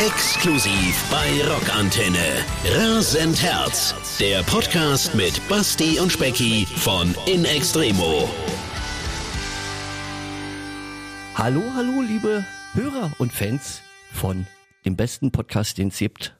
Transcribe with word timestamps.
Exklusiv 0.00 1.04
bei 1.10 1.44
Rockantenne. 1.44 2.44
Rasend 2.76 3.42
Herz. 3.42 3.94
Der 4.20 4.44
Podcast 4.44 5.12
mit 5.14 5.40
Basti 5.48 5.98
und 5.98 6.12
Specki 6.12 6.66
von 6.76 7.12
In 7.26 7.44
Extremo. 7.44 8.28
Hallo, 11.34 11.62
hallo, 11.74 12.02
liebe 12.02 12.44
Hörer 12.74 13.10
und 13.18 13.32
Fans 13.32 13.82
von 14.12 14.46
dem 14.84 14.94
besten 14.94 15.32
Podcast, 15.32 15.78
den 15.78 15.88
es 15.88 15.98
gibt. 15.98 16.36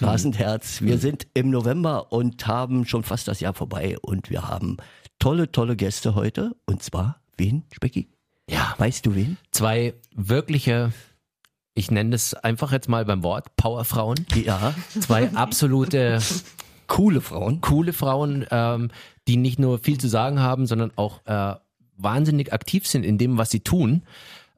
Rasend 0.00 0.38
Herz. 0.40 0.82
Wir 0.82 0.98
sind 0.98 1.28
im 1.34 1.50
November 1.50 2.10
und 2.12 2.46
haben 2.48 2.84
schon 2.84 3.04
fast 3.04 3.28
das 3.28 3.38
Jahr 3.38 3.54
vorbei 3.54 3.96
und 4.02 4.28
wir 4.28 4.48
haben 4.48 4.76
tolle, 5.20 5.52
tolle 5.52 5.76
Gäste 5.76 6.16
heute. 6.16 6.56
Und 6.66 6.82
zwar 6.82 7.20
wen, 7.36 7.64
Specki? 7.72 8.08
Ja, 8.50 8.74
Weißt 8.78 9.06
du 9.06 9.14
wen? 9.14 9.36
zwei 9.52 9.94
wirkliche, 10.16 10.92
ich 11.78 11.90
nenne 11.92 12.14
es 12.14 12.34
einfach 12.34 12.72
jetzt 12.72 12.88
mal 12.88 13.04
beim 13.04 13.22
Wort, 13.22 13.54
Powerfrauen. 13.56 14.26
Ja, 14.34 14.74
Zwei 15.00 15.30
absolute 15.32 16.18
coole 16.88 17.20
Frauen. 17.20 17.60
coole 17.60 17.92
Frauen, 17.92 18.44
ähm, 18.50 18.90
die 19.28 19.36
nicht 19.36 19.58
nur 19.58 19.78
viel 19.78 19.98
zu 19.98 20.08
sagen 20.08 20.40
haben, 20.40 20.66
sondern 20.66 20.90
auch 20.96 21.24
äh, 21.26 21.54
wahnsinnig 21.96 22.52
aktiv 22.52 22.86
sind 22.86 23.04
in 23.04 23.16
dem, 23.16 23.38
was 23.38 23.50
sie 23.50 23.60
tun. 23.60 24.02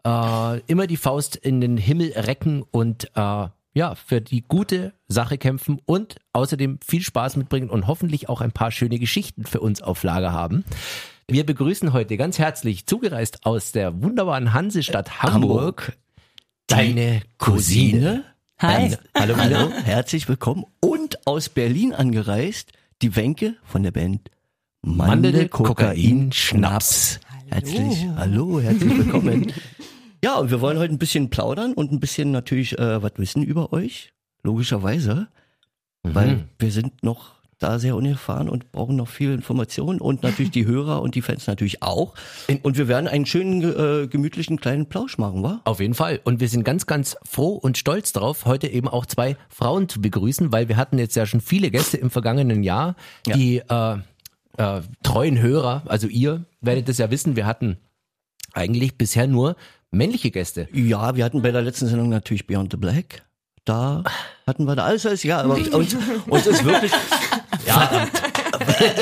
Äh, 0.05 0.61
immer 0.61 0.87
die 0.87 0.97
Faust 0.97 1.37
in 1.37 1.61
den 1.61 1.77
Himmel 1.77 2.13
recken 2.13 2.63
und 2.71 3.11
äh, 3.15 3.49
ja, 3.73 3.95
für 3.95 4.21
die 4.21 4.43
gute 4.43 4.93
Sache 5.07 5.37
kämpfen 5.39 5.81
und 5.85 6.17
außerdem 6.33 6.79
viel 6.85 7.03
Spaß 7.03 7.37
mitbringen 7.37 7.69
und 7.69 7.87
hoffentlich 7.87 8.29
auch 8.29 8.41
ein 8.41 8.51
paar 8.53 8.71
schöne 8.71 8.99
Geschichten 8.99 9.45
für 9.45 9.61
uns 9.61 9.83
auf 9.83 10.03
Lager 10.03 10.33
haben. 10.33 10.65
Wir 11.29 11.47
begrüßen 11.47 11.93
heute 11.93 12.17
ganz 12.17 12.39
herzlich 12.39 12.87
zugereist 12.87 13.47
aus 13.47 13.73
der 13.73 14.03
wunderbaren 14.03 14.53
Hansestadt 14.53 15.23
Hamburg, 15.23 15.93
deine 16.71 17.23
Cousine. 17.39 18.25
Hi. 18.61 18.95
Hallo, 19.17 19.37
hallo, 19.37 19.71
herzlich 19.85 20.29
willkommen. 20.29 20.67
Und 20.81 21.27
aus 21.27 21.49
Berlin 21.49 21.93
angereist, 21.93 22.73
die 23.03 23.17
Wenke 23.17 23.57
von 23.65 23.83
der 23.83 23.91
Band 23.91 24.31
Mandel, 24.83 25.33
Mandel, 25.33 25.49
Kokain, 25.49 26.31
Schnaps. 26.33 27.19
Herzlich, 27.49 28.07
hallo, 28.17 28.61
herzlich 28.61 28.97
willkommen. 28.99 29.53
ja, 30.23 30.37
und 30.37 30.51
wir 30.51 30.61
wollen 30.61 30.79
heute 30.79 30.95
ein 30.95 30.99
bisschen 30.99 31.29
plaudern 31.29 31.73
und 31.73 31.91
ein 31.91 31.99
bisschen 31.99 32.31
natürlich 32.31 32.79
äh, 32.79 33.03
was 33.03 33.13
wissen 33.17 33.43
über 33.43 33.73
euch, 33.73 34.13
logischerweise, 34.45 35.27
weil 36.03 36.47
wir 36.59 36.71
sind 36.71 37.03
noch 37.03 37.40
da 37.61 37.79
sehr 37.79 37.95
unerfahren 37.95 38.49
und 38.49 38.73
brauchen 38.73 38.97
noch 38.97 39.09
viel 39.09 39.33
Information 39.33 40.01
und 40.01 40.23
natürlich 40.23 40.51
die 40.51 40.67
Hörer 40.67 41.01
und 41.03 41.15
die 41.15 41.23
Fans 41.23 41.47
natürlich 41.47 41.83
auch. 41.83 42.15
Und 42.63 42.77
wir 42.77 42.89
werden 42.89 43.07
einen 43.07 43.27
schönen, 43.27 43.63
äh, 43.63 44.07
gemütlichen 44.09 44.59
kleinen 44.61 44.87
Plausch 44.87 45.19
machen, 45.19 45.43
wa? 45.43 45.61
Auf 45.65 45.79
jeden 45.81 45.95
Fall. 45.95 46.21
Und 46.25 46.41
wir 46.41 46.49
sind 46.49 46.65
ganz, 46.65 46.87
ganz 46.87 47.17
froh 47.25 47.55
und 47.55 47.79
stolz 47.79 48.13
darauf, 48.13 48.47
heute 48.47 48.67
eben 48.67 48.89
auch 48.89 49.07
zwei 49.07 49.37
Frauen 49.49 49.89
zu 49.89 50.01
begrüßen, 50.01 50.51
weil 50.53 50.69
wir 50.69 50.77
hatten 50.77 50.99
jetzt 50.99 51.15
ja 51.17 51.27
schon 51.27 51.41
viele 51.41 51.71
Gäste 51.71 51.97
im 51.99 52.11
vergangenen 52.11 52.63
Jahr, 52.63 52.97
Ja. 53.27 53.37
die 53.37 53.59
äh, 53.59 53.97
äh, 54.57 54.81
treuen 55.03 55.41
Hörer, 55.41 55.83
also 55.87 56.07
ihr 56.09 56.45
werdet 56.61 56.89
es 56.89 56.99
ja 56.99 57.11
wissen, 57.11 57.37
wir 57.37 57.47
hatten 57.47 57.77
eigentlich 58.53 58.99
bisher 58.99 59.27
nur 59.27 59.55
männliche 59.91 60.31
Gäste. 60.31 60.69
Ja, 60.73 61.15
wir 61.17 61.25
hatten 61.25 61.43
bei 61.43 61.51
der 61.53 61.63
letzten 61.63 61.87
Sendung 61.87 62.09
natürlich 62.09 62.47
Beyond 62.47 62.73
the 62.73 62.77
Black. 62.77 63.23
Da 63.65 64.03
hatten 64.47 64.65
wir 64.65 64.75
da 64.75 64.85
alles, 64.85 65.05
alles 65.07 65.23
ja, 65.23 65.43
aber 65.43 65.55
uns, 65.55 65.95
uns 66.27 66.47
ist 66.47 66.65
wirklich, 66.65 66.93
ja, 67.71 68.09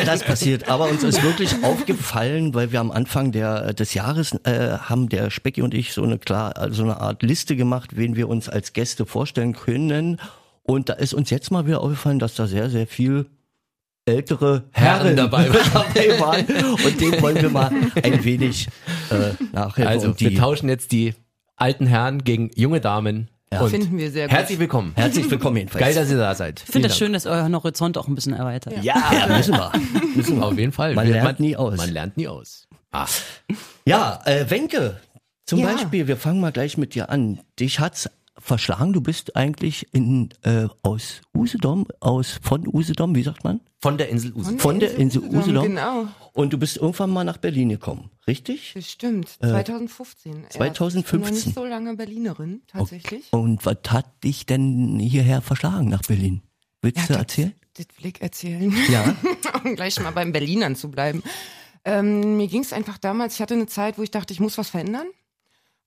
das 0.05 0.23
passiert. 0.25 0.69
Aber 0.69 0.89
uns 0.89 1.03
ist 1.03 1.23
wirklich 1.23 1.55
aufgefallen, 1.63 2.55
weil 2.55 2.73
wir 2.73 2.81
am 2.81 2.91
Anfang 2.91 3.33
der, 3.33 3.73
des 3.73 3.95
Jahres 3.95 4.33
äh, 4.45 4.79
haben 4.79 5.09
der 5.09 5.31
Specki 5.31 5.63
und 5.63 5.75
ich 5.75 5.93
so 5.93 6.03
eine 6.03 6.19
klar, 6.19 6.69
so 6.71 6.83
eine 6.83 7.01
Art 7.01 7.23
Liste 7.23 7.57
gemacht, 7.57 7.97
wen 7.97 8.17
wir 8.17 8.29
uns 8.29 8.49
als 8.49 8.73
Gäste 8.73 9.07
vorstellen 9.07 9.55
können. 9.55 10.21
Und 10.63 10.89
da 10.89 10.95
ist 10.95 11.15
uns 11.15 11.31
jetzt 11.31 11.51
mal 11.51 11.67
wieder 11.67 11.81
aufgefallen, 11.81 12.19
dass 12.19 12.35
da 12.35 12.47
sehr, 12.47 12.69
sehr 12.71 12.87
viel 12.87 13.27
ältere 14.05 14.65
Herren 14.73 15.01
Herren, 15.03 15.17
dabei 15.17 15.49
dabei 15.73 16.21
waren. 16.21 16.47
Und 16.85 17.01
dem 17.01 17.23
wollen 17.23 17.41
wir 17.41 17.51
mal 17.51 17.71
ein 18.03 18.25
wenig 18.25 18.69
äh, 19.11 19.45
nachhelfen. 19.53 19.93
Also 19.93 20.19
wir 20.21 20.35
tauschen 20.37 20.69
jetzt 20.69 20.93
die 20.93 21.15
alten 21.57 21.87
Herren 21.87 22.25
gegen 22.25 22.51
junge 22.55 22.81
Damen. 22.81 23.31
Und 23.51 23.71
Finden 23.71 23.97
wir 23.99 24.11
sehr 24.11 24.29
gut. 24.29 24.37
Herzlich 24.37 24.59
willkommen. 24.59 24.93
Herzlich 24.95 25.31
willkommen 25.31 25.57
jedenfalls. 25.57 25.85
Geil, 25.85 25.95
dass 25.95 26.11
ihr 26.11 26.19
da 26.19 26.35
seid. 26.35 26.63
Ich 26.67 26.71
finde 26.73 26.89
das 26.89 26.99
schön, 26.99 27.13
dass 27.15 27.27
euer 27.27 27.51
Horizont 27.51 27.97
auch 27.97 28.07
ein 28.09 28.15
bisschen 28.15 28.35
erweitert. 28.35 28.83
Ja, 28.83 28.95
ja 29.13 29.27
müssen 29.37 29.55
wir. 29.55 29.73
Müssen 30.15 30.37
wir. 30.39 30.47
Auf 30.47 30.59
jeden 30.59 30.73
Fall. 30.73 30.95
Man 30.95 31.07
Wir- 31.07 31.15
lernt 31.15 31.41
nie 31.41 31.57
aus. 31.57 31.77
Man 31.77 31.91
lernt 31.91 32.17
nie 32.17 32.29
aus. 32.29 32.67
Ah, 32.91 33.07
Ja, 33.87 34.21
äh, 34.25 34.49
Wenke, 34.51 35.01
zum 35.47 35.61
Ja. 35.61 35.67
Beispiel, 35.73 36.07
wir 36.09 36.17
fangen 36.17 36.41
mal 36.41 36.53
gleich 36.53 36.77
mit 36.77 36.95
dir 36.95 37.09
an. 37.11 37.41
Dich 37.59 37.81
hat's 37.81 38.11
verschlagen, 38.39 38.93
du 38.93 39.01
bist 39.01 39.37
eigentlich 39.37 39.87
in, 39.93 40.31
äh, 40.43 40.67
aus 40.83 41.21
Usedom, 41.35 41.87
aus, 42.01 42.39
von 42.43 42.67
Usedom, 42.67 43.15
wie 43.15 43.23
sagt 43.23 43.45
man? 43.45 43.61
von 43.81 43.97
der 43.97 44.09
Insel 44.09 44.33
Usedom. 44.35 44.59
Von 44.59 44.81
der 44.81 44.97
Insel 44.97 45.23
Usedom. 45.23 45.63
Genau, 45.63 46.09
Und 46.33 46.53
du 46.53 46.59
bist 46.59 46.79
irgendwann 46.79 47.11
mal 47.11 47.25
nach 47.25 47.37
Berlin 47.37 47.69
gekommen, 47.69 48.11
richtig? 48.27 48.73
das 48.75 48.91
stimmt. 48.91 49.29
2015. 49.41 50.43
erst. 50.43 50.53
2015. 50.55 50.99
Ich 51.01 51.11
bin 51.11 51.21
noch 51.21 51.45
nicht 51.45 51.55
so 51.55 51.65
lange 51.65 51.95
Berlinerin, 51.95 52.63
tatsächlich. 52.67 53.33
Und 53.33 53.65
was 53.65 53.77
hat 53.89 54.25
dich 54.25 54.47
denn 54.47 54.99
hierher 54.99 55.43
verschlagen 55.43 55.89
nach 55.89 56.03
Berlin? 56.03 56.43
Willst 56.83 57.05
du 57.05 57.13
das- 57.13 57.17
erzählen? 57.19 57.55
Das 57.75 57.87
ich 58.03 58.21
erzählen. 58.21 58.75
Ja. 58.91 59.15
um 59.65 59.77
gleich 59.77 60.01
mal 60.01 60.11
beim 60.11 60.33
Berlinern 60.33 60.75
zu 60.75 60.91
bleiben. 60.91 61.23
Ähm, 61.85 62.37
mir 62.37 62.49
ging 62.49 62.63
es 62.63 62.73
einfach 62.73 62.99
damals, 62.99 63.35
ich 63.35 63.41
hatte 63.41 63.55
eine 63.55 63.67
Zeit, 63.67 63.99
wo 63.99 64.03
ich 64.03 64.11
dachte, 64.11 64.33
ich 64.33 64.41
muss 64.41 64.59
was 64.59 64.71
verändern. 64.71 65.07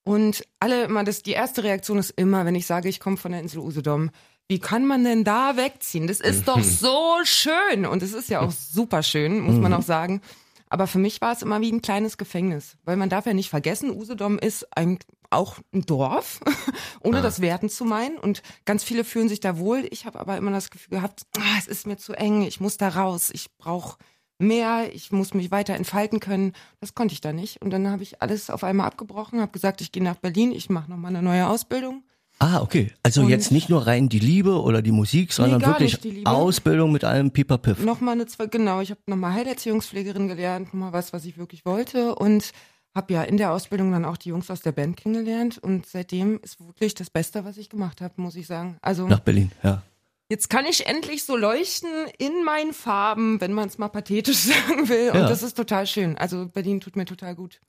Und 0.03 0.43
alle 0.59 0.85
immer, 0.85 1.03
das, 1.03 1.21
die 1.21 1.31
erste 1.31 1.63
Reaktion 1.63 1.97
ist 1.99 2.11
immer, 2.11 2.45
wenn 2.45 2.55
ich 2.55 2.65
sage, 2.65 2.89
ich 2.89 2.99
komme 2.99 3.17
von 3.17 3.31
der 3.31 3.41
Insel 3.41 3.59
Usedom, 3.59 4.09
wie 4.47 4.59
kann 4.59 4.85
man 4.85 5.03
denn 5.03 5.23
da 5.23 5.55
wegziehen? 5.55 6.07
Das 6.07 6.19
ist 6.19 6.47
doch 6.47 6.61
so 6.61 7.19
schön. 7.23 7.85
Und 7.85 8.03
es 8.03 8.13
ist 8.13 8.29
ja 8.29 8.41
auch 8.41 8.51
super 8.51 9.01
schön, 9.03 9.39
muss 9.39 9.55
man 9.55 9.73
auch 9.73 9.81
sagen. 9.81 10.21
Aber 10.67 10.87
für 10.87 10.99
mich 10.99 11.21
war 11.21 11.33
es 11.33 11.41
immer 11.41 11.61
wie 11.61 11.71
ein 11.71 11.81
kleines 11.81 12.17
Gefängnis, 12.17 12.77
weil 12.85 12.95
man 12.95 13.09
darf 13.09 13.25
ja 13.25 13.33
nicht 13.33 13.49
vergessen, 13.49 13.91
Usedom 13.91 14.39
ist 14.39 14.65
ein, 14.77 14.99
auch 15.29 15.57
ein 15.73 15.85
Dorf, 15.85 16.39
ohne 17.01 17.21
das 17.21 17.41
werten 17.41 17.69
zu 17.69 17.83
meinen. 17.83 18.17
Und 18.17 18.41
ganz 18.65 18.83
viele 18.83 19.03
fühlen 19.03 19.29
sich 19.29 19.41
da 19.41 19.57
wohl. 19.57 19.85
Ich 19.91 20.05
habe 20.05 20.19
aber 20.19 20.37
immer 20.37 20.51
das 20.51 20.69
Gefühl 20.69 20.97
gehabt, 20.97 21.23
ah, 21.37 21.57
es 21.59 21.67
ist 21.67 21.87
mir 21.87 21.97
zu 21.97 22.13
eng, 22.13 22.41
ich 22.43 22.61
muss 22.61 22.77
da 22.77 22.87
raus, 22.87 23.31
ich 23.33 23.55
brauche 23.57 23.97
mehr, 24.41 24.89
ich 24.93 25.11
muss 25.11 25.33
mich 25.33 25.51
weiter 25.51 25.75
entfalten 25.75 26.19
können. 26.19 26.53
Das 26.79 26.93
konnte 26.95 27.13
ich 27.13 27.21
da 27.21 27.31
nicht. 27.33 27.61
Und 27.61 27.69
dann 27.71 27.87
habe 27.89 28.03
ich 28.03 28.21
alles 28.21 28.49
auf 28.49 28.63
einmal 28.63 28.87
abgebrochen, 28.87 29.39
habe 29.39 29.51
gesagt, 29.51 29.81
ich 29.81 29.91
gehe 29.91 30.03
nach 30.03 30.15
Berlin, 30.17 30.51
ich 30.51 30.69
mache 30.69 30.89
nochmal 30.89 31.09
eine 31.15 31.21
neue 31.21 31.47
Ausbildung. 31.47 32.03
Ah, 32.39 32.59
okay. 32.61 32.91
Also 33.03 33.21
Und- 33.21 33.29
jetzt 33.29 33.51
nicht 33.51 33.69
nur 33.69 33.85
rein 33.85 34.09
die 34.09 34.17
Liebe 34.19 34.61
oder 34.61 34.81
die 34.81 34.91
Musik, 34.91 35.31
sondern 35.31 35.61
gar 35.61 35.79
wirklich. 35.79 36.25
Ausbildung 36.25 36.91
mit 36.91 37.03
allem 37.03 37.29
Pipapiff. 37.31 37.83
Nochmal 37.85 38.15
eine 38.15 38.25
zwei, 38.25 38.47
genau, 38.47 38.81
ich 38.81 38.89
habe 38.89 38.99
nochmal 39.05 39.33
Heilerziehungspflegerin 39.33 40.27
gelernt, 40.27 40.73
nochmal 40.73 40.91
was, 40.91 41.13
was 41.13 41.25
ich 41.25 41.37
wirklich 41.37 41.65
wollte 41.65 42.15
und 42.15 42.51
habe 42.95 43.13
ja 43.13 43.21
in 43.23 43.37
der 43.37 43.53
Ausbildung 43.53 43.91
dann 43.91 44.05
auch 44.05 44.17
die 44.17 44.29
Jungs 44.29 44.49
aus 44.49 44.61
der 44.61 44.71
Band 44.71 44.97
kennengelernt 44.97 45.59
und 45.59 45.85
seitdem 45.85 46.39
ist 46.41 46.59
wirklich 46.59 46.95
das 46.95 47.09
Beste, 47.09 47.45
was 47.45 47.57
ich 47.57 47.69
gemacht 47.69 48.01
habe, 48.01 48.15
muss 48.17 48.35
ich 48.35 48.47
sagen. 48.47 48.77
Also 48.81 49.07
Nach 49.07 49.19
Berlin, 49.19 49.51
ja. 49.63 49.83
Jetzt 50.31 50.49
kann 50.49 50.65
ich 50.65 50.87
endlich 50.87 51.23
so 51.25 51.35
leuchten 51.37 51.89
in 52.17 52.43
meinen 52.43 52.73
Farben, 52.73 53.39
wenn 53.41 53.53
man 53.53 53.67
es 53.67 53.77
mal 53.77 53.89
pathetisch 53.89 54.37
sagen 54.51 54.89
will 54.89 55.11
und 55.11 55.19
Ja. 55.19 55.29
das 55.29 55.43
ist 55.43 55.55
total 55.55 55.85
schön. 55.85 56.17
Also 56.17 56.47
Berlin 56.47 56.79
tut 56.79 56.95
mir 56.95 57.05
total 57.05 57.35
gut. 57.35 57.59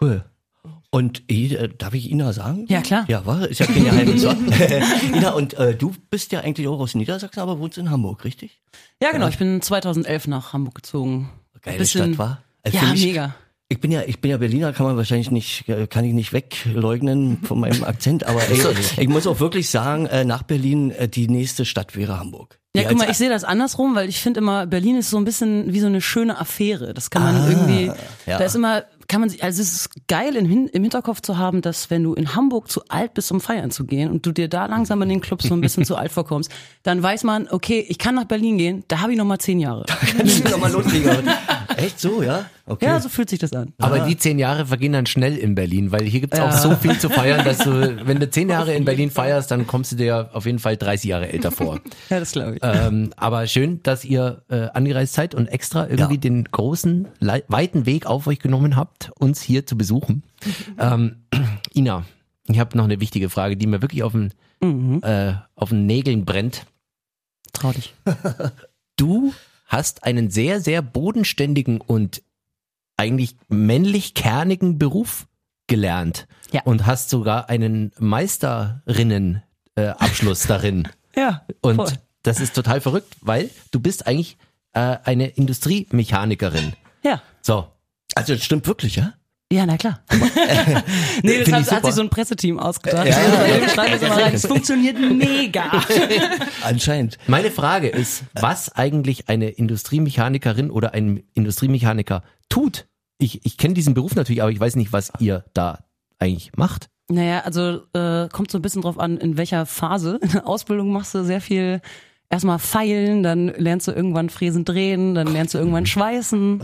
Cool. 0.00 0.24
Und 0.90 1.22
äh, 1.30 1.68
darf 1.78 1.94
ich 1.94 2.10
Ina 2.10 2.32
sagen? 2.34 2.66
Ja, 2.68 2.82
klar. 2.82 3.06
Ja, 3.08 3.24
war, 3.24 3.48
ist 3.48 3.60
ja 3.60 3.66
kein 3.66 3.84
Geheimnis. 3.84 4.24
wa? 4.24 4.36
Ina, 5.16 5.30
und 5.30 5.54
äh, 5.54 5.74
du 5.74 5.94
bist 6.10 6.32
ja 6.32 6.40
eigentlich 6.40 6.68
auch 6.68 6.78
aus 6.80 6.94
Niedersachsen, 6.94 7.40
aber 7.40 7.58
wohnst 7.58 7.78
in 7.78 7.90
Hamburg, 7.90 8.24
richtig? 8.24 8.60
Ja, 9.02 9.10
genau. 9.12 9.28
Ich 9.28 9.38
bin 9.38 9.62
2011 9.62 10.26
nach 10.26 10.52
Hamburg 10.52 10.74
gezogen. 10.74 11.30
Geile 11.62 11.78
Bisschen- 11.78 12.14
Stadt, 12.14 12.18
war. 12.18 12.42
Also 12.62 12.76
Ja, 12.78 12.92
mega. 12.92 13.34
Ich 13.72 13.78
bin 13.80 13.92
ja, 13.92 14.02
ich 14.04 14.20
bin 14.20 14.32
ja 14.32 14.36
Berliner, 14.36 14.72
kann 14.72 14.84
man 14.86 14.96
wahrscheinlich 14.96 15.30
nicht, 15.30 15.68
äh, 15.68 15.86
kann 15.86 16.04
ich 16.04 16.12
nicht 16.12 16.32
wegleugnen 16.32 17.38
von 17.44 17.60
meinem 17.60 17.84
Akzent, 17.84 18.26
aber 18.26 18.42
ey, 18.50 18.60
ich 18.98 19.08
muss 19.08 19.28
auch 19.28 19.38
wirklich 19.38 19.70
sagen, 19.70 20.06
äh, 20.06 20.24
nach 20.24 20.42
Berlin, 20.42 20.90
äh, 20.90 21.08
die 21.08 21.28
nächste 21.28 21.64
Stadt 21.64 21.94
wäre 21.96 22.18
Hamburg. 22.18 22.58
Ja, 22.74 22.82
Die 22.82 22.88
guck 22.88 22.98
mal, 22.98 23.10
ich 23.10 23.16
sehe 23.16 23.28
das 23.28 23.44
andersrum, 23.44 23.94
weil 23.94 24.08
ich 24.08 24.18
finde 24.20 24.38
immer, 24.40 24.66
Berlin 24.66 24.96
ist 24.96 25.10
so 25.10 25.18
ein 25.18 25.24
bisschen 25.24 25.72
wie 25.72 25.78
so 25.80 25.86
eine 25.86 26.00
schöne 26.00 26.38
Affäre. 26.40 26.94
Das 26.94 27.10
kann 27.10 27.22
man 27.22 27.48
irgendwie, 27.50 27.90
Ah, 27.90 27.96
ja. 28.26 28.38
da 28.38 28.44
ist 28.44 28.54
immer, 28.56 28.84
kann 29.08 29.20
man 29.20 29.28
sich, 29.30 29.42
also 29.42 29.60
es 29.62 29.72
ist 29.72 29.90
geil 30.08 30.34
im, 30.36 30.46
Hin- 30.46 30.68
im 30.72 30.82
Hinterkopf 30.82 31.20
zu 31.20 31.36
haben, 31.38 31.62
dass 31.62 31.90
wenn 31.90 32.02
du 32.04 32.14
in 32.14 32.34
Hamburg 32.36 32.70
zu 32.70 32.82
alt 32.88 33.14
bist, 33.14 33.30
um 33.32 33.40
feiern 33.40 33.70
zu 33.72 33.84
gehen 33.86 34.10
und 34.10 34.24
du 34.26 34.30
dir 34.32 34.48
da 34.48 34.66
langsam 34.66 35.02
in 35.02 35.08
den 35.08 35.20
Clubs 35.20 35.44
so 35.48 35.54
ein 35.54 35.60
bisschen 35.60 35.84
zu 35.84 35.96
alt 35.96 36.12
vorkommst, 36.12 36.50
dann 36.84 37.02
weiß 37.02 37.24
man, 37.24 37.48
okay, 37.50 37.84
ich 37.88 37.98
kann 37.98 38.14
nach 38.16 38.24
Berlin 38.26 38.58
gehen, 38.58 38.84
da 38.88 39.00
habe 39.00 39.12
ich 39.12 39.18
noch 39.18 39.24
mal 39.24 39.38
zehn 39.38 39.58
Jahre. 39.60 39.84
Kannst 40.16 40.44
du 40.44 40.50
nochmal 40.50 40.70
loslegen? 40.72 41.10
Echt 41.80 41.98
so, 42.00 42.22
ja? 42.22 42.46
Okay. 42.66 42.84
Ja, 42.86 43.00
so 43.00 43.08
fühlt 43.08 43.30
sich 43.30 43.38
das 43.38 43.52
an. 43.52 43.72
Aber 43.78 44.00
die 44.00 44.16
zehn 44.16 44.38
Jahre 44.38 44.66
vergehen 44.66 44.92
dann 44.92 45.06
schnell 45.06 45.36
in 45.36 45.54
Berlin, 45.54 45.90
weil 45.92 46.04
hier 46.04 46.20
gibt's 46.20 46.38
auch 46.38 46.52
so 46.52 46.74
viel 46.76 46.98
zu 46.98 47.08
feiern, 47.08 47.44
dass 47.44 47.58
du, 47.58 47.70
wenn 48.06 48.20
du 48.20 48.30
zehn 48.30 48.48
Jahre 48.48 48.74
in 48.74 48.84
Berlin 48.84 49.10
feierst, 49.10 49.50
dann 49.50 49.66
kommst 49.66 49.92
du 49.92 49.96
dir 49.96 50.30
auf 50.32 50.46
jeden 50.46 50.58
Fall 50.58 50.76
30 50.76 51.08
Jahre 51.10 51.28
älter 51.32 51.50
vor. 51.50 51.80
Ja, 52.10 52.18
das 52.20 52.32
glaube 52.32 52.56
ich. 52.56 52.60
ähm, 52.62 53.12
aber 53.16 53.46
schön, 53.46 53.82
dass 53.82 54.04
ihr 54.04 54.42
äh, 54.48 54.68
angereist 54.74 55.14
seid 55.14 55.34
und 55.34 55.46
extra 55.48 55.88
irgendwie 55.88 56.14
Ja. 56.14 56.20
den 56.20 56.44
großen, 56.44 57.08
weiten 57.48 57.86
Weg 57.86 58.06
auf 58.06 58.26
euch 58.26 58.38
genommen 58.38 58.76
habt, 58.76 59.10
uns 59.18 59.40
hier 59.42 59.66
zu 59.66 59.76
besuchen. 59.76 60.22
ähm, 60.78 61.16
Ina, 61.74 62.04
ich 62.48 62.58
habe 62.58 62.76
noch 62.76 62.84
eine 62.84 63.00
wichtige 63.00 63.30
Frage, 63.30 63.56
die 63.56 63.66
mir 63.66 63.82
wirklich 63.82 64.02
auf 64.02 64.12
den, 64.12 64.32
Mhm. 64.62 65.00
äh, 65.02 65.32
auf 65.54 65.70
den 65.70 65.86
Nägeln 65.86 66.24
brennt. 66.26 66.66
Trau 67.52 67.72
dich. 67.72 67.94
Du 68.96 69.32
hast 69.70 70.04
einen 70.04 70.28
sehr, 70.30 70.60
sehr 70.60 70.82
bodenständigen 70.82 71.80
und 71.80 72.22
eigentlich 72.98 73.36
männlich 73.48 74.12
kernigen 74.12 74.78
Beruf 74.78 75.26
gelernt 75.68 76.26
Ja. 76.52 76.60
und 76.64 76.84
hast 76.84 77.08
sogar 77.08 77.48
einen 77.48 77.92
Meisterinnen 77.98 79.42
äh, 79.76 79.86
Abschluss 79.88 80.42
darin. 80.42 80.86
Ja. 81.16 81.44
Und 81.60 81.74
voll. 81.76 81.92
das 82.22 82.38
ist 82.38 82.54
total 82.54 82.80
verrückt, 82.80 83.16
weil 83.20 83.50
du 83.72 83.80
bist 83.80 84.06
eigentlich 84.06 84.36
äh, 84.74 84.96
eine 85.02 85.26
Industriemechanikerin. 85.26 86.74
Ja. 87.02 87.20
So, 87.42 87.66
Also 88.14 88.34
das 88.34 88.44
stimmt 88.44 88.66
wirklich, 88.68 88.94
ja? 88.94 89.14
Ja, 89.52 89.66
na 89.66 89.76
klar. 89.76 90.00
nee, 91.24 91.42
das 91.42 91.52
hat, 91.52 91.72
hat 91.72 91.84
sich 91.86 91.94
so 91.94 92.02
ein 92.02 92.08
Presseteam 92.08 92.60
ausgedacht. 92.60 93.06
Ja, 93.06 93.18
ja, 93.48 93.98
das. 93.98 94.34
Es 94.34 94.46
funktioniert 94.46 94.96
mega. 95.00 95.64
Anscheinend. 96.62 97.18
meine 97.26 97.50
Frage 97.50 97.88
ist, 97.88 98.22
was 98.34 98.70
eigentlich 98.70 99.28
eine 99.28 99.48
Industriemechanikerin 99.48 100.70
oder 100.70 100.94
ein 100.94 101.24
Industriemechaniker 101.34 102.22
tut. 102.48 102.86
Ich, 103.18 103.44
ich 103.44 103.58
kenne 103.58 103.74
diesen 103.74 103.92
Beruf 103.92 104.14
natürlich, 104.14 104.40
aber 104.40 104.52
ich 104.52 104.60
weiß 104.60 104.76
nicht, 104.76 104.92
was 104.92 105.10
ihr 105.18 105.44
da 105.52 105.84
eigentlich 106.20 106.52
macht. 106.56 106.88
Naja, 107.08 107.40
also 107.40 107.80
äh, 107.92 108.28
kommt 108.28 108.52
so 108.52 108.58
ein 108.58 108.62
bisschen 108.62 108.82
drauf 108.82 109.00
an, 109.00 109.18
in 109.18 109.36
welcher 109.36 109.66
Phase. 109.66 110.20
In 110.22 110.30
der 110.32 110.46
Ausbildung 110.46 110.92
machst 110.92 111.12
du 111.14 111.24
sehr 111.24 111.40
viel 111.40 111.80
erstmal 112.28 112.60
feilen, 112.60 113.24
dann 113.24 113.48
lernst 113.48 113.88
du 113.88 113.92
irgendwann 113.92 114.30
Fräsen 114.30 114.64
drehen, 114.64 115.16
dann 115.16 115.26
lernst 115.26 115.54
du 115.54 115.58
irgendwann 115.58 115.86
schweißen. 115.86 116.62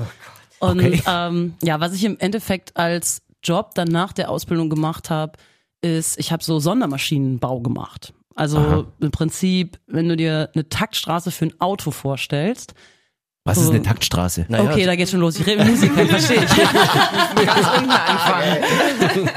Und 0.59 0.81
Okay. 0.81 1.03
ähm, 1.07 1.55
ja, 1.63 1.81
was 1.81 1.93
ich 1.93 2.05
im 2.05 2.19
Endeffekt 2.19 2.77
als 2.77 3.23
Job 3.43 3.75
dann 3.75 3.89
nach 3.89 4.13
der 4.13 4.31
Ausbildung 4.31 4.71
gemacht 4.71 5.11
habe, 5.11 5.33
ist, 5.83 6.19
ich 6.19 6.33
habe 6.33 6.43
so 6.43 6.59
Sondermaschinenbau 6.59 7.61
gemacht. 7.61 8.13
Also 8.35 8.59
Aha. 8.59 8.87
im 9.01 9.11
Prinzip, 9.11 9.79
wenn 9.87 10.09
du 10.09 10.17
dir 10.17 10.51
eine 10.55 10.69
Taktstraße 10.69 11.31
für 11.31 11.47
ein 11.47 11.61
Auto 11.61 11.91
vorstellst, 11.91 12.75
Was 13.47 13.59
ist 13.59 13.67
So. 13.67 13.71
eine 13.71 13.83
Taktstraße? 13.83 14.47
Naja, 14.49 14.69
okay, 14.69 14.85
da 14.85 14.97
geht's 14.97 15.13
schon 15.13 15.21
los. 15.21 15.39
Ich 15.39 15.47
rede 15.47 15.65
Musiker, 15.65 16.05
verstehe 16.05 16.45
ich. 16.45 16.51
Ganz 17.47 17.69
unten 17.79 17.91
anfangen. 17.91 19.31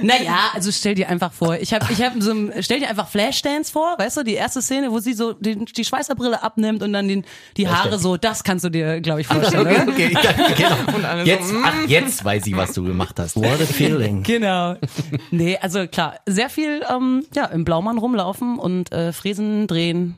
Naja, 0.00 0.50
also 0.54 0.72
stell 0.72 0.94
dir 0.94 1.10
einfach 1.10 1.30
vor, 1.32 1.56
ich 1.56 1.74
habe 1.74 1.84
ich 1.92 2.00
hab 2.02 2.14
so 2.20 2.32
ein, 2.32 2.52
stell 2.60 2.80
dir 2.80 2.88
einfach 2.88 3.06
Flashdance 3.08 3.70
vor, 3.70 3.96
weißt 3.98 4.16
du, 4.16 4.22
die 4.22 4.32
erste 4.32 4.62
Szene, 4.62 4.90
wo 4.90 4.98
sie 4.98 5.12
so 5.12 5.34
die, 5.34 5.62
die 5.62 5.84
Schweißerbrille 5.84 6.42
abnimmt 6.42 6.82
und 6.82 6.94
dann 6.94 7.06
den, 7.06 7.24
die 7.58 7.68
Haare 7.68 7.98
so, 7.98 8.16
das 8.16 8.44
kannst 8.44 8.64
du 8.64 8.70
dir, 8.70 9.00
glaube 9.02 9.20
ich, 9.20 9.26
vorstellen. 9.26 9.88
Okay, 9.90 10.10
okay, 10.10 10.14
dachte, 10.14 10.54
genau. 10.56 11.16
Jetzt, 11.24 11.52
ach, 11.62 11.74
jetzt 11.86 12.24
weiß 12.24 12.46
ich, 12.46 12.56
was 12.56 12.72
du 12.72 12.82
gemacht 12.82 13.18
hast. 13.18 13.36
What 13.36 13.60
a 13.60 13.66
feeling. 13.66 14.22
Genau. 14.22 14.76
Nee, 15.30 15.58
also 15.58 15.86
klar, 15.86 16.16
sehr 16.26 16.48
viel 16.48 16.82
ähm, 16.88 17.26
ja, 17.34 17.44
im 17.44 17.64
Blaumann 17.64 17.98
rumlaufen 17.98 18.58
und 18.58 18.90
äh, 18.90 19.12
Fräsen, 19.12 19.66
drehen, 19.66 20.16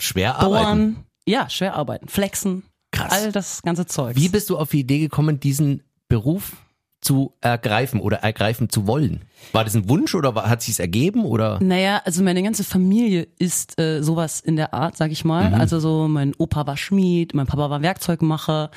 Schwer 0.00 0.36
arbeiten. 0.38 1.04
Ja, 1.26 1.48
schwer 1.50 1.74
arbeiten, 1.74 2.08
flexen, 2.08 2.64
Krass. 2.92 3.12
all 3.12 3.32
das 3.32 3.62
ganze 3.62 3.86
Zeug. 3.86 4.16
Wie 4.16 4.28
bist 4.28 4.50
du 4.50 4.58
auf 4.58 4.70
die 4.70 4.80
Idee 4.80 5.00
gekommen, 5.00 5.40
diesen 5.40 5.82
Beruf 6.08 6.52
zu 7.00 7.34
ergreifen 7.40 8.00
oder 8.00 8.18
ergreifen 8.18 8.70
zu 8.70 8.86
wollen? 8.86 9.22
War 9.52 9.64
das 9.64 9.74
ein 9.74 9.88
Wunsch 9.88 10.14
oder 10.14 10.34
hat 10.34 10.62
sich's 10.62 10.78
ergeben 10.78 11.24
oder? 11.24 11.58
Naja, 11.62 12.00
also 12.04 12.22
meine 12.22 12.42
ganze 12.42 12.64
Familie 12.64 13.28
ist 13.38 13.78
äh, 13.78 14.02
sowas 14.02 14.40
in 14.40 14.56
der 14.56 14.72
Art, 14.72 14.96
sag 14.96 15.12
ich 15.12 15.24
mal. 15.24 15.52
Also 15.54 15.80
so 15.80 16.08
mein 16.08 16.34
Opa 16.38 16.66
war 16.66 16.76
Schmied, 16.76 17.34
mein 17.34 17.46
Papa 17.46 17.68
war 17.68 17.82
Werkzeugmacher. 17.82 18.70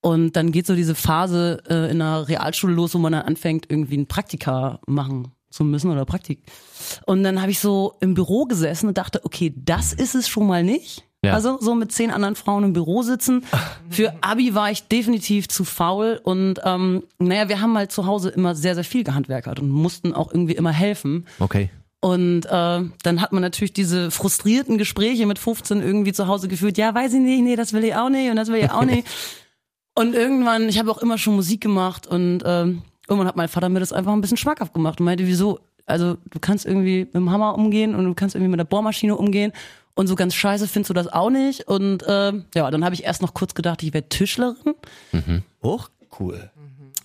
Und 0.00 0.36
dann 0.36 0.52
geht 0.52 0.66
so 0.66 0.74
diese 0.74 0.94
Phase 0.94 1.62
äh, 1.68 1.90
in 1.90 1.98
der 1.98 2.28
Realschule 2.28 2.74
los, 2.74 2.94
wo 2.94 2.98
man 2.98 3.12
dann 3.12 3.22
anfängt, 3.22 3.66
irgendwie 3.70 3.96
ein 3.96 4.06
Praktika 4.06 4.78
machen 4.86 5.32
zu 5.50 5.64
müssen 5.64 5.90
oder 5.90 6.04
Praktik. 6.04 6.42
Und 7.06 7.22
dann 7.22 7.40
habe 7.40 7.50
ich 7.50 7.58
so 7.58 7.94
im 8.00 8.14
Büro 8.14 8.44
gesessen 8.44 8.88
und 8.88 8.98
dachte, 8.98 9.24
okay, 9.24 9.54
das 9.56 9.92
ist 9.92 10.14
es 10.14 10.28
schon 10.28 10.46
mal 10.46 10.62
nicht. 10.62 11.04
Ja. 11.24 11.34
Also 11.34 11.58
so 11.60 11.74
mit 11.74 11.92
zehn 11.92 12.10
anderen 12.10 12.36
Frauen 12.36 12.64
im 12.64 12.72
Büro 12.72 13.02
sitzen. 13.02 13.44
Für 13.90 14.14
Abi 14.20 14.54
war 14.54 14.70
ich 14.70 14.88
definitiv 14.88 15.48
zu 15.48 15.64
faul 15.64 16.20
und 16.22 16.60
ähm, 16.64 17.02
naja, 17.18 17.48
wir 17.48 17.60
haben 17.60 17.76
halt 17.76 17.92
zu 17.92 18.06
Hause 18.06 18.30
immer 18.30 18.54
sehr, 18.54 18.74
sehr 18.74 18.84
viel 18.84 19.04
gehandwerkert 19.04 19.60
und 19.60 19.68
mussten 19.68 20.12
auch 20.12 20.30
irgendwie 20.32 20.54
immer 20.54 20.72
helfen. 20.72 21.26
Okay. 21.38 21.70
Und 22.00 22.44
äh, 22.44 22.48
dann 22.50 23.20
hat 23.22 23.32
man 23.32 23.40
natürlich 23.40 23.72
diese 23.72 24.10
frustrierten 24.10 24.76
Gespräche 24.76 25.24
mit 25.24 25.38
15 25.38 25.80
irgendwie 25.80 26.12
zu 26.12 26.26
Hause 26.26 26.48
geführt. 26.48 26.76
Ja, 26.76 26.94
weiß 26.94 27.14
ich 27.14 27.20
nicht, 27.20 27.42
nee, 27.42 27.56
das 27.56 27.72
will 27.72 27.82
ich 27.82 27.94
auch 27.94 28.10
nicht 28.10 28.28
und 28.28 28.36
das 28.36 28.48
will 28.48 28.56
ich 28.56 28.70
auch 28.70 28.84
nicht. 28.84 29.08
Und 29.96 30.14
irgendwann, 30.14 30.68
ich 30.68 30.80
habe 30.80 30.90
auch 30.90 30.98
immer 30.98 31.18
schon 31.18 31.36
Musik 31.36 31.60
gemacht 31.60 32.08
und 32.08 32.42
ähm, 32.44 32.82
irgendwann 33.08 33.28
hat 33.28 33.36
mein 33.36 33.48
Vater 33.48 33.68
mir 33.68 33.78
das 33.78 33.92
einfach 33.92 34.12
ein 34.12 34.20
bisschen 34.20 34.36
schmackhaft 34.36 34.74
gemacht 34.74 34.98
und 34.98 35.04
meinte, 35.04 35.24
wieso? 35.24 35.60
Also 35.86 36.16
du 36.30 36.40
kannst 36.40 36.66
irgendwie 36.66 37.04
mit 37.04 37.14
dem 37.14 37.30
Hammer 37.30 37.54
umgehen 37.54 37.94
und 37.94 38.04
du 38.04 38.14
kannst 38.14 38.34
irgendwie 38.34 38.50
mit 38.50 38.58
der 38.58 38.64
Bohrmaschine 38.64 39.16
umgehen 39.16 39.52
und 39.94 40.06
so 40.06 40.14
ganz 40.14 40.34
scheiße 40.34 40.66
findest 40.68 40.90
du 40.90 40.94
das 40.94 41.08
auch 41.08 41.30
nicht. 41.30 41.68
Und 41.68 42.02
äh, 42.02 42.32
ja, 42.54 42.70
dann 42.70 42.84
habe 42.84 42.94
ich 42.94 43.04
erst 43.04 43.22
noch 43.22 43.34
kurz 43.34 43.54
gedacht, 43.54 43.82
ich 43.82 43.92
wäre 43.94 44.08
Tischlerin. 44.08 44.74
Hoch 45.62 45.88
cool. 46.18 46.50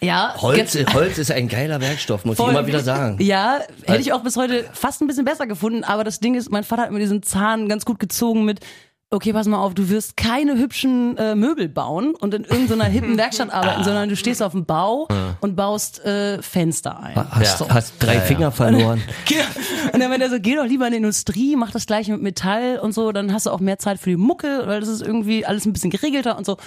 Ja, 0.02 0.34
Holz, 0.38 0.78
Holz 0.94 1.18
ist 1.18 1.30
ein 1.30 1.50
geiler 1.50 1.82
Werkstoff, 1.82 2.24
muss 2.24 2.38
Voll. 2.38 2.52
ich 2.52 2.58
immer 2.58 2.68
wieder 2.68 2.80
sagen. 2.80 3.18
Ja, 3.20 3.60
hätte 3.86 4.00
ich 4.00 4.14
auch 4.14 4.24
bis 4.24 4.38
heute 4.38 4.64
fast 4.72 5.02
ein 5.02 5.08
bisschen 5.08 5.26
besser 5.26 5.46
gefunden, 5.46 5.84
aber 5.84 6.06
das 6.06 6.22
Ding 6.22 6.36
ist, 6.36 6.50
mein 6.52 6.64
Vater 6.64 6.84
hat 6.84 6.92
mir 6.92 7.00
diesen 7.00 7.22
Zahn 7.22 7.68
ganz 7.68 7.84
gut 7.84 8.00
gezogen 8.00 8.46
mit, 8.46 8.62
okay, 9.12 9.34
pass 9.34 9.48
mal 9.48 9.58
auf, 9.58 9.74
du 9.74 9.90
wirst 9.90 10.18
keine 10.18 10.58
hübschen 10.58 11.18
äh, 11.18 11.34
Möbel 11.36 11.68
bauen 11.68 12.14
und 12.16 12.34
in 12.34 12.44
irgendeiner 12.44 12.86
hippen 12.86 13.18
Werkstatt 13.18 13.52
arbeiten, 13.52 13.84
sondern 13.84 14.10
du 14.10 14.16
stehst 14.16 14.44
auf 14.44 14.52
dem 14.52 14.66
Bau 14.66 15.08
und 15.42 15.56
baust 15.56 16.04
äh, 16.06 16.42
Fenster 16.42 17.00
ein. 17.00 17.16
Hast, 17.16 17.60
Ja. 17.62 17.70
hast 17.70 17.94
drei 18.00 18.14
Ja, 18.16 18.20
ja. 18.20 18.26
Finger 18.26 18.52
verloren. 18.52 19.02
Und 19.94 20.00
dann 20.00 20.10
meinte 20.12 20.26
er 20.26 20.30
so, 20.30 20.40
geh 20.40 20.56
doch 20.56 20.66
lieber 20.66 20.86
in 20.86 20.92
die 20.92 20.98
Industrie, 20.98 21.56
mach 21.56 21.72
das 21.72 21.88
gleiche 21.88 22.12
mit 22.12 22.22
Metall 22.22 22.78
und 22.80 22.94
so, 22.94 23.12
dann 23.12 23.34
hast 23.34 23.48
du 23.48 23.50
auch 23.50 23.60
mehr 23.60 23.80
Zeit 23.80 24.00
für 24.00 24.12
die 24.12 24.18
Mucke, 24.18 24.64
weil 24.68 24.80
das 24.82 24.90
ist 24.90 25.02
irgendwie 25.02 25.46
alles 25.46 25.66
ein 25.66 25.74
bisschen 25.74 25.90
geregelter 25.90 26.38
und 26.38 26.46
so. 26.46 26.58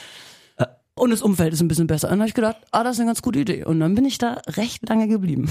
Und 0.95 1.11
das 1.11 1.23
Umfeld 1.23 1.55
ist 1.55 1.61
ein 1.63 1.69
bisschen 1.69 1.87
besser. 1.87 2.09
Und 2.09 2.13
dann 2.15 2.21
habe 2.21 2.29
ich 2.29 2.35
gedacht, 2.35 2.57
ah, 2.71 2.85
das 2.85 2.97
ist 2.97 3.01
eine 3.01 3.09
ganz 3.09 3.23
gute 3.23 3.39
Idee. 3.39 3.65
Und 3.65 3.81
dann 3.81 3.95
bin 3.95 4.05
ich 4.05 4.19
da 4.19 4.43
recht 4.49 4.87
lange 4.89 5.09
geblieben. 5.09 5.49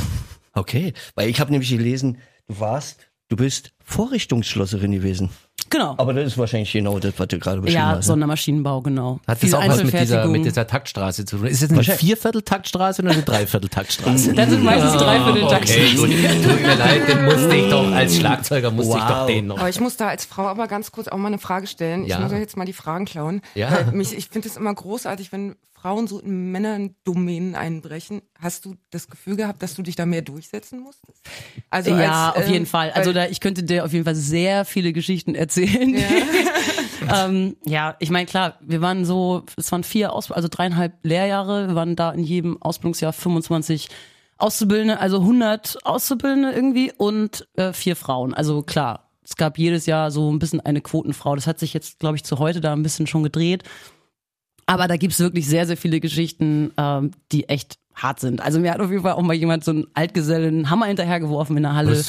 Okay, 0.54 0.94
weil 1.16 1.30
ich 1.30 1.40
habe 1.40 1.50
nämlich 1.52 1.70
gelesen, 1.70 2.18
du 2.48 2.60
warst, 2.60 3.08
du 3.30 3.38
bist 3.38 3.72
Vorrichtungsschlosserin 3.84 4.92
gewesen. 4.92 5.30
Genau. 5.70 5.96
Aber 5.98 6.14
das 6.14 6.28
ist 6.28 6.38
wahrscheinlich 6.38 6.72
genau 6.72 7.00
das, 7.00 7.14
was 7.18 7.28
du 7.28 7.40
gerade 7.40 7.62
beschrieben 7.62 7.82
Ja, 7.82 7.90
hast. 7.90 7.98
ne? 7.98 8.04
Sondermaschinenbau, 8.04 8.82
genau. 8.82 9.20
Hat 9.28 9.36
das 9.36 9.40
Viel 9.40 9.56
auch 9.56 9.68
was 9.68 9.84
mit 9.84 9.94
dieser, 10.00 10.26
mit 10.28 10.44
dieser 10.46 10.68
Taktstraße 10.68 11.26
zu 11.26 11.38
tun? 11.38 11.48
Ist 11.48 11.62
das 11.64 11.72
eine. 11.72 11.84
Vierviertel-Taktstraße 11.84 13.02
oder 13.02 13.12
eine 13.12 13.24
Dreiviertel-Taktstraße? 13.24 14.34
Das 14.36 14.50
sind 14.50 14.64
meistens 14.64 14.94
dreiviertel 14.94 15.44
Okay, 15.44 15.96
gut. 15.96 16.10
Tut 16.10 16.62
mir 16.62 16.76
leid, 16.76 17.08
den 17.08 17.26
musste 17.26 17.56
ich 17.56 17.70
doch, 17.70 17.92
als 17.92 18.16
Schlagzeuger 18.18 18.72
musste 18.72 18.98
ich 18.98 19.04
Wow. 19.04 19.10
doch 19.10 19.26
den 19.28 19.48
noch. 19.48 19.60
Aber 19.60 19.70
ich 19.70 19.80
muss 19.80 19.98
da 19.98 20.08
als 20.08 20.26
Frau 20.26 20.48
aber 20.48 20.68
ganz 20.68 20.92
kurz 20.92 21.08
auch 21.08 21.18
mal 21.18 21.28
eine 21.28 21.38
Frage 21.40 21.68
stellen. 21.68 22.06
Ja. 22.06 22.18
Ich 22.18 22.24
muss 22.24 22.32
euch 22.34 22.40
jetzt 22.40 22.58
mal 22.58 22.66
die 22.66 22.74
Fragen 22.74 23.06
klauen. 23.06 23.42
Ja. 23.56 23.72
Weil 23.72 23.94
mich, 23.94 24.16
ich 24.18 24.28
finde 24.30 24.48
es 24.48 24.58
immer 24.58 24.74
großartig, 24.74 25.32
wenn 25.32 25.56
Frauen 25.82 26.06
so 26.08 26.20
in 26.20 26.52
Männerdomänen 26.52 27.56
einbrechen. 27.56 28.22
Hast 28.40 28.66
du 28.66 28.76
das 28.92 29.08
Gefühl 29.08 29.36
gehabt, 29.36 29.64
dass 29.64 29.74
du 29.74 29.82
dich 29.82 29.96
da 29.96 30.06
mehr 30.06 30.22
durchsetzen 30.22 30.80
musstest? 30.80 31.22
Also 31.72 31.90
ja, 31.90 32.30
als, 32.30 32.38
auf 32.38 32.48
ähm, 32.48 32.54
jeden 32.54 32.66
Fall. 32.68 32.92
Also 32.92 33.14
da, 33.14 33.26
ich 33.26 33.40
könnte 33.40 33.64
dir 33.64 33.84
auf 33.84 33.92
jeden 33.92 34.06
Fall 34.06 34.16
sehr 34.16 34.64
viele 34.66 34.94
Geschichten 34.94 35.34
erzählen. 35.34 35.96
Ja, 35.96 37.26
ähm, 37.26 37.56
ja 37.66 37.96
ich 38.00 38.12
meine, 38.12 38.28
klar, 38.28 38.60
wir 38.62 38.82
waren 38.82 39.06
so, 39.06 39.44
es 39.58 39.72
waren 39.72 39.84
vier, 39.84 40.14
Aus 40.14 40.32
also 40.32 40.48
dreieinhalb 40.52 40.94
Lehrjahre. 41.02 41.70
Wir 41.70 41.76
waren 41.76 41.96
da 41.96 42.12
in 42.12 42.24
jedem 42.24 42.62
Ausbildungsjahr 42.62 43.12
25 43.12 43.90
Auszubildende, 44.38 45.00
also 45.00 45.20
100 45.20 45.80
Auszubildende 45.84 46.52
irgendwie 46.52 46.92
und 46.96 47.48
äh, 47.56 47.74
vier 47.74 47.96
Frauen. 47.96 48.36
Also 48.36 48.62
klar, 48.62 49.10
es 49.24 49.36
gab 49.36 49.58
jedes 49.58 49.88
Jahr 49.88 50.12
so 50.12 50.32
ein 50.32 50.38
bisschen 50.38 50.60
eine 50.60 50.82
Quotenfrau. 50.82 51.36
Das 51.36 51.48
hat 51.48 51.58
sich 51.58 51.74
jetzt, 51.74 52.00
glaube 52.00 52.18
ich, 52.18 52.24
zu 52.24 52.38
heute 52.38 52.62
da 52.62 52.74
ein 52.74 52.84
bisschen 52.84 53.08
schon 53.08 53.24
gedreht. 53.24 53.64
Aber 54.72 54.88
da 54.88 54.96
gibt's 54.96 55.20
wirklich 55.20 55.48
sehr, 55.48 55.68
sehr 55.68 55.76
viele 55.76 56.00
Geschichten, 56.00 56.72
ähm, 56.78 57.12
die 57.34 57.50
echt 57.50 57.76
hart 57.96 58.20
sind. 58.20 58.42
Also 58.42 58.60
mir 58.60 58.72
hat 58.74 58.80
auf 58.80 58.90
jeden 58.90 59.04
Fall 59.04 59.14
auch 59.14 59.22
mal 59.22 59.34
jemand 59.34 59.64
so 59.64 59.72
einen 59.72 59.88
Altgesellen 59.94 60.70
Hammer 60.70 60.86
hinterhergeworfen 60.88 61.58
in 61.58 61.64
der 61.64 61.76
Halle, 61.76 62.04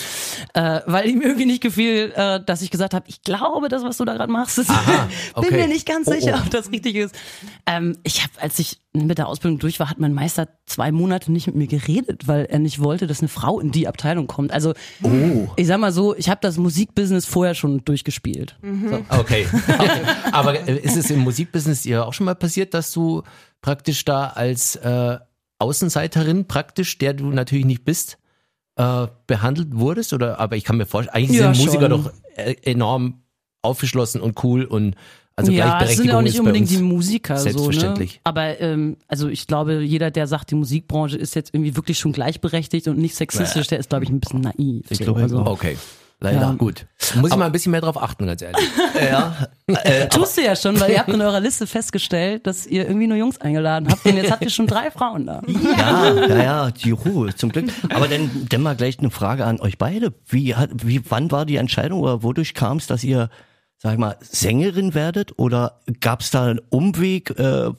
äh, 0.54 0.80
weil 0.86 1.08
ihm 1.08 1.20
irgendwie 1.20 1.46
nicht 1.46 1.62
gefiel, 1.62 2.12
äh, 2.14 2.40
dass 2.44 2.62
ich 2.62 2.70
gesagt 2.70 2.94
habe, 2.94 3.04
ich 3.08 3.22
glaube, 3.22 3.68
das, 3.68 3.82
was 3.82 3.96
du 3.96 4.04
da 4.04 4.14
gerade 4.14 4.32
machst, 4.32 4.58
ist, 4.58 4.70
Aha, 4.70 5.08
bin 5.36 5.44
okay. 5.44 5.56
mir 5.56 5.68
nicht 5.68 5.86
ganz 5.86 6.08
Oh, 6.08 6.12
sicher, 6.12 6.34
oh. 6.38 6.42
ob 6.44 6.50
das 6.50 6.70
richtig 6.70 6.94
ist. 6.96 7.14
Ähm, 7.66 7.96
ich 8.02 8.22
habe, 8.22 8.32
als 8.40 8.58
ich 8.58 8.80
mit 8.94 9.18
der 9.18 9.26
Ausbildung 9.28 9.58
durch 9.58 9.80
war, 9.80 9.88
hat 9.88 9.98
mein 9.98 10.12
Meister 10.12 10.48
zwei 10.66 10.92
Monate 10.92 11.32
nicht 11.32 11.46
mit 11.46 11.56
mir 11.56 11.66
geredet, 11.66 12.28
weil 12.28 12.44
er 12.44 12.58
nicht 12.58 12.80
wollte, 12.80 13.06
dass 13.06 13.20
eine 13.20 13.28
Frau 13.28 13.58
in 13.60 13.70
die 13.72 13.88
Abteilung 13.88 14.26
kommt. 14.26 14.52
Also 14.52 14.74
Oh. 15.02 15.48
ich 15.56 15.66
sag 15.66 15.78
mal 15.78 15.92
so, 15.92 16.14
ich 16.16 16.28
habe 16.28 16.40
das 16.42 16.58
Musikbusiness 16.58 17.24
vorher 17.26 17.54
schon 17.54 17.84
durchgespielt. 17.84 18.56
Okay. 19.08 19.46
Aber 20.32 20.68
äh, 20.68 20.76
ist 20.78 20.96
es 20.96 21.10
im 21.10 21.20
Musikbusiness 21.20 21.82
dir 21.82 22.06
auch 22.06 22.12
schon 22.12 22.26
mal 22.26 22.34
passiert, 22.34 22.74
dass 22.74 22.92
du 22.92 23.22
praktisch 23.62 24.04
da 24.04 24.28
als 24.28 24.76
äh, 24.76 25.18
Außenseiterin 25.62 26.46
praktisch, 26.46 26.98
der 26.98 27.14
du 27.14 27.26
natürlich 27.26 27.64
nicht 27.64 27.84
bist, 27.84 28.18
äh, 28.76 29.06
behandelt 29.26 29.68
wurdest? 29.78 30.12
Oder 30.12 30.38
aber 30.40 30.56
ich 30.56 30.64
kann 30.64 30.76
mir 30.76 30.86
vorstellen, 30.86 31.14
eigentlich 31.14 31.40
Ja, 31.40 31.54
sind 31.54 31.64
Musiker 31.64 31.88
schon. 31.88 32.04
doch 32.04 32.12
äh, 32.36 32.54
enorm 32.62 33.22
aufgeschlossen 33.62 34.20
und 34.20 34.42
cool 34.44 34.64
und 34.64 34.96
Also 35.36 35.52
ja, 35.52 35.64
Gleichberechtigung 35.64 35.96
sind 35.96 36.08
ja 36.12 36.18
auch 36.18 36.22
nicht 36.22 36.38
unbedingt 36.40 36.68
die 36.70 36.78
Musiker 36.78 37.38
so, 37.38 37.44
ne? 37.46 37.52
selbstverständlich. 37.52 38.20
Aber 38.24 38.60
ähm, 38.60 38.96
also 39.08 39.28
ich 39.28 39.46
glaube, 39.46 39.82
jeder, 39.82 40.10
der 40.10 40.26
sagt, 40.26 40.50
die 40.50 40.56
Musikbranche 40.56 41.16
ist 41.16 41.34
jetzt 41.34 41.54
irgendwie 41.54 41.76
wirklich 41.76 41.98
schon 41.98 42.12
gleichberechtigt 42.12 42.88
und 42.88 42.98
nicht 42.98 43.14
sexistisch, 43.14 43.68
der 43.68 43.78
ist, 43.78 43.88
glaube 43.90 44.04
ich, 44.04 44.10
ein 44.10 44.20
bisschen 44.20 44.40
naiv. 44.40 44.84
Ich 44.90 44.98
so. 44.98 45.04
glaube, 45.04 45.22
also, 45.22 45.46
Okay. 45.46 45.76
Leider. 46.22 46.40
Ja. 46.40 46.52
Gut. 46.52 46.86
Muss 47.16 47.32
ich 47.32 47.36
mal 47.36 47.46
ein 47.46 47.52
bisschen 47.52 47.72
mehr 47.72 47.80
drauf 47.80 48.00
achten, 48.00 48.26
ganz 48.26 48.42
ehrlich. 48.42 48.64
Ja, 49.02 49.48
äh, 49.66 50.08
Tust 50.08 50.36
du 50.38 50.42
ja 50.42 50.54
schon, 50.54 50.78
weil 50.78 50.92
ihr 50.92 51.00
habt 51.00 51.08
in 51.08 51.20
eurer 51.20 51.40
Liste 51.40 51.66
festgestellt, 51.66 52.46
dass 52.46 52.66
ihr 52.66 52.86
irgendwie 52.86 53.08
nur 53.08 53.16
Jungs 53.16 53.40
eingeladen 53.40 53.88
habt 53.90 54.06
und 54.06 54.16
jetzt 54.16 54.30
habt 54.30 54.42
ihr 54.42 54.50
schon 54.50 54.68
drei 54.68 54.92
Frauen 54.92 55.26
da. 55.26 55.42
ja, 55.46 56.14
ja, 56.14 56.42
ja, 56.42 56.70
die 56.70 56.92
Ruhe, 56.92 57.34
zum 57.34 57.50
Glück. 57.50 57.70
Aber 57.88 58.06
dann, 58.06 58.46
dann 58.48 58.62
mal 58.62 58.76
gleich 58.76 59.00
eine 59.00 59.10
Frage 59.10 59.44
an 59.44 59.60
euch 59.60 59.78
beide. 59.78 60.14
Wie 60.28 60.54
hat, 60.54 60.70
wie, 60.86 61.02
wann 61.10 61.32
war 61.32 61.44
die 61.44 61.56
Entscheidung 61.56 62.00
oder 62.00 62.22
wodurch 62.22 62.54
kam 62.54 62.76
es, 62.76 62.86
dass 62.86 63.02
ihr, 63.02 63.28
sag 63.78 63.94
ich 63.94 63.98
mal, 63.98 64.16
Sängerin 64.20 64.94
werdet? 64.94 65.36
Oder 65.38 65.80
gab 66.00 66.20
es 66.20 66.30
da 66.30 66.44
einen 66.44 66.60
Umweg? 66.70 67.36
Äh, 67.36 67.70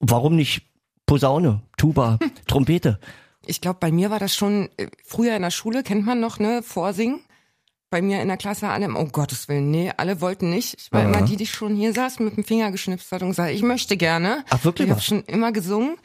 warum 0.00 0.34
nicht 0.34 0.62
Posaune, 1.06 1.62
Tuba, 1.76 2.18
Trompete? 2.48 2.98
Ich 3.46 3.60
glaube, 3.60 3.78
bei 3.80 3.92
mir 3.92 4.10
war 4.10 4.18
das 4.18 4.34
schon 4.34 4.68
äh, 4.76 4.88
früher 5.04 5.36
in 5.36 5.42
der 5.42 5.50
Schule, 5.50 5.84
kennt 5.84 6.04
man 6.06 6.18
noch, 6.18 6.40
ne, 6.40 6.62
Vorsingen. 6.64 7.20
Bei 7.92 8.00
mir 8.00 8.22
in 8.22 8.28
der 8.28 8.38
Klasse 8.38 8.70
alle, 8.70 8.88
um 8.88 9.12
Gottes 9.12 9.48
Willen, 9.48 9.70
nee, 9.70 9.92
alle 9.94 10.22
wollten 10.22 10.48
nicht. 10.48 10.76
Ich 10.80 10.90
war 10.92 11.02
Aha. 11.02 11.08
immer 11.08 11.26
die, 11.26 11.36
die 11.36 11.46
schon 11.46 11.76
hier 11.76 11.92
saß, 11.92 12.20
mit 12.20 12.38
dem 12.38 12.42
Finger 12.42 12.70
geschnipst 12.70 13.12
hat 13.12 13.20
und 13.20 13.28
gesagt, 13.28 13.50
ich 13.50 13.60
möchte 13.60 13.98
gerne. 13.98 14.46
Ach, 14.48 14.64
wirklich 14.64 14.86
Ich 14.86 14.90
habe 14.92 15.02
schon 15.02 15.22
immer 15.24 15.52
gesungen. 15.52 15.96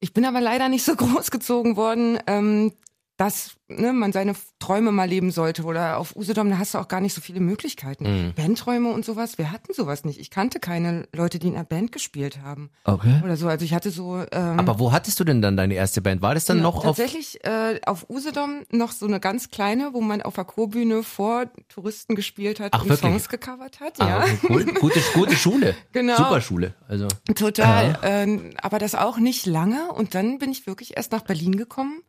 Ich 0.00 0.14
bin 0.14 0.24
aber 0.24 0.40
leider 0.40 0.70
nicht 0.70 0.86
so 0.86 0.96
großgezogen 0.96 1.76
worden, 1.76 2.18
ähm, 2.26 2.72
dass 3.16 3.56
ne, 3.68 3.92
man 3.92 4.12
seine 4.12 4.34
Träume 4.58 4.90
mal 4.90 5.08
leben 5.08 5.30
sollte. 5.30 5.62
Oder 5.64 5.98
auf 5.98 6.16
Usedom, 6.16 6.50
da 6.50 6.58
hast 6.58 6.74
du 6.74 6.78
auch 6.78 6.88
gar 6.88 7.00
nicht 7.00 7.14
so 7.14 7.20
viele 7.20 7.40
Möglichkeiten. 7.40 8.04
Mhm. 8.04 8.34
Bandträume 8.34 8.90
und 8.90 9.04
sowas, 9.04 9.38
wir 9.38 9.52
hatten 9.52 9.72
sowas 9.72 10.04
nicht. 10.04 10.18
Ich 10.18 10.30
kannte 10.30 10.58
keine 10.58 11.06
Leute, 11.14 11.38
die 11.38 11.48
in 11.48 11.54
einer 11.54 11.64
Band 11.64 11.92
gespielt 11.92 12.40
haben. 12.42 12.70
Okay. 12.84 13.20
Oder 13.24 13.36
so. 13.36 13.46
Also 13.48 13.64
ich 13.64 13.72
hatte 13.72 13.90
so... 13.90 14.24
Ähm, 14.32 14.58
Aber 14.58 14.78
wo 14.80 14.92
hattest 14.92 15.20
du 15.20 15.24
denn 15.24 15.42
dann 15.42 15.56
deine 15.56 15.74
erste 15.74 16.00
Band? 16.00 16.22
War 16.22 16.34
das 16.34 16.44
dann 16.44 16.58
Genau, 16.58 16.70
noch 16.70 16.76
auf 16.78 16.96
tatsächlich 16.96 17.44
äh, 17.44 17.80
auf 17.86 18.08
Usedom 18.10 18.64
noch 18.70 18.92
so 18.92 19.06
eine 19.06 19.20
ganz 19.20 19.50
kleine, 19.50 19.90
wo 19.92 20.00
man 20.00 20.22
auf 20.22 20.34
der 20.34 20.44
Chorbühne 20.44 21.02
vor 21.02 21.46
Touristen 21.68 22.16
gespielt 22.16 22.58
hat 22.58 22.72
Ach, 22.74 22.82
und 22.82 22.88
wirklich? 22.88 23.10
Songs 23.10 23.28
gecovert 23.28 23.80
hat. 23.80 24.00
Ah, 24.00 24.08
ja, 24.08 24.24
cool. 24.48 24.64
Gute, 24.80 25.00
gute 25.14 25.36
Schule. 25.36 25.74
Genau. 25.92 26.16
Super 26.16 26.40
Schule. 26.40 26.74
Also 26.88 27.06
total. 27.34 27.98
Ähm, 28.02 28.50
aber 28.60 28.78
das 28.78 28.94
auch 28.94 29.18
nicht 29.18 29.46
lange. 29.46 29.92
Und 29.92 30.14
dann 30.14 30.38
bin 30.38 30.50
ich 30.50 30.66
wirklich 30.66 30.96
erst 30.96 31.12
nach 31.12 31.22
Berlin 31.22 31.56
gekommen 31.56 32.02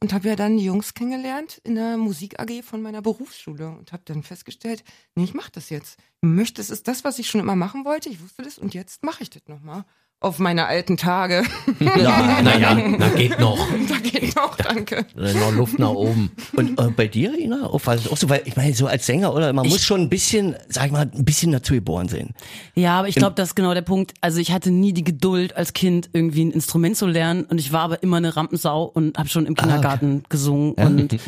und 0.00 0.12
habe 0.12 0.28
ja 0.28 0.36
dann 0.36 0.56
die 0.56 0.64
Jungs 0.64 0.94
kennengelernt 0.94 1.60
in 1.64 1.74
der 1.74 1.96
Musik 1.96 2.40
AG 2.40 2.62
von 2.62 2.80
meiner 2.80 3.02
Berufsschule 3.02 3.68
und 3.68 3.92
habe 3.92 4.02
dann 4.06 4.22
festgestellt, 4.22 4.82
nee, 5.14 5.24
ich 5.24 5.34
mache 5.34 5.52
das 5.52 5.68
jetzt. 5.70 5.98
Ich 6.22 6.28
möchte, 6.28 6.60
es 6.60 6.70
ist 6.70 6.88
das, 6.88 7.04
was 7.04 7.18
ich 7.18 7.28
schon 7.28 7.40
immer 7.40 7.56
machen 7.56 7.84
wollte. 7.84 8.08
Ich 8.08 8.22
wusste 8.22 8.42
das 8.42 8.58
und 8.58 8.74
jetzt 8.74 9.04
mache 9.04 9.22
ich 9.22 9.30
das 9.30 9.46
nochmal. 9.46 9.84
Auf 10.22 10.38
meine 10.38 10.66
alten 10.66 10.98
Tage. 10.98 11.44
ja, 11.80 12.42
naja, 12.42 12.74
na 12.74 13.08
geht 13.08 13.40
noch. 13.40 13.58
da 13.88 13.96
geht 13.96 14.36
noch, 14.36 14.54
danke. 14.54 15.06
Da 15.16 15.24
ist 15.24 15.40
noch 15.40 15.50
Luft 15.52 15.78
nach 15.78 15.88
oben. 15.88 16.30
Und 16.54 16.78
äh, 16.78 16.90
bei 16.90 17.08
dir, 17.08 17.38
Ina, 17.38 17.64
auch, 17.64 17.86
war 17.86 17.96
das 17.96 18.06
auch 18.06 18.18
so, 18.18 18.28
weil 18.28 18.42
ich 18.44 18.54
meine, 18.54 18.74
so 18.74 18.86
als 18.86 19.06
Sänger, 19.06 19.34
oder 19.34 19.50
man 19.54 19.66
muss 19.66 19.82
schon 19.82 20.02
ein 20.02 20.08
bisschen, 20.10 20.56
sag 20.68 20.86
ich 20.86 20.92
mal, 20.92 21.10
ein 21.10 21.24
bisschen 21.24 21.52
dazu 21.52 21.72
geboren 21.72 22.08
sein. 22.08 22.34
Ja, 22.74 22.98
aber 22.98 23.08
ich 23.08 23.14
glaube, 23.14 23.34
das 23.34 23.50
ist 23.50 23.54
genau 23.54 23.72
der 23.72 23.80
Punkt. 23.80 24.12
Also 24.20 24.40
ich 24.40 24.52
hatte 24.52 24.70
nie 24.70 24.92
die 24.92 25.04
Geduld 25.04 25.56
als 25.56 25.72
Kind 25.72 26.10
irgendwie 26.12 26.44
ein 26.44 26.50
Instrument 26.50 26.98
zu 26.98 27.06
lernen 27.06 27.44
und 27.44 27.58
ich 27.58 27.72
war 27.72 27.80
aber 27.80 28.02
immer 28.02 28.18
eine 28.18 28.36
Rampensau 28.36 28.84
und 28.84 29.16
habe 29.16 29.30
schon 29.30 29.46
im 29.46 29.54
Kindergarten 29.54 30.24
gesungen 30.28 30.74
und 30.74 31.18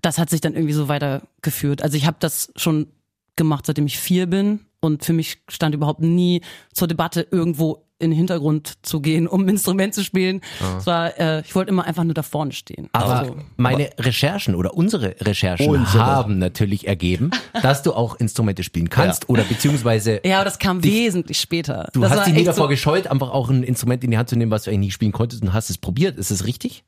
das 0.00 0.18
hat 0.18 0.30
sich 0.30 0.40
dann 0.40 0.54
irgendwie 0.54 0.74
so 0.74 0.88
weitergeführt. 0.88 1.80
Also 1.82 1.96
ich 1.96 2.06
habe 2.06 2.16
das 2.18 2.52
schon 2.56 2.88
gemacht, 3.36 3.66
seitdem 3.66 3.86
ich 3.86 4.00
vier 4.00 4.26
bin 4.26 4.66
und 4.80 5.04
für 5.04 5.12
mich 5.12 5.38
stand 5.48 5.76
überhaupt 5.76 6.00
nie 6.00 6.40
zur 6.72 6.88
Debatte 6.88 7.24
irgendwo 7.30 7.84
in 8.02 8.10
den 8.10 8.16
Hintergrund 8.16 8.74
zu 8.82 9.00
gehen, 9.00 9.26
um 9.26 9.42
ein 9.44 9.48
Instrument 9.48 9.94
zu 9.94 10.02
spielen. 10.04 10.40
Es 10.78 10.86
war, 10.86 11.18
äh, 11.18 11.40
ich 11.40 11.54
wollte 11.54 11.70
immer 11.70 11.84
einfach 11.84 12.04
nur 12.04 12.14
da 12.14 12.22
vorne 12.22 12.52
stehen. 12.52 12.88
Aber 12.92 13.20
Also, 13.20 13.36
meine 13.56 13.90
Recherchen 13.98 14.54
oder 14.54 14.74
unsere 14.74 15.14
Recherchen 15.20 15.68
Unsere. 15.68 16.04
haben 16.04 16.38
natürlich 16.38 16.86
ergeben, 16.86 17.30
dass 17.62 17.82
du 17.82 17.92
auch 17.94 18.16
Instrumente 18.16 18.62
spielen 18.64 18.90
kannst 18.90 19.28
oder 19.28 19.44
beziehungsweise 19.44 20.20
ja, 20.24 20.36
aber 20.36 20.44
das 20.44 20.58
kam 20.58 20.82
wesentlich 20.84 21.38
später. 21.40 21.88
du 21.92 22.00
das 22.00 22.10
hast 22.10 22.26
dich 22.26 22.34
nie 22.34 22.44
davor 22.44 22.64
so, 22.64 22.68
gescheut, 22.68 23.06
einfach 23.06 23.30
auch 23.30 23.48
ein 23.48 23.62
Instrument 23.62 24.02
in 24.04 24.10
die 24.10 24.18
Hand 24.18 24.28
zu 24.28 24.36
nehmen, 24.36 24.50
was 24.50 24.64
du 24.64 24.70
eigentlich 24.70 24.80
nie 24.80 24.90
spielen 24.90 25.12
konntest 25.12 25.42
und 25.42 25.52
hast 25.52 25.70
es 25.70 25.78
probiert. 25.78 26.18
Ist 26.18 26.30
es 26.30 26.44
richtig? 26.44 26.84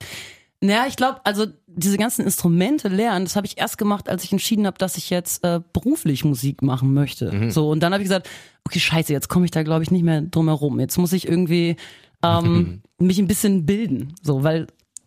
Naja, 0.61 0.87
ich 0.89 0.97
glaube, 0.97 1.21
also 1.25 1.47
diese 1.77 1.99
ganzen 1.99 2.25
Instrumente 2.25 2.89
lernen, 2.89 3.25
das 3.25 3.37
habe 3.37 3.47
ich 3.47 3.59
erst 3.59 3.79
gemacht, 3.79 4.09
als 4.09 4.25
ich 4.25 4.33
entschieden 4.33 4.67
habe, 4.67 4.79
dass 4.79 4.97
ich 4.97 5.11
jetzt 5.11 5.45
äh, 5.45 5.61
beruflich 5.73 6.25
Musik 6.25 6.63
machen 6.63 6.95
möchte. 6.95 7.51
So 7.51 7.71
und 7.71 7.81
dann 7.83 7.93
habe 7.93 8.03
ich 8.03 8.09
gesagt, 8.09 8.29
okay, 8.65 8.81
scheiße, 8.81 9.13
jetzt 9.13 9.29
komme 9.29 9.45
ich 9.45 9.51
da 9.51 9.63
glaube 9.63 9.83
ich 9.83 9.91
nicht 9.91 10.05
mehr 10.05 10.23
drum 10.23 10.49
herum. 10.49 10.81
Jetzt 10.81 10.99
muss 10.99 11.13
ich 11.13 11.29
irgendwie 11.29 11.77
ähm, 12.23 12.83
mich 12.99 13.19
ein 13.19 13.27
bisschen 13.27 13.67
bilden, 13.67 14.15
so, 14.23 14.43
weil 14.43 14.67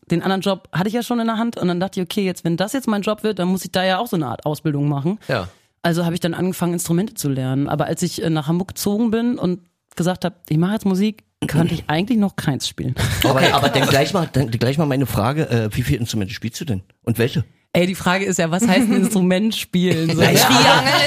den 0.10 0.22
anderen 0.22 0.42
Job 0.42 0.70
hatte 0.72 0.88
ich 0.88 0.94
ja 0.94 1.04
schon 1.04 1.20
in 1.20 1.28
der 1.28 1.38
Hand 1.38 1.58
und 1.58 1.68
dann 1.68 1.80
dachte 1.80 2.00
ich, 2.00 2.06
okay, 2.06 2.24
jetzt 2.24 2.46
wenn 2.46 2.58
das 2.58 2.74
jetzt 2.74 2.88
mein 2.88 3.02
Job 3.02 3.24
wird, 3.24 3.40
dann 3.40 3.50
muss 3.50 3.66
ich 3.66 3.72
da 3.72 3.84
ja 3.84 4.00
auch 4.00 4.08
so 4.08 4.16
eine 4.16 4.28
Art 4.28 4.46
Ausbildung 4.46 4.88
machen. 4.88 5.20
Ja. 5.28 5.50
Also 5.82 6.06
habe 6.06 6.16
ich 6.16 6.20
dann 6.20 6.34
angefangen, 6.34 6.74
Instrumente 6.74 7.14
zu 7.14 7.30
lernen. 7.30 7.70
Aber 7.70 7.86
als 7.86 8.02
ich 8.02 8.22
äh, 8.22 8.30
nach 8.30 8.48
Hamburg 8.48 8.70
gezogen 8.70 9.12
bin 9.12 9.38
und 9.38 9.62
gesagt 9.96 10.26
habe, 10.26 10.36
ich 10.50 10.58
mache 10.58 10.74
jetzt 10.74 10.86
Musik, 10.86 11.24
konnte 11.46 11.74
ich 11.76 11.84
eigentlich 11.88 12.18
noch 12.18 12.36
keins 12.36 12.68
spielen. 12.68 12.96
Aber, 13.24 13.42
aber 13.54 13.70
dann 13.70 13.88
gleich 13.88 14.14
mal, 14.14 14.28
dann 14.32 14.50
gleich 14.50 14.78
mal 14.78 14.86
meine 14.88 15.06
Frage, 15.06 15.50
äh, 15.50 15.70
wie 15.76 15.84
viele 15.84 16.00
Instrumente 16.00 16.34
spielst 16.34 16.60
du 16.62 16.66
denn? 16.66 16.82
Und 17.04 17.20
welche? 17.20 17.46
Ey, 17.74 17.86
die 17.86 17.96
Frage 17.96 18.26
ist 18.26 18.40
ja, 18.40 18.50
was 18.50 18.68
heißt 18.68 18.90
ein 18.90 18.94
Instrument 18.96 19.54
spielen? 19.56 20.10
So, 20.10 20.16
Triangel 20.16 20.38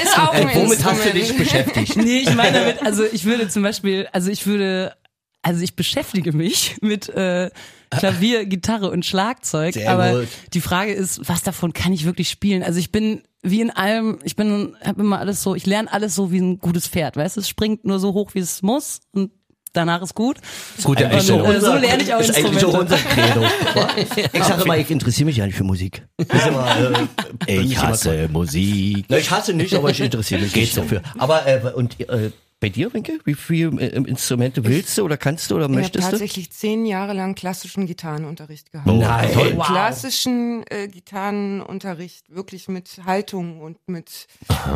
ist 0.03 0.17
auch 0.17 0.31
ein 0.31 0.47
Äh, 0.47 0.55
womit 0.55 0.85
hast 0.85 1.03
du 1.03 1.09
Instrument. 1.09 1.15
dich 1.15 1.37
beschäftigt? 1.37 1.95
Nee, 1.97 2.19
ich 2.19 2.33
meine 2.35 2.59
damit, 2.59 2.81
also 2.85 3.03
ich 3.11 3.25
würde 3.25 3.49
zum 3.49 3.63
Beispiel, 3.63 4.07
also 4.13 4.31
ich 4.31 4.47
würde, 4.47 4.93
also 5.41 5.61
ich 5.61 5.75
beschäftige 5.75 6.31
mich 6.31 6.77
mit 6.81 7.09
äh, 7.09 7.49
Klavier, 7.89 8.45
Gitarre 8.45 8.89
und 8.89 9.05
Schlagzeug, 9.05 9.73
Sehr 9.73 9.91
aber 9.91 10.21
gut. 10.21 10.27
die 10.53 10.61
Frage 10.61 10.93
ist, 10.93 11.27
was 11.27 11.41
davon 11.43 11.73
kann 11.73 11.91
ich 11.91 12.05
wirklich 12.05 12.29
spielen? 12.29 12.63
Also 12.63 12.79
ich 12.79 12.91
bin 12.93 13.23
wie 13.43 13.59
in 13.59 13.71
allem, 13.71 14.19
ich 14.23 14.35
bin, 14.35 14.75
habe 14.85 15.01
immer 15.01 15.19
alles 15.19 15.41
so, 15.41 15.55
ich 15.55 15.65
lerne 15.65 15.91
alles 15.91 16.13
so 16.15 16.31
wie 16.31 16.39
ein 16.39 16.59
gutes 16.59 16.87
Pferd, 16.87 17.17
weißt 17.17 17.35
du, 17.37 17.41
es 17.41 17.49
springt 17.49 17.83
nur 17.85 17.99
so 17.99 18.13
hoch, 18.13 18.35
wie 18.35 18.39
es 18.39 18.61
muss 18.61 19.01
und 19.11 19.31
danach 19.73 20.01
ist 20.01 20.15
gut. 20.15 20.37
Gute 20.83 21.05
Und, 21.05 21.11
Einstellung. 21.13 21.51
äh, 21.51 21.59
so 21.61 21.73
lerne 21.75 22.03
ich 22.03 22.13
auch 22.13 22.19
ist 22.19 22.35
eigentlich 22.35 22.53
Instrumente. 22.53 22.95
unser 22.95 22.97
Credo. 22.97 23.41
Ich 24.33 24.43
sage 24.43 24.63
immer, 24.63 24.77
ich 24.77 24.89
interessiere 24.91 25.25
mich 25.25 25.37
ja 25.37 25.45
nicht 25.45 25.55
für 25.55 25.63
Musik. 25.63 26.05
Immer, 26.17 27.07
äh, 27.47 27.57
Ich 27.61 27.77
hasse 27.77 28.27
Musik. 28.31 29.05
Na, 29.09 29.17
ich 29.17 29.29
hasse 29.31 29.53
nicht, 29.53 29.73
aber 29.75 29.89
ich 29.89 29.99
interessiere 30.01 30.41
mich 30.41 30.55
nicht 30.55 30.75
dafür. 30.77 31.01
Aber 31.17 31.45
äh, 31.47 31.61
und 31.73 31.99
äh, 31.99 32.31
bei 32.59 32.69
dir, 32.69 32.93
Winke, 32.93 33.13
wie 33.25 33.33
viele 33.33 33.81
äh, 33.81 33.95
Instrumente 33.95 34.63
willst 34.63 34.95
du 34.97 35.03
oder 35.03 35.17
kannst 35.17 35.49
du 35.49 35.55
oder 35.55 35.63
Ich 35.65 35.69
habe 35.71 35.79
möchtest 35.81 36.05
du? 36.07 36.11
tatsächlich 36.11 36.51
zehn 36.51 36.85
Jahre 36.85 37.13
lang 37.13 37.33
klassischen 37.33 37.87
Gitarrenunterricht 37.87 38.71
gehabt. 38.71 38.87
Nein. 38.87 39.33
Toll. 39.33 39.53
Wow. 39.55 39.65
Klassischen 39.65 40.63
äh, 40.69 40.87
Gitarrenunterricht, 40.87 42.29
wirklich 42.29 42.67
mit 42.67 43.01
Haltung 43.05 43.61
und 43.61 43.77
mit 43.87 44.27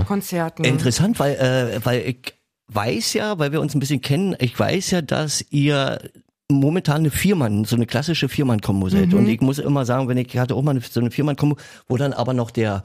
Konzerten. 0.08 0.64
Interessant, 0.64 1.20
weil, 1.20 1.36
äh, 1.36 1.86
weil 1.86 2.02
ich 2.02 2.34
weiß 2.68 3.14
ja, 3.14 3.38
weil 3.40 3.52
wir 3.52 3.62
uns 3.62 3.76
ein 3.76 3.80
bisschen 3.80 4.02
kennen, 4.02 4.36
ich 4.40 4.58
weiß 4.58 4.92
ja, 4.92 5.02
dass 5.02 5.46
ihr 5.52 6.00
momentan 6.50 6.98
eine 6.98 7.12
Viermann, 7.12 7.66
so 7.66 7.76
eine 7.76 7.86
klassische 7.86 8.30
Viermann-Kombo 8.30 8.90
seid. 8.90 9.14
Und 9.14 9.28
ich 9.28 9.42
muss 9.42 9.60
immer 9.60 9.86
sagen, 9.86 10.08
wenn 10.08 10.18
ich 10.18 10.28
ich 10.28 10.38
hatte 10.38 10.56
auch 10.56 10.62
mal 10.62 10.72
eine, 10.72 10.82
so 10.82 11.00
eine 11.00 11.12
Viermann-Kombo, 11.12 11.58
wo 11.88 11.98
dann 11.98 12.14
aber 12.14 12.34
noch 12.34 12.52
der 12.52 12.84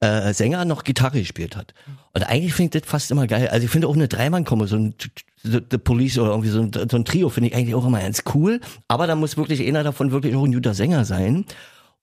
äh, 0.00 0.32
Sänger 0.32 0.64
noch 0.64 0.84
Gitarre 0.84 1.18
gespielt 1.18 1.56
hat. 1.56 1.74
Und 2.14 2.22
eigentlich 2.22 2.54
finde 2.54 2.78
ich 2.78 2.82
das 2.82 2.90
fast 2.90 3.10
immer 3.10 3.26
geil. 3.26 3.48
Also 3.48 3.64
ich 3.64 3.70
finde 3.70 3.88
auch 3.88 3.94
eine 3.94 4.08
Dreimann-Kombo, 4.08 4.66
so 4.66 4.76
ein 4.76 4.94
The, 5.42 5.60
The 5.70 5.78
Police 5.78 6.18
oder 6.18 6.30
irgendwie 6.30 6.48
so 6.48 6.60
ein, 6.60 6.72
so 6.72 6.96
ein 6.96 7.04
Trio 7.04 7.28
finde 7.28 7.50
ich 7.50 7.56
eigentlich 7.56 7.74
auch 7.74 7.86
immer 7.86 8.00
ganz 8.00 8.22
cool. 8.34 8.60
Aber 8.88 9.06
da 9.06 9.14
muss 9.14 9.36
wirklich 9.36 9.66
einer 9.66 9.82
davon 9.82 10.10
wirklich 10.10 10.34
auch 10.34 10.44
ein 10.44 10.52
guter 10.52 10.74
Sänger 10.74 11.04
sein. 11.04 11.44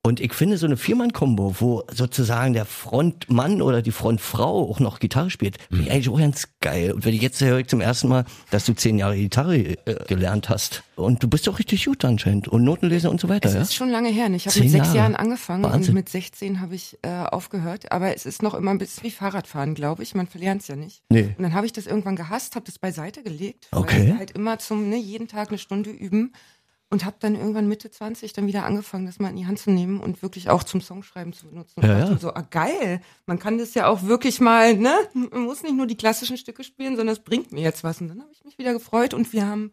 Und 0.01 0.22
ich 0.22 0.34
finde 0.34 0.58
so 0.58 0.65
eine 0.65 0.77
Viermann-Kombo, 0.77 1.56
wo 1.60 1.84
sozusagen 1.91 2.53
der 2.53 2.63
Frontmann 2.65 3.62
oder 3.62 3.82
die 3.82 3.91
Frontfrau 3.91 4.70
auch 4.70 4.79
noch 4.79 5.00
Gitarre 5.00 5.29
spielt, 5.29 5.58
finde 5.70 5.84
ich 5.84 5.91
eigentlich 5.91 6.10
auch 6.10 6.18
ganz 6.18 6.48
geil. 6.62 6.94
Und 6.94 7.03
wenn 7.03 7.13
ich 7.13 7.22
jetzt 7.22 7.41
höre 7.41 7.60
ich 7.60 7.68
zum 7.68 7.82
ersten 7.82 8.08
Mal, 8.08 8.24
dass 8.50 8.63
du 8.65 8.74
zehn 8.74 8.98
Jahre 8.98 9.18
Gitarre 9.18 9.58
äh, 9.58 9.75
gelernt 10.08 10.48
hast 10.48 10.84
und 10.96 11.22
du 11.22 11.27
bist 11.27 11.50
auch 11.50 11.60
richtig 11.60 11.84
gut 11.84 12.06
anscheinend 12.06 12.48
und 12.48 12.63
Notenlesen 12.63 13.10
und 13.10 13.20
so 13.20 13.27
weiter, 13.27 13.50
Es 13.50 13.56
ja? 13.56 13.62
ist 13.62 13.75
schon 13.75 13.89
lange 13.89 14.08
her. 14.08 14.29
Ich 14.32 14.48
habe 14.48 14.58
mit 14.58 14.70
sechs 14.70 14.88
Jahre. 14.88 14.98
Jahren 14.98 15.15
angefangen 15.18 15.63
Wahnsinn. 15.63 15.89
und 15.89 15.96
mit 15.96 16.08
16 16.10 16.62
habe 16.62 16.75
ich 16.75 16.98
äh, 17.01 17.10
aufgehört. 17.10 17.91
Aber 17.91 18.15
es 18.15 18.25
ist 18.25 18.41
noch 18.41 18.53
immer 18.53 18.72
ein 18.72 18.77
bisschen 18.77 19.03
wie 19.03 19.12
Fahrradfahren, 19.12 19.75
glaube 19.75 20.03
ich. 20.03 20.15
Man 20.15 20.27
verlernt 20.27 20.62
es 20.62 20.70
ja 20.70 20.77
nicht. 20.77 21.03
Nee. 21.10 21.36
Und 21.38 21.44
dann 21.44 21.53
habe 21.53 21.65
ich 21.65 21.74
das 21.74 21.88
irgendwann 21.88 22.15
gehasst, 22.15 22.56
habe 22.56 22.65
das 22.65 22.79
beiseite 22.79 23.22
gelegt. 23.22 23.68
Okay. 23.72 24.12
Weil 24.12 24.18
halt 24.18 24.32
immer 24.32 24.60
zum, 24.60 24.88
ne, 24.89 24.98
jeden 24.98 25.27
Tag 25.27 25.50
eine 25.50 25.58
Stunde 25.58 25.89
üben. 25.89 26.32
Und 26.91 27.05
habe 27.05 27.17
dann 27.19 27.36
irgendwann 27.36 27.67
Mitte 27.67 27.91
20 27.91 28.34
dann 28.34 28.48
wieder 28.48 28.65
angefangen, 28.65 29.05
das 29.05 29.19
mal 29.19 29.29
in 29.29 29.36
die 29.36 29.46
Hand 29.46 29.60
zu 29.60 29.69
nehmen 29.69 30.00
und 30.00 30.24
wirklich 30.24 30.50
auch 30.50 30.63
zum 30.63 30.81
Songschreiben 30.81 31.34
zu 31.34 31.48
benutzen. 31.48 31.81
Und 31.81 31.88
Ja, 31.88 32.00
dachte 32.00 32.13
ja. 32.13 32.17
so, 32.17 32.34
ah, 32.34 32.41
geil, 32.50 33.00
man 33.27 33.38
kann 33.38 33.60
das 33.60 33.75
ja 33.75 33.88
auch 33.88 34.03
wirklich 34.03 34.39
mal, 34.39 34.75
ne? 34.75 34.96
Man 35.13 35.43
muss 35.43 35.62
nicht 35.62 35.75
nur 35.75 35.86
die 35.86 35.98
klassischen 35.98 36.36
Stücke 36.38 36.63
spielen, 36.63 36.96
sondern 36.96 37.13
es 37.13 37.19
bringt 37.19 37.51
mir 37.51 37.62
jetzt 37.62 37.84
was. 37.84 38.01
Und 38.01 38.08
dann 38.08 38.22
habe 38.22 38.31
ich 38.31 38.43
mich 38.43 38.58
wieder 38.58 38.74
gefreut 38.74 39.13
und 39.13 39.31
wir 39.34 39.46
haben 39.46 39.72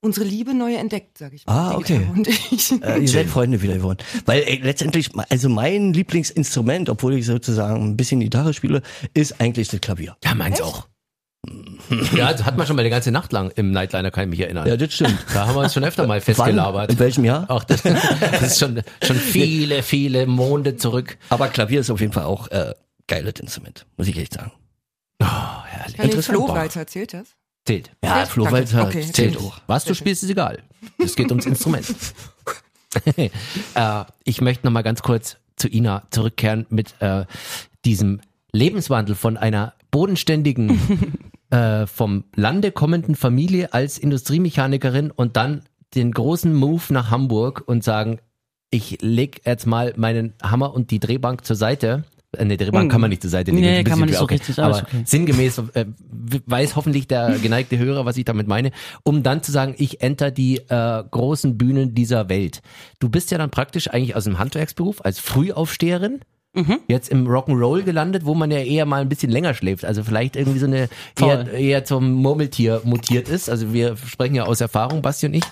unsere 0.00 0.26
Liebe 0.26 0.54
neu 0.54 0.74
entdeckt, 0.74 1.18
sage 1.18 1.36
ich 1.36 1.46
mal. 1.46 1.72
Ah, 1.72 1.76
okay. 1.76 2.06
Und 2.12 2.26
ich. 2.26 2.72
Äh, 2.82 3.00
ihr 3.00 3.08
seid 3.08 3.26
Freunde 3.28 3.62
wieder 3.62 3.74
geworden. 3.74 3.98
Weil 4.24 4.42
ey, 4.42 4.60
letztendlich, 4.62 5.10
also 5.30 5.48
mein 5.48 5.92
Lieblingsinstrument, 5.92 6.88
obwohl 6.88 7.14
ich 7.14 7.26
sozusagen 7.26 7.84
ein 7.84 7.96
bisschen 7.96 8.20
Gitarre 8.20 8.54
spiele, 8.54 8.82
ist 9.14 9.40
eigentlich 9.40 9.68
das 9.68 9.80
Klavier. 9.80 10.16
Ja, 10.24 10.34
meins 10.34 10.60
auch. 10.60 10.88
Ja, 12.14 12.32
das 12.32 12.44
hat 12.44 12.56
man 12.56 12.66
schon 12.66 12.76
mal 12.76 12.82
eine 12.82 12.90
ganze 12.90 13.10
Nacht 13.10 13.32
lang 13.32 13.50
im 13.54 13.70
Nightliner, 13.70 14.10
kann 14.10 14.24
ich 14.24 14.30
mich 14.30 14.40
erinnern. 14.40 14.66
Ja, 14.66 14.76
das 14.76 14.92
stimmt. 14.92 15.16
Da 15.32 15.46
haben 15.46 15.54
wir 15.54 15.60
uns 15.60 15.74
schon 15.74 15.84
öfter 15.84 16.06
mal 16.06 16.20
festgelabert. 16.20 16.90
In 16.92 16.98
welchem 16.98 17.24
Jahr? 17.24 17.46
Ach, 17.48 17.64
das, 17.64 17.82
das 17.82 18.42
ist 18.42 18.58
schon, 18.58 18.82
schon 19.02 19.16
viele, 19.16 19.82
viele 19.82 20.26
Monde 20.26 20.76
zurück. 20.76 21.16
Aber 21.28 21.48
Klavier 21.48 21.80
ist 21.80 21.90
auf 21.90 22.00
jeden 22.00 22.12
Fall 22.12 22.24
auch 22.24 22.48
äh, 22.48 22.74
geiles 23.06 23.38
Instrument, 23.40 23.86
muss 23.96 24.08
ich 24.08 24.16
echt 24.16 24.34
sagen. 24.34 24.52
Herrlich. 25.20 25.96
Kann 25.96 26.06
den 26.06 26.10
Interessant. 26.18 26.38
Flo 26.38 26.48
weiter 26.54 26.80
erzählt 26.80 27.14
das? 27.14 27.28
Zählt. 27.64 27.90
Ja, 28.02 28.14
Zählt? 28.14 28.28
Flo 28.28 28.44
Danke. 28.44 28.58
Walter 28.58 28.82
Okay, 28.86 29.00
zählt 29.02 29.14
zählt. 29.14 29.38
auch. 29.38 29.60
Was 29.66 29.84
du 29.84 29.94
spielst, 29.94 30.22
ist 30.22 30.30
egal. 30.30 30.62
Es 30.98 31.16
geht 31.16 31.30
ums 31.30 31.46
Instrument. 31.46 31.86
äh, 33.16 33.28
ich 34.24 34.40
möchte 34.40 34.66
noch 34.66 34.72
mal 34.72 34.82
ganz 34.82 35.02
kurz 35.02 35.36
zu 35.56 35.68
Ina 35.68 36.02
zurückkehren 36.10 36.66
mit 36.70 36.94
äh, 37.00 37.24
diesem 37.84 38.20
Lebenswandel 38.52 39.14
von 39.14 39.36
einer 39.36 39.74
bodenständigen, 39.90 40.78
äh, 41.50 41.86
vom 41.86 42.24
Lande 42.34 42.72
kommenden 42.72 43.14
Familie 43.14 43.72
als 43.72 43.98
Industriemechanikerin 43.98 45.10
und 45.10 45.36
dann 45.36 45.62
den 45.94 46.12
großen 46.12 46.54
Move 46.54 46.82
nach 46.90 47.10
Hamburg 47.10 47.62
und 47.66 47.84
sagen, 47.84 48.18
ich 48.70 48.98
leg 49.00 49.42
jetzt 49.46 49.66
mal 49.66 49.94
meinen 49.96 50.34
Hammer 50.42 50.74
und 50.74 50.90
die 50.90 50.98
Drehbank 50.98 51.44
zur 51.44 51.56
Seite. 51.56 52.04
Äh, 52.32 52.44
Nee, 52.44 52.56
Drehbank 52.56 52.90
kann 52.90 53.00
man 53.00 53.10
nicht 53.10 53.22
zur 53.22 53.30
Seite 53.30 53.50
legen. 53.50 53.62
Nee, 53.62 53.84
kann 53.84 53.98
man 53.98 54.08
nicht 54.08 54.18
so 54.18 54.24
okay. 54.24 54.34
richtig, 54.34 54.58
aber 54.58 54.78
okay. 54.78 55.02
sinngemäß 55.04 55.58
äh, 55.74 55.86
weiß 56.46 56.76
hoffentlich 56.76 57.06
der 57.06 57.38
geneigte 57.42 57.78
Hörer, 57.78 58.04
was 58.04 58.16
ich 58.16 58.24
damit 58.24 58.46
meine, 58.46 58.72
um 59.04 59.22
dann 59.22 59.42
zu 59.42 59.52
sagen, 59.52 59.74
ich 59.78 60.02
enter 60.02 60.30
die 60.30 60.58
äh, 60.68 61.04
großen 61.10 61.56
Bühnen 61.56 61.94
dieser 61.94 62.28
Welt. 62.28 62.60
Du 62.98 63.08
bist 63.08 63.30
ja 63.30 63.38
dann 63.38 63.50
praktisch 63.50 63.88
eigentlich 63.88 64.16
aus 64.16 64.24
dem 64.24 64.38
Handwerksberuf 64.38 65.04
als 65.04 65.18
Frühaufsteherin. 65.20 66.20
Mhm. 66.56 66.78
Jetzt 66.88 67.10
im 67.10 67.26
Rock'n'Roll 67.28 67.82
gelandet, 67.82 68.24
wo 68.24 68.34
man 68.34 68.50
ja 68.50 68.58
eher 68.58 68.86
mal 68.86 69.02
ein 69.02 69.08
bisschen 69.08 69.30
länger 69.30 69.52
schläft. 69.54 69.84
Also 69.84 70.02
vielleicht 70.02 70.36
irgendwie 70.36 70.58
so 70.58 70.66
eine 70.66 70.88
eher, 71.20 71.52
eher 71.52 71.84
zum 71.84 72.14
Murmeltier 72.14 72.80
mutiert 72.84 73.28
ist. 73.28 73.50
Also 73.50 73.72
wir 73.74 73.96
sprechen 73.96 74.34
ja 74.34 74.44
aus 74.44 74.60
Erfahrung, 74.62 75.02
Basti 75.02 75.26
und 75.26 75.34
ich. 75.34 75.44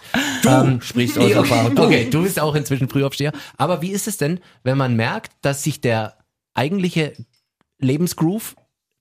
Du 0.43 0.49
Ähm, 0.49 0.81
sprichst 0.81 1.19
aus 1.21 1.31
Erfahrung. 1.31 1.73
Okay, 1.73 1.85
okay, 1.85 2.09
du 2.11 2.23
bist 2.23 2.41
auch 2.41 2.55
inzwischen 2.55 2.89
Frühaufsteher. 2.89 3.33
Aber 3.59 3.83
wie 3.83 3.91
ist 3.91 4.09
es 4.09 4.17
denn, 4.17 4.41
wenn 4.63 4.79
man 4.79 4.97
merkt, 4.97 5.33
dass 5.43 5.63
sich 5.63 5.81
der 5.81 6.15
eigentliche 6.55 7.13
Lebensgroove 7.79 8.55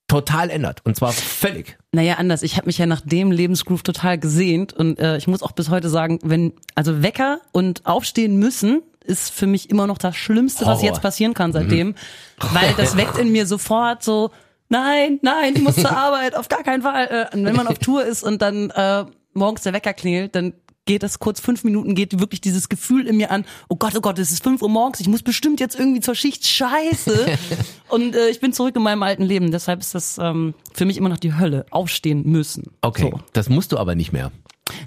total 0.07 0.49
ändert? 0.49 0.81
Und 0.85 0.95
zwar 0.95 1.11
völlig. 1.13 1.77
Naja, 1.91 2.15
anders. 2.15 2.43
Ich 2.43 2.57
habe 2.57 2.67
mich 2.67 2.77
ja 2.77 2.85
nach 2.85 3.01
dem 3.01 3.31
Lebensgroove 3.31 3.83
total 3.83 4.17
gesehnt 4.17 4.73
und 4.73 4.99
äh, 4.99 5.17
ich 5.17 5.27
muss 5.27 5.41
auch 5.43 5.51
bis 5.53 5.69
heute 5.69 5.89
sagen, 5.89 6.19
wenn 6.23 6.53
also 6.75 7.01
Wecker 7.03 7.39
und 7.51 7.85
aufstehen 7.85 8.37
müssen 8.37 8.81
ist 9.03 9.31
für 9.31 9.47
mich 9.47 9.69
immer 9.69 9.87
noch 9.87 9.97
das 9.97 10.15
Schlimmste, 10.15 10.65
was 10.65 10.79
Horror. 10.79 10.85
jetzt 10.85 11.01
passieren 11.01 11.33
kann 11.33 11.51
seitdem, 11.53 11.95
weil 12.51 12.73
das 12.77 12.97
weckt 12.97 13.17
in 13.17 13.31
mir 13.31 13.45
sofort 13.45 14.03
so 14.03 14.31
nein, 14.69 15.19
nein, 15.21 15.53
ich 15.55 15.61
muss 15.61 15.75
zur 15.75 15.95
Arbeit, 15.95 16.35
auf 16.35 16.49
gar 16.49 16.63
keinen 16.63 16.81
Fall. 16.81 17.29
Äh, 17.31 17.35
und 17.37 17.45
wenn 17.45 17.55
man 17.55 17.67
auf 17.67 17.79
Tour 17.79 18.03
ist 18.05 18.23
und 18.23 18.41
dann 18.41 18.69
äh, 18.71 19.05
morgens 19.33 19.61
der 19.61 19.73
Wecker 19.73 19.93
klingelt, 19.93 20.35
dann 20.35 20.53
geht 20.85 21.03
das 21.03 21.19
kurz 21.19 21.39
fünf 21.39 21.63
Minuten, 21.63 21.95
geht 21.95 22.19
wirklich 22.19 22.41
dieses 22.41 22.67
Gefühl 22.67 23.07
in 23.07 23.15
mir 23.17 23.31
an, 23.31 23.45
oh 23.69 23.75
Gott, 23.77 23.93
oh 23.95 24.01
Gott, 24.01 24.19
es 24.19 24.31
ist 24.31 24.43
fünf 24.43 24.61
Uhr 24.61 24.69
morgens, 24.69 24.99
ich 24.99 25.07
muss 25.07 25.23
bestimmt 25.23 25.59
jetzt 25.59 25.79
irgendwie 25.79 26.01
zur 26.01 26.15
Schicht, 26.15 26.45
scheiße. 26.45 27.37
und 27.89 28.15
äh, 28.15 28.29
ich 28.29 28.39
bin 28.41 28.51
zurück 28.51 28.75
in 28.75 28.83
meinem 28.83 29.03
alten 29.03 29.23
Leben, 29.23 29.51
deshalb 29.51 29.79
ist 29.79 29.95
das 29.95 30.17
ähm, 30.17 30.53
für 30.73 30.85
mich 30.85 30.97
immer 30.97 31.09
noch 31.09 31.19
die 31.19 31.35
Hölle, 31.35 31.65
aufstehen 31.69 32.23
müssen. 32.25 32.71
Okay, 32.81 33.11
So. 33.11 33.19
das 33.31 33.47
musst 33.49 33.71
du 33.71 33.77
aber 33.77 33.95
nicht 33.95 34.11
mehr. 34.11 34.31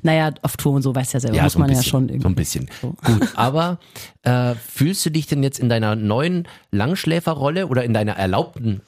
Naja, 0.03 0.31
auf 0.43 0.57
Tour 0.57 0.73
und 0.75 0.83
so, 0.83 0.95
weißt 0.95 1.15
du 1.15 1.17
ja 1.17 1.21
selber, 1.21 1.43
muss 1.43 1.53
so 1.55 1.59
man 1.59 1.69
bisschen, 1.69 1.83
ja 1.85 1.89
schon 1.89 2.09
So 2.09 2.15
irgendwie. 2.15 2.29
ein 2.29 2.35
bisschen. 2.35 2.71
Gut, 2.81 3.29
aber 3.37 3.79
äh, 4.23 4.55
fühlst 4.55 5.05
du 5.07 5.11
dich 5.11 5.27
denn 5.27 5.43
jetzt 5.43 5.59
in 5.59 5.69
deiner 5.69 5.97
neuen 5.97 6.47
Langschläferrolle 6.71 7.67
oder 7.69 7.85
in 7.85 7.93
deiner 7.95 8.13
erlaubten 8.13 8.81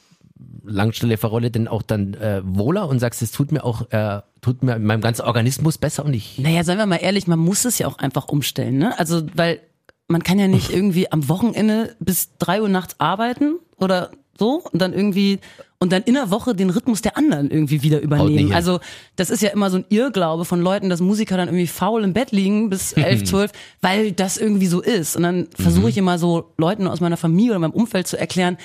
Langschläferrolle 0.64 1.50
denn 1.50 1.67
auch 1.69 1.83
dann 1.83 2.14
äh, 2.14 2.43
wohler 2.45 2.88
und 2.88 2.99
sagst, 3.00 3.23
es 3.23 3.33
tut 3.33 3.52
mir 3.52 3.64
auch, 3.64 3.90
äh, 3.90 4.21
tut 4.40 4.62
mir 4.62 4.78
meinem 4.78 5.00
ganzen 5.00 5.23
Organismus 5.23 5.78
besser 5.78 6.05
und 6.05 6.14
ich. 6.14 6.38
Naja, 6.38 6.62
seien 6.64 6.78
wir 6.78 6.87
mal 6.87 6.97
ehrlich, 6.97 7.26
man 7.26 7.38
muss 7.38 7.64
es 7.64 7.78
ja 7.78 7.87
auch 7.87 7.99
einfach 7.99 8.28
umstellen, 8.28 8.78
ne? 8.78 8.99
Also, 8.99 9.23
weil 9.35 9.61
man 10.07 10.23
kann 10.23 10.38
ja 10.38 10.47
nicht 10.49 10.71
irgendwie 10.75 11.11
am 11.11 11.28
Wochenende 11.28 11.97
bis 12.00 12.31
drei 12.38 12.62
Uhr 12.62 12.69
nachts 12.69 12.97
arbeiten 12.99 13.56
oder 13.76 14.11
so 14.39 14.63
und 14.73 14.80
dann 14.80 14.93
irgendwie 14.93 15.41
und 15.80 15.93
dann 15.93 16.02
in 16.02 16.14
der 16.14 16.30
Woche 16.30 16.54
den 16.54 16.71
Rhythmus 16.71 17.02
der 17.02 17.17
anderen 17.17 17.50
irgendwie 17.50 17.82
wieder 17.82 18.00
übernehmen. 18.00 18.52
Also 18.52 18.80
das 19.17 19.30
ist 19.30 19.43
ja 19.43 19.50
immer 19.50 19.71
so 19.71 19.78
ein 19.78 19.84
Irrglaube 19.88 20.45
von 20.45 20.60
Leuten, 20.60 20.91
dass 20.91 21.00
Musiker 21.00 21.36
dann 21.36 21.49
irgendwie 21.49 21.69
faul 21.69 22.02
im 22.02 22.12
Bett 22.12 22.32
liegen 22.32 22.69
bis 22.69 22.93
elf, 22.95 23.25
zwölf, 23.25 23.52
weil 23.80 24.12
das 24.12 24.38
irgendwie 24.38 24.67
so 24.67 24.80
ist. 24.80 25.17
Und 25.17 25.23
dann 25.23 25.49
versuche 25.54 25.88
ich 25.88 25.97
immer 25.97 26.19
so 26.19 26.52
Leuten 26.56 26.88
aus 26.88 27.00
meiner 27.00 27.17
Familie 27.17 27.52
oder 27.52 27.60
meinem 27.60 27.73
Umfeld 27.73 28.08
zu 28.08 28.19
erklären, 28.19 28.58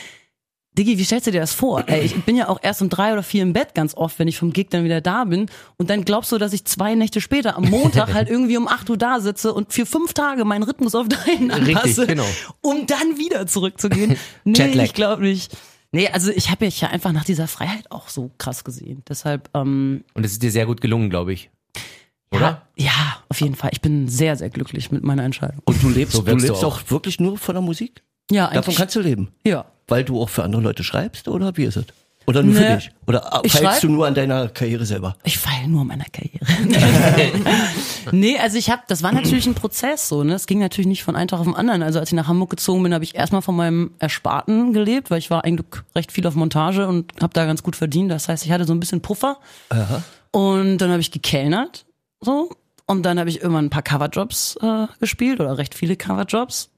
Diggi, 0.76 0.98
wie 0.98 1.04
stellst 1.04 1.28
du 1.28 1.32
dir 1.32 1.42
das 1.42 1.54
vor? 1.54 1.84
Ey, 1.86 2.02
ich 2.02 2.16
bin 2.24 2.36
ja 2.36 2.50
auch 2.50 2.58
erst 2.64 2.82
um 2.82 2.90
drei 2.90 3.14
oder 3.14 3.22
vier 3.22 3.44
im 3.44 3.54
Bett 3.54 3.76
ganz 3.76 3.94
oft, 3.94 4.18
wenn 4.18 4.28
ich 4.28 4.40
vom 4.40 4.52
Gig 4.52 4.72
dann 4.72 4.84
wieder 4.84 5.02
da 5.02 5.26
bin. 5.26 5.46
Und 5.78 5.92
dann 5.92 6.04
glaubst 6.04 6.32
du, 6.32 6.40
dass 6.40 6.52
ich 6.52 6.66
zwei 6.66 6.96
Nächte 6.96 7.22
später 7.22 7.56
am 7.56 7.66
Montag 7.66 8.12
halt 8.16 8.28
irgendwie 8.28 8.58
um 8.58 8.68
acht 8.68 8.90
Uhr 8.90 8.98
da 8.98 9.20
sitze 9.20 9.54
und 9.54 9.72
für 9.72 9.86
fünf 9.86 10.14
Tage 10.14 10.46
meinen 10.46 10.64
Rhythmus 10.64 10.96
auf 10.96 11.08
deinen 11.10 11.52
anpasse, 11.52 12.08
genau. 12.08 12.26
um 12.62 12.88
dann 12.88 13.20
wieder 13.20 13.46
zurückzugehen. 13.46 14.18
Nee, 14.46 14.58
Jetlag. 14.58 14.86
ich 14.86 14.94
glaube 14.94 15.22
nicht. 15.22 15.56
Nee, 15.94 16.10
also 16.10 16.32
ich 16.32 16.50
habe 16.50 16.66
mich 16.66 16.82
ja 16.82 16.90
einfach 16.90 17.12
nach 17.14 17.24
dieser 17.24 17.48
Freiheit 17.48 17.90
auch 17.92 18.10
so 18.10 18.32
krass 18.38 18.64
gesehen. 18.64 19.04
Deshalb, 19.08 19.50
ähm, 19.54 20.04
Und 20.16 20.26
es 20.26 20.34
ist 20.34 20.44
dir 20.44 20.52
sehr 20.52 20.66
gut 20.66 20.82
gelungen, 20.82 21.10
glaube 21.10 21.32
ich. 21.34 21.50
Oder? 22.32 22.64
Ja, 22.76 22.86
ja, 22.86 23.24
auf 23.30 23.40
jeden 23.42 23.56
Fall. 23.56 23.70
Ich 23.74 23.82
bin 23.82 24.08
sehr, 24.08 24.36
sehr 24.36 24.50
glücklich 24.50 24.92
mit 24.92 25.04
meiner 25.04 25.24
Entscheidung. 25.24 25.62
Und 25.66 25.82
du 25.84 25.90
lebst, 25.90 26.16
So 26.16 26.22
du 26.22 26.28
wirkst 26.28 26.44
du 26.48 26.52
lebst 26.54 26.64
auch. 26.66 26.82
auch. 26.84 26.92
wirklich 26.92 27.20
nur 27.20 27.38
von 27.38 27.54
der 27.56 27.62
Musik? 27.62 28.02
Ja, 28.32 28.46
Davon 28.48 28.58
eigentlich. 28.64 28.78
kannst 28.78 28.96
du 28.96 29.00
leben? 29.02 29.30
ja. 29.46 29.66
Weil 29.90 30.06
du 30.06 30.20
auch 30.22 30.30
für 30.30 30.44
andere 30.44 30.62
Leute 30.62 30.82
schreibst 30.84 31.28
oder 31.28 31.58
wie 31.58 31.66
ist 31.66 31.76
es? 31.76 31.86
Oder 32.26 32.42
nur 32.44 32.56
für 32.56 32.62
Nee. 32.62 32.76
dich? 32.78 32.92
Oder 33.08 33.42
Ich 33.44 33.52
feilst 33.52 33.66
schreib- 33.68 33.82
du 33.82 33.90
nur 33.90 34.08
an 34.08 34.14
deiner 34.16 34.48
Karriere 34.50 34.86
selber? 34.86 35.16
Ich 35.24 35.38
feile 35.38 35.68
nur 35.68 35.82
an 35.82 35.88
meiner 35.88 36.06
Karriere. 36.06 36.46
nee, 38.12 38.38
also 38.38 38.58
ich 38.58 38.70
habe, 38.70 38.82
das 38.88 39.04
war 39.04 39.12
natürlich 39.12 39.46
ein 39.46 39.56
Prozess 39.56 40.08
so, 40.08 40.24
ne? 40.24 40.34
Es 40.34 40.46
ging 40.48 40.60
natürlich 40.60 40.88
nicht 40.88 41.04
von 41.04 41.16
einem 41.16 41.28
Tag 41.28 41.40
auf 41.40 41.46
den 41.46 41.56
anderen. 41.56 41.84
Also 41.84 42.00
als 42.00 42.10
ich 42.10 42.16
nach 42.16 42.28
Hamburg 42.28 42.50
gezogen 42.52 42.84
bin, 42.84 42.94
habe 42.94 43.04
ich 43.04 43.16
erstmal 43.16 43.42
von 43.42 43.56
meinem 43.56 43.92
Ersparten 44.00 44.74
gelebt, 44.74 45.12
weil 45.12 45.20
ich 45.20 45.30
war 45.30 45.44
eigentlich 45.44 45.68
recht 45.96 46.12
viel 46.12 46.26
auf 46.28 46.36
Montage 46.36 46.88
und 46.88 47.12
habe 47.22 47.34
da 47.34 47.46
ganz 47.46 47.64
gut 47.64 47.76
verdient. 47.76 48.12
Das 48.12 48.30
heißt, 48.30 48.46
ich 48.46 48.52
hatte 48.52 48.66
so 48.66 48.74
ein 48.74 48.80
bisschen 48.80 49.02
Puffer. 49.02 49.38
Und 50.32 50.78
dann 50.80 50.90
habe 50.92 51.02
ich 51.02 51.12
gekellnert, 51.12 51.86
so. 52.22 52.50
Und 52.86 53.04
dann 53.04 53.18
habe 53.20 53.30
ich 53.30 53.42
irgendwann 53.42 53.66
ein 53.66 53.70
paar 53.70 53.82
Coverjobs 53.84 54.58
äh, 54.62 54.88
gespielt 55.00 55.40
oder 55.40 55.58
recht 55.58 55.74
viele 55.74 55.96
Coverjobs. 55.96 56.70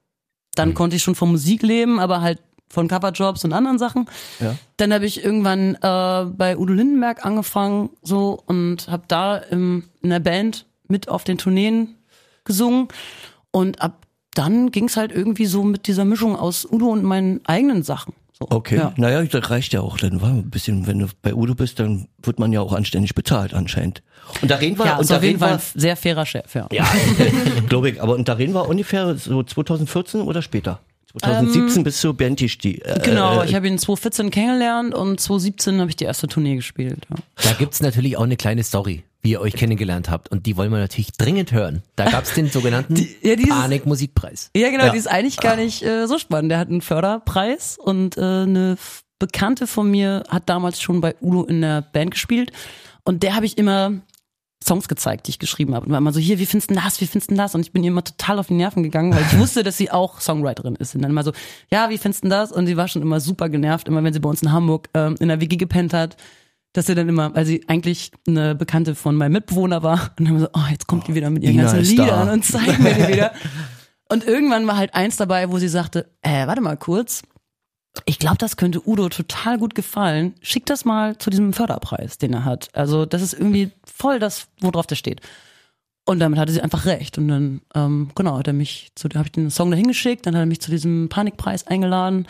Dann 0.53 0.73
konnte 0.73 0.95
ich 0.95 1.03
schon 1.03 1.15
von 1.15 1.31
Musik 1.31 1.63
leben, 1.63 1.99
aber 1.99 2.21
halt 2.21 2.39
von 2.69 2.87
Coverjobs 2.87 3.43
und 3.45 3.53
anderen 3.53 3.79
Sachen. 3.79 4.07
Ja. 4.39 4.55
Dann 4.77 4.93
habe 4.93 5.05
ich 5.05 5.23
irgendwann 5.23 5.75
äh, 5.75 6.25
bei 6.31 6.57
Udo 6.57 6.73
Lindenberg 6.73 7.25
angefangen 7.25 7.89
so 8.01 8.41
und 8.45 8.87
habe 8.89 9.03
da 9.07 9.37
im, 9.37 9.83
in 10.01 10.09
der 10.09 10.19
Band 10.19 10.65
mit 10.87 11.07
auf 11.09 11.23
den 11.23 11.37
Tourneen 11.37 11.95
gesungen 12.43 12.87
und 13.51 13.81
ab 13.81 14.05
dann 14.33 14.69
ging's 14.71 14.97
halt 14.97 15.13
irgendwie 15.13 15.45
so 15.45 15.63
mit 15.63 15.87
dieser 15.87 16.03
Mischung 16.03 16.35
aus 16.35 16.67
Udo 16.69 16.87
und 16.87 17.03
meinen 17.05 17.39
eigenen 17.45 17.83
Sachen. 17.83 18.13
So, 18.37 18.47
Okay, 18.49 18.75
Ja. 18.75 18.93
naja, 18.97 19.23
das 19.23 19.49
reicht 19.49 19.71
ja 19.71 19.79
auch. 19.79 19.97
Dann 19.97 20.21
war 20.21 20.27
ein 20.31 20.49
bisschen, 20.49 20.87
wenn 20.87 20.99
du 20.99 21.07
bei 21.21 21.33
Udo 21.33 21.55
bist, 21.55 21.79
dann 21.79 22.09
wird 22.21 22.37
man 22.37 22.51
ja 22.51 22.59
auch 22.59 22.73
anständig 22.73 23.15
bezahlt 23.15 23.53
anscheinend. 23.53 24.03
Und 24.41 24.51
da 24.51 24.55
reden 24.57 24.77
wir, 24.77 24.85
Ja, 24.87 24.95
und 24.95 25.03
ist 25.03 25.11
da 25.11 25.17
reden 25.17 25.39
Fall 25.39 25.51
wir, 25.51 25.55
ein 25.55 25.61
sehr 25.73 25.95
fairer 25.95 26.25
Chef, 26.25 26.53
ja. 26.53 26.67
ja, 26.69 26.85
glaube 27.69 27.91
ich, 27.91 28.01
aber 28.01 28.15
und 28.15 28.27
da 28.27 28.33
reden 28.33 28.53
wir 28.53 28.67
ungefähr 28.67 29.15
so 29.15 29.41
2014 29.41 30.19
oder 30.19 30.41
später? 30.41 30.81
2017 31.19 31.83
bis 31.83 31.99
zur 32.01 32.15
Bandtisch, 32.15 32.57
die, 32.57 32.81
äh, 32.81 32.99
Genau, 33.03 33.41
äh, 33.41 33.45
ich 33.45 33.55
habe 33.55 33.67
ihn 33.67 33.77
2014 33.77 34.31
kennengelernt 34.31 34.93
und 34.93 35.19
2017 35.19 35.79
habe 35.79 35.89
ich 35.89 35.95
die 35.95 36.05
erste 36.05 36.27
Tournee 36.27 36.55
gespielt. 36.55 36.99
Ja. 37.09 37.15
Da 37.43 37.53
gibt's 37.53 37.81
natürlich 37.81 38.17
auch 38.17 38.23
eine 38.23 38.37
kleine 38.37 38.63
Story, 38.63 39.03
wie 39.21 39.31
ihr 39.31 39.41
euch 39.41 39.53
kennengelernt 39.53 40.09
habt. 40.09 40.29
Und 40.29 40.45
die 40.45 40.57
wollen 40.57 40.71
wir 40.71 40.79
natürlich 40.79 41.11
dringend 41.13 41.51
hören. 41.51 41.83
Da 41.95 42.09
gab's 42.09 42.33
den 42.33 42.47
sogenannten 42.49 42.95
ja, 43.21 43.35
dieses- 43.35 43.49
Panik-Musikpreis. 43.49 44.51
Ja, 44.55 44.69
genau, 44.69 44.85
Ja. 44.85 44.91
die 44.91 44.97
ist 44.97 45.07
eigentlich 45.07 45.37
gar 45.37 45.55
nicht 45.55 45.83
äh, 45.83 46.07
so 46.07 46.17
spannend. 46.17 46.51
Der 46.51 46.59
hat 46.59 46.69
einen 46.69 46.81
Förderpreis 46.81 47.77
und 47.77 48.17
äh, 48.17 48.21
eine 48.21 48.77
Bekannte 49.19 49.67
von 49.67 49.89
mir 49.89 50.23
hat 50.27 50.49
damals 50.49 50.81
schon 50.81 50.99
bei 51.01 51.15
Udo 51.21 51.43
in 51.45 51.61
der 51.61 51.81
Band 51.81 52.11
gespielt 52.11 52.51
und 53.05 53.23
der 53.23 53.35
habe 53.35 53.45
ich 53.45 53.57
immer 53.57 53.93
Songs 54.65 54.87
gezeigt, 54.87 55.27
die 55.27 55.31
ich 55.31 55.39
geschrieben 55.39 55.75
habe. 55.75 55.85
Und 55.85 55.91
war 55.91 55.99
immer 55.99 56.13
so, 56.13 56.19
hier, 56.19 56.39
wie 56.39 56.45
findest 56.45 56.71
du 56.71 56.75
das, 56.75 57.01
wie 57.01 57.07
findest 57.07 57.31
du 57.31 57.35
das? 57.35 57.55
Und 57.55 57.61
ich 57.61 57.71
bin 57.71 57.83
ihr 57.83 57.89
immer 57.89 58.03
total 58.03 58.39
auf 58.39 58.47
die 58.47 58.53
Nerven 58.53 58.83
gegangen, 58.83 59.13
weil 59.13 59.21
ich 59.21 59.37
wusste, 59.39 59.63
dass 59.63 59.77
sie 59.77 59.91
auch 59.91 60.21
Songwriterin 60.21 60.75
ist. 60.75 60.95
Und 60.95 61.01
dann 61.01 61.11
immer 61.11 61.23
so, 61.23 61.31
ja, 61.69 61.89
wie 61.89 61.97
findest 61.97 62.23
du 62.23 62.29
das? 62.29 62.51
Und 62.51 62.67
sie 62.67 62.77
war 62.77 62.87
schon 62.87 63.01
immer 63.01 63.19
super 63.19 63.49
genervt, 63.49 63.87
immer 63.87 64.03
wenn 64.03 64.13
sie 64.13 64.19
bei 64.19 64.29
uns 64.29 64.41
in 64.41 64.51
Hamburg 64.51 64.89
ähm, 64.93 65.15
in 65.19 65.27
der 65.27 65.41
WG 65.41 65.57
gepennt 65.57 65.93
hat, 65.93 66.17
dass 66.73 66.87
sie 66.87 66.95
dann 66.95 67.07
immer, 67.07 67.33
weil 67.35 67.45
sie 67.45 67.63
eigentlich 67.67 68.11
eine 68.27 68.55
Bekannte 68.55 68.95
von 68.95 69.15
meinem 69.15 69.33
Mitbewohner 69.33 69.83
war, 69.83 70.11
und 70.17 70.27
dann 70.27 70.27
immer 70.27 70.39
so, 70.39 70.49
oh, 70.53 70.71
jetzt 70.71 70.87
kommt 70.87 71.07
die 71.07 71.15
wieder 71.15 71.29
mit 71.29 71.43
ihren 71.43 71.53
Ina 71.53 71.63
ganzen 71.63 71.79
ist 71.79 71.97
da. 71.97 72.03
Liedern 72.03 72.29
und 72.29 72.43
zeigt 72.43 72.79
mir 72.79 72.93
die 72.93 73.07
wieder. 73.07 73.31
Und 74.07 74.27
irgendwann 74.27 74.67
war 74.67 74.77
halt 74.77 74.93
eins 74.93 75.17
dabei, 75.17 75.49
wo 75.49 75.57
sie 75.57 75.67
sagte, 75.67 76.11
äh, 76.21 76.45
warte 76.45 76.61
mal 76.61 76.77
kurz, 76.77 77.23
ich 78.05 78.19
glaube, 78.19 78.37
das 78.37 78.57
könnte 78.57 78.87
Udo 78.87 79.09
total 79.09 79.57
gut 79.57 79.75
gefallen. 79.75 80.33
Schick 80.41 80.65
das 80.65 80.85
mal 80.85 81.17
zu 81.17 81.29
diesem 81.29 81.53
Förderpreis, 81.53 82.17
den 82.17 82.33
er 82.33 82.45
hat. 82.45 82.69
Also 82.73 83.05
das 83.05 83.21
ist 83.21 83.33
irgendwie 83.33 83.71
voll 83.85 84.19
das, 84.19 84.47
worauf 84.59 84.87
der 84.87 84.95
steht. 84.95 85.21
Und 86.05 86.19
damit 86.19 86.37
hatte 86.37 86.51
sie 86.51 86.61
einfach 86.61 86.85
recht. 86.85 87.17
Und 87.17 87.27
dann, 87.27 87.61
ähm, 87.73 88.11
genau, 88.15 88.37
hat 88.37 88.47
er 88.47 88.53
mich 88.53 88.91
zu, 88.95 89.09
habe 89.09 89.25
ich 89.25 89.31
den 89.31 89.49
Song 89.49 89.71
dahin 89.71 89.87
geschickt, 89.87 90.25
dann 90.25 90.35
hat 90.35 90.41
er 90.41 90.47
mich 90.47 90.61
zu 90.61 90.71
diesem 90.71 91.09
Panikpreis 91.09 91.65
eingeladen 91.65 92.27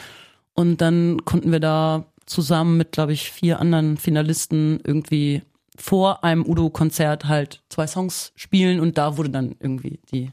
und 0.53 0.79
dann 0.81 1.23
konnten 1.25 1.51
wir 1.51 1.59
da 1.59 2.05
zusammen 2.25 2.77
mit, 2.77 2.91
glaube 2.93 3.13
ich, 3.13 3.29
vier 3.29 3.59
anderen 3.59 3.97
Finalisten 3.97 4.79
irgendwie 4.83 5.43
vor 5.77 6.23
einem 6.23 6.45
Udo-Konzert 6.45 7.25
halt 7.25 7.61
zwei 7.69 7.85
Songs 7.85 8.31
spielen 8.35 8.79
und 8.79 8.97
da 8.97 9.17
wurde 9.17 9.29
dann 9.29 9.55
irgendwie 9.59 9.99
die. 10.11 10.31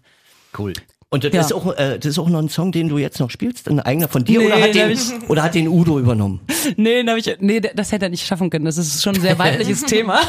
Cool. 0.57 0.73
Und 1.13 1.25
das, 1.25 1.33
Ja. 1.35 1.41
ist 1.43 1.53
auch, 1.53 1.77
äh, 1.77 1.99
das 1.99 2.07
ist 2.07 2.19
auch 2.19 2.29
noch 2.31 2.39
ein 2.39 2.49
Song, 2.49 2.73
den 2.73 2.89
du 2.89 2.97
jetzt 2.97 3.21
noch 3.21 3.29
spielst, 3.31 3.69
ein 3.69 3.79
eigener 3.81 4.09
von 4.09 4.25
dir 4.25 4.39
Nee, 4.41 4.47
oder, 4.47 4.63
hat 4.63 4.75
den 4.75 4.91
ich- 4.91 5.29
oder 5.29 5.43
hat 5.43 5.55
den 5.55 5.69
Udo 5.69 5.99
übernommen? 5.99 6.41
Nee, 6.77 7.05
hab 7.07 7.19
ich, 7.19 7.37
nee, 7.41 7.61
das 7.61 7.93
hätte 7.93 8.07
er 8.07 8.09
nicht 8.09 8.25
schaffen 8.27 8.49
können. 8.49 8.65
Das 8.65 8.79
ist 8.79 9.03
schon 9.03 9.15
ein 9.17 9.21
sehr 9.21 9.39
weibliches 9.39 9.83
Thema. 9.87 10.21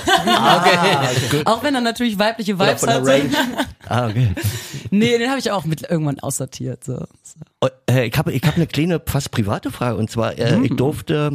Auch 1.45 1.63
wenn 1.63 1.75
er 1.75 1.81
natürlich 1.81 2.17
weibliche 2.19 2.59
Vibes 2.59 2.85
hat. 2.85 3.03
Ah, 3.87 4.07
okay. 4.07 4.29
Nee, 4.91 5.17
den 5.17 5.29
habe 5.29 5.39
ich 5.39 5.51
auch 5.51 5.65
mit 5.65 5.81
irgendwann 5.89 6.17
aussortiert. 6.19 6.83
So. 6.85 7.03
Oh, 7.61 7.67
äh, 7.89 8.07
Ich 8.07 8.17
habe 8.17 8.31
ich 8.31 8.41
hab 8.43 8.55
eine 8.55 8.65
kleine, 8.65 9.01
fast 9.05 9.29
private 9.31 9.71
Frage. 9.71 9.97
Und 9.97 10.09
zwar, 10.09 10.37
äh, 10.39 10.57
ich 10.63 10.71
durfte 10.75 11.31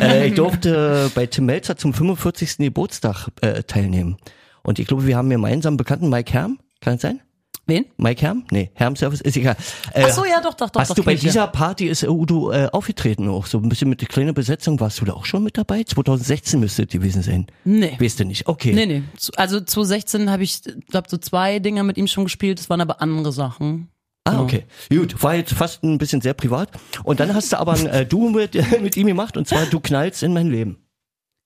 äh, 0.00 0.28
ich 0.28 0.34
durfte 0.34 1.10
bei 1.14 1.26
Tim 1.26 1.44
Melzer 1.46 1.76
zum 1.76 1.92
45. 1.92 2.56
Geburtstag 2.58 3.28
äh, 3.42 3.62
teilnehmen. 3.64 4.16
Und 4.62 4.78
ich 4.78 4.86
glaube, 4.86 5.06
wir 5.06 5.16
haben 5.16 5.28
gemeinsam 5.30 5.72
einen 5.72 5.76
Bekannten, 5.76 6.08
Mike 6.08 6.32
Herm. 6.32 6.58
Kann 6.80 6.94
es 6.94 7.02
sein? 7.02 7.20
Wen? 7.68 7.84
Mike 7.98 8.22
Herm? 8.22 8.44
Nee, 8.50 8.70
Herm 8.72 8.96
Service 8.96 9.20
ist 9.20 9.36
egal. 9.36 9.54
Äh, 9.92 10.04
Ach 10.04 10.10
so, 10.10 10.24
ja, 10.24 10.40
doch, 10.40 10.54
doch, 10.54 10.70
doch. 10.70 10.80
Hast 10.80 10.90
doch, 10.90 10.94
du 10.96 11.04
bei 11.04 11.12
ich, 11.12 11.22
ja. 11.22 11.28
dieser 11.28 11.46
Party 11.48 11.86
ist 11.86 12.02
äh, 12.02 12.08
Udo 12.08 12.50
äh, 12.50 12.66
aufgetreten 12.72 13.28
auch? 13.28 13.44
So 13.44 13.58
ein 13.58 13.68
bisschen 13.68 13.90
mit 13.90 14.00
der 14.00 14.08
kleinen 14.08 14.32
Besetzung. 14.32 14.80
Warst 14.80 15.02
du 15.02 15.04
da 15.04 15.12
auch 15.12 15.26
schon 15.26 15.44
mit 15.44 15.58
dabei? 15.58 15.84
2016 15.84 16.58
müsste 16.58 16.84
es 16.84 16.88
gewesen 16.88 17.22
sein. 17.22 17.46
Nee. 17.64 17.94
Weißt 18.00 18.20
du 18.20 18.24
nicht? 18.24 18.48
Okay. 18.48 18.72
Nee, 18.72 18.86
nee. 18.86 19.02
Also 19.36 19.60
2016 19.60 20.30
habe 20.30 20.44
ich, 20.44 20.62
glaube 20.88 21.08
so 21.10 21.18
zwei 21.18 21.58
Dinger 21.58 21.82
mit 21.84 21.98
ihm 21.98 22.06
schon 22.06 22.24
gespielt. 22.24 22.58
Das 22.58 22.70
waren 22.70 22.80
aber 22.80 23.02
andere 23.02 23.32
Sachen. 23.32 23.90
Ah, 24.24 24.40
okay. 24.40 24.64
Gut, 24.88 25.22
war 25.22 25.34
jetzt 25.34 25.52
fast 25.52 25.84
ein 25.84 25.98
bisschen 25.98 26.22
sehr 26.22 26.34
privat. 26.34 26.70
Und 27.04 27.20
dann 27.20 27.34
hast 27.34 27.52
du 27.52 27.58
aber 27.58 27.74
ein 27.74 27.86
äh, 27.86 28.06
Duo 28.06 28.30
mit, 28.30 28.54
mit 28.80 28.96
ihm 28.96 29.08
gemacht 29.08 29.36
und 29.36 29.46
zwar 29.46 29.66
Du 29.66 29.78
knallst 29.78 30.22
in 30.22 30.32
mein 30.32 30.48
Leben. 30.48 30.78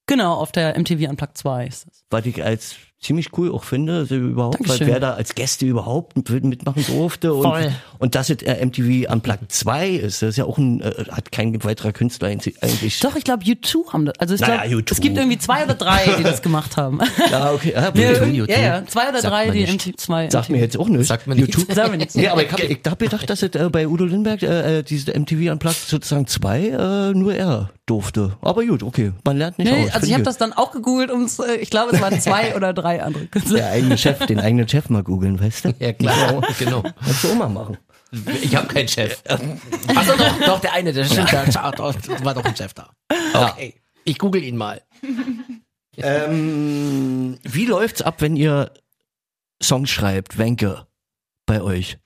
Genau, 0.05 0.35
auf 0.35 0.53
der 0.53 0.79
MTV 0.79 1.09
Unplugged 1.09 1.37
2 1.37 1.67
ist 1.67 1.87
das. 1.87 2.03
Was 2.09 2.25
ich 2.25 2.43
als 2.43 2.75
ziemlich 3.03 3.37
cool 3.37 3.51
auch 3.51 3.63
finde, 3.63 3.97
also 3.97 4.15
überhaupt, 4.15 4.67
weil 4.67 4.79
wer 4.87 4.99
da 4.99 5.13
als 5.13 5.35
Gäste 5.35 5.65
überhaupt 5.65 6.15
mit- 6.15 6.43
mitmachen 6.43 6.85
durfte 6.87 7.33
und, 7.33 7.43
Voll. 7.43 7.71
und 7.99 8.15
dass 8.15 8.29
es 8.29 8.41
äh, 8.43 8.65
MTV 8.65 9.11
Unplugged 9.11 9.51
2 9.51 9.89
ist, 9.89 10.21
das 10.21 10.29
ist 10.29 10.37
ja 10.37 10.45
auch 10.45 10.57
ein, 10.57 10.81
äh, 10.81 10.91
hat 11.11 11.31
kein 11.31 11.63
weiterer 11.63 11.91
Künstler 11.91 12.29
eigentlich. 12.29 12.99
Doch, 13.01 13.15
ich 13.15 13.23
glaube, 13.23 13.43
U2 13.43 13.91
haben 13.93 14.05
das. 14.05 14.17
Also 14.19 14.35
ich 14.35 14.41
Naja, 14.41 14.63
glaube, 14.63 14.75
U2. 14.83 14.91
es 14.91 15.01
gibt 15.01 15.17
irgendwie 15.17 15.37
zwei 15.37 15.63
oder 15.63 15.73
drei, 15.75 16.05
die 16.17 16.23
das 16.23 16.41
gemacht 16.41 16.77
haben. 16.77 16.99
Ja, 17.31 17.51
okay. 17.51 17.73
Ja, 17.75 17.81
Ja, 17.83 17.89
bitte. 17.91 18.23
U2. 18.25 18.49
ja, 18.51 18.59
ja, 18.61 18.85
zwei 18.85 19.09
oder 19.09 19.21
Sagt 19.21 19.33
drei, 19.33 19.49
die. 19.49 19.63
MTV 19.67 19.95
2. 19.97 20.29
Sagt 20.29 20.49
mir 20.49 20.59
jetzt 20.59 20.77
auch 20.79 20.87
nicht. 20.87 21.05
Sagt 21.07 21.27
man 21.27 21.37
nicht. 21.37 21.53
YouTube. 21.55 21.73
Sagen 21.73 21.91
wir 21.91 21.97
nichts. 21.97 22.15
Nee, 22.15 22.27
aber 22.27 22.43
ich 22.43 22.51
habe 22.51 22.63
ich 22.63 22.79
hab 22.85 22.99
gedacht, 22.99 23.29
dass 23.29 23.41
es 23.43 23.53
äh, 23.55 23.69
bei 23.69 23.87
Udo 23.87 24.05
Lindenberg 24.05 24.41
äh, 24.43 24.79
äh, 24.79 24.83
diese 24.83 25.11
MTV 25.17 25.51
Unplugged 25.51 25.77
sozusagen 25.87 26.27
zwei 26.27 26.67
äh, 26.69 27.13
nur 27.13 27.33
er 27.35 27.69
durfte. 27.85 28.37
Aber 28.41 28.63
gut, 28.65 28.81
okay, 28.83 29.11
man 29.25 29.37
lernt 29.37 29.59
nicht 29.59 29.69
Nee, 29.71 29.85
aus. 29.87 29.93
also 29.95 30.07
ich 30.07 30.13
habe 30.13 30.23
das 30.23 30.37
dann 30.37 30.53
auch 30.53 30.71
gegoogelt 30.71 31.11
äh, 31.11 31.55
ich 31.57 31.69
glaube, 31.69 31.93
es 31.95 32.01
waren 32.01 32.19
zwei 32.21 32.55
oder 32.55 32.73
drei 32.73 32.92
andere 33.01 33.27
Künstler. 33.27 33.57
Der 33.57 33.71
eigene 33.71 33.97
Chef, 33.97 34.25
den 34.25 34.39
eigenen 34.39 34.67
Chef 34.67 34.89
mal 34.89 35.03
googeln, 35.03 35.39
weißt 35.39 35.65
du? 35.65 35.75
Ja, 35.79 35.93
klar. 35.93 36.41
genau. 36.59 36.81
Kannst 36.81 37.23
du 37.23 37.31
auch 37.31 37.35
mal 37.35 37.49
machen. 37.49 37.77
Ich 38.41 38.55
habe 38.55 38.67
keinen 38.67 38.87
Chef. 38.87 39.23
Achso, 39.25 40.15
doch, 40.17 40.39
doch, 40.45 40.59
der 40.59 40.73
eine, 40.73 40.93
der 40.93 41.03
stimmt, 41.05 41.31
der 41.31 41.47
war 41.53 42.33
doch 42.33 42.45
ein 42.45 42.55
Chef 42.55 42.73
da. 42.73 42.91
Okay. 43.33 43.73
Ich 44.03 44.19
google 44.19 44.43
ihn 44.43 44.57
mal. 44.57 44.81
Ähm, 45.97 47.37
wie 47.43 47.65
läuft's 47.65 48.01
ab, 48.01 48.21
wenn 48.21 48.35
ihr 48.35 48.71
Songs 49.61 49.89
schreibt, 49.89 50.37
Wenke, 50.37 50.87
bei 51.45 51.61
euch? 51.61 51.97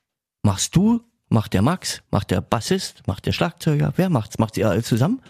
Machst 0.44 0.76
du, 0.76 1.02
macht 1.30 1.54
der 1.54 1.62
Max, 1.62 2.02
macht 2.12 2.32
der 2.32 2.42
Bassist, 2.42 3.06
macht 3.08 3.26
der 3.26 3.32
Schlagzeuger? 3.32 3.94
Wer 3.96 4.10
macht's? 4.10 4.40
Macht 4.40 4.58
ihr 4.58 4.70
alle 4.70 4.84
zusammen? 4.84 5.22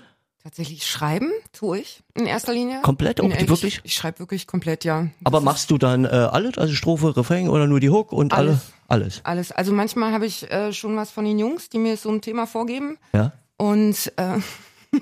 Tatsächlich 0.47 0.87
schreiben 0.87 1.29
tue 1.51 1.79
ich 1.79 2.03
in 2.13 2.25
erster 2.25 2.53
Linie. 2.53 2.79
Komplett 2.81 3.19
auch, 3.19 3.27
Nee, 3.27 3.35
ich, 3.37 3.49
wirklich? 3.49 3.81
Ich 3.83 3.93
schreibe 3.95 4.19
wirklich 4.19 4.47
komplett, 4.47 4.85
ja. 4.85 5.07
Aber 5.25 5.41
machst 5.41 5.69
du 5.71 5.77
dann 5.77 6.05
äh, 6.05 6.07
alles, 6.07 6.57
also 6.57 6.73
Strophe, 6.73 7.17
Refrain 7.17 7.49
oder 7.49 7.67
nur 7.67 7.81
die 7.81 7.89
Hook 7.89 8.13
und 8.13 8.31
Alles. 8.31 8.71
alle? 8.87 9.01
Alles. 9.03 9.21
Alles. 9.25 9.51
Also 9.51 9.73
manchmal 9.73 10.13
habe 10.13 10.25
ich 10.25 10.49
äh, 10.49 10.71
schon 10.71 10.95
was 10.95 11.11
von 11.11 11.25
den 11.25 11.37
Jungs, 11.37 11.67
die 11.67 11.79
mir 11.79 11.97
so 11.97 12.07
ein 12.09 12.21
Thema 12.21 12.47
vorgeben. 12.47 12.97
Ja. 13.11 13.33
Und 13.57 14.13
äh, 14.15 14.37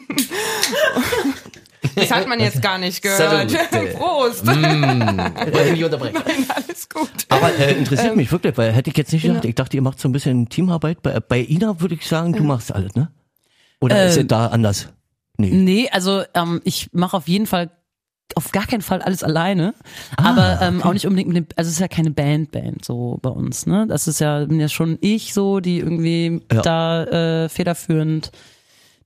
das 1.96 2.10
hat 2.10 2.28
man 2.28 2.40
jetzt 2.40 2.64
gar 2.64 2.80
nicht 2.80 3.04
gehört. 3.04 3.52
Salute. 3.52 3.94
Prost. 3.98 4.48
Wollte 4.48 5.72
mich 5.74 5.84
unterbrechen. 5.84 6.18
Alles 6.56 6.90
gut. 6.90 7.12
Aber 7.30 7.54
äh, 7.56 7.78
interessiert 7.78 8.16
mich 8.16 8.32
wirklich, 8.32 8.58
weil 8.58 8.72
hätte 8.72 8.90
ich 8.90 8.98
jetzt 8.98 9.14
nicht 9.14 9.22
gedacht. 9.22 9.44
genau. 9.44 9.50
Ich 9.50 9.56
dachte, 9.56 9.78
ihr 9.78 9.84
macht 9.84 10.00
so 10.00 10.10
ein 10.10 10.12
bisschen 10.12 10.50
Teamarbeit. 10.50 11.04
Bei, 11.04 11.20
bei 11.20 11.42
Ina 11.42 11.80
würde 11.82 11.94
ich 11.94 12.08
sagen, 12.08 12.34
du 12.34 12.44
machst 12.44 12.74
alles, 12.74 12.96
ne? 12.96 13.12
Oder 13.80 14.08
ist 14.08 14.16
Ähm, 14.16 14.22
es 14.24 14.28
da 14.28 14.48
anders? 14.48 14.88
Nee. 15.38 15.52
Nee, 15.52 15.90
also 15.92 16.24
ähm, 16.34 16.62
ich 16.64 16.90
mache 16.94 17.18
auf 17.18 17.28
jeden 17.28 17.46
Fall 17.48 17.72
auf 18.34 18.52
gar 18.52 18.66
keinen 18.66 18.82
Fall 18.82 19.02
alles 19.02 19.24
alleine, 19.24 19.76
aber 20.18 20.60
ähm, 20.62 20.82
auch 20.82 20.94
nicht 20.94 21.06
unbedingt 21.06 21.28
mit 21.30 21.38
dem, 21.38 21.46
also 21.56 21.68
es 21.70 21.76
ist 21.76 21.80
ja 21.80 21.88
keine 21.88 22.10
Band 22.12 22.52
Band 22.52 22.84
so 22.84 23.20
bei 23.22 23.30
uns, 23.30 23.66
ne? 23.68 23.86
Das 23.88 24.08
ist 24.08 24.20
ja 24.20 24.46
bin 24.46 24.60
ja 24.60 24.68
schon 24.68 24.98
ich 25.02 25.34
so, 25.34 25.60
die 25.60 25.78
irgendwie 25.80 26.42
Ja. 26.52 26.62
da 26.62 27.04
äh, 27.44 27.50
federführend 27.50 28.32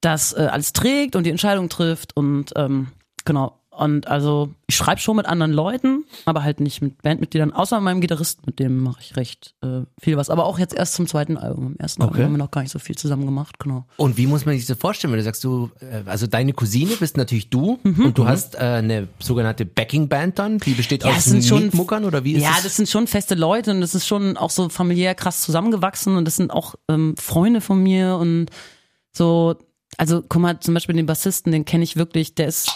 das 0.01 0.31
äh, 0.33 0.47
alles 0.49 0.71
trägt 0.73 1.15
und 1.17 1.25
die 1.25 1.31
Entscheidung 1.31 1.67
trifft 1.69 2.15
und 2.15 2.53
ähm, 2.55 2.87
genau 3.25 3.58
und 3.79 4.07
also 4.07 4.49
ich 4.67 4.75
schreibe 4.75 4.99
schon 5.01 5.15
mit 5.15 5.25
anderen 5.25 5.51
Leuten, 5.53 6.03
aber 6.25 6.43
halt 6.43 6.59
nicht 6.59 6.81
mit 6.81 7.01
Bandmitgliedern, 7.01 7.51
außer 7.53 7.79
meinem 7.79 8.01
Gitarristen, 8.01 8.43
mit 8.45 8.59
dem 8.59 8.77
mache 8.83 8.99
ich 9.01 9.15
recht 9.15 9.55
äh, 9.63 9.81
viel 9.99 10.17
was, 10.17 10.29
aber 10.29 10.45
auch 10.45 10.59
jetzt 10.59 10.73
erst 10.75 10.93
zum 10.93 11.07
zweiten 11.07 11.37
Album. 11.37 11.73
Im 11.73 11.77
ersten 11.77 12.01
Okay. 12.03 12.11
Album 12.11 12.25
haben 12.25 12.31
wir 12.33 12.37
noch 12.37 12.51
gar 12.51 12.61
nicht 12.61 12.71
so 12.71 12.79
viel 12.79 12.97
zusammen 12.97 13.25
gemacht, 13.25 13.57
genau. 13.59 13.85
Und 13.97 14.17
wie 14.17 14.27
muss 14.27 14.45
man 14.45 14.55
sich 14.57 14.65
das 14.67 14.77
vorstellen, 14.77 15.11
wenn 15.13 15.19
du 15.19 15.23
sagst, 15.23 15.43
du, 15.43 15.71
äh, 15.79 16.03
also 16.05 16.27
deine 16.27 16.53
Cousine 16.53 16.95
bist 16.99 17.17
natürlich 17.17 17.49
du 17.49 17.79
und 17.83 18.17
du 18.17 18.27
hast 18.27 18.55
äh, 18.55 18.59
eine 18.59 19.07
sogenannte 19.19 19.65
Backing-Band 19.65 20.37
dann, 20.37 20.59
die 20.59 20.73
besteht 20.73 21.03
Ja, 21.03 21.11
aus 21.11 21.25
Mietmuckern 21.27 22.05
oder 22.05 22.23
wie 22.23 22.33
ist 22.33 22.43
Ja, 22.43 22.53
es? 22.57 22.63
das 22.63 22.75
sind 22.75 22.89
schon 22.89 23.07
feste 23.07 23.35
Leute 23.35 23.71
und 23.71 23.81
das 23.81 23.95
ist 23.95 24.05
schon 24.07 24.37
auch 24.37 24.49
so 24.51 24.69
familiär 24.69 25.15
krass 25.15 25.41
zusammengewachsen 25.41 26.15
und 26.17 26.25
das 26.25 26.35
sind 26.35 26.51
auch 26.51 26.75
ähm, 26.89 27.15
Freunde 27.17 27.61
von 27.61 27.81
mir 27.81 28.17
und 28.17 28.47
so, 29.11 29.55
also 29.97 30.21
guck 30.21 30.41
mal, 30.41 30.59
zum 30.59 30.73
Beispiel 30.75 30.95
den 30.95 31.05
Bassisten, 31.07 31.51
den 31.51 31.65
kenne 31.65 31.83
ich 31.83 31.95
wirklich, 31.95 32.35
der 32.35 32.47
ist, 32.47 32.71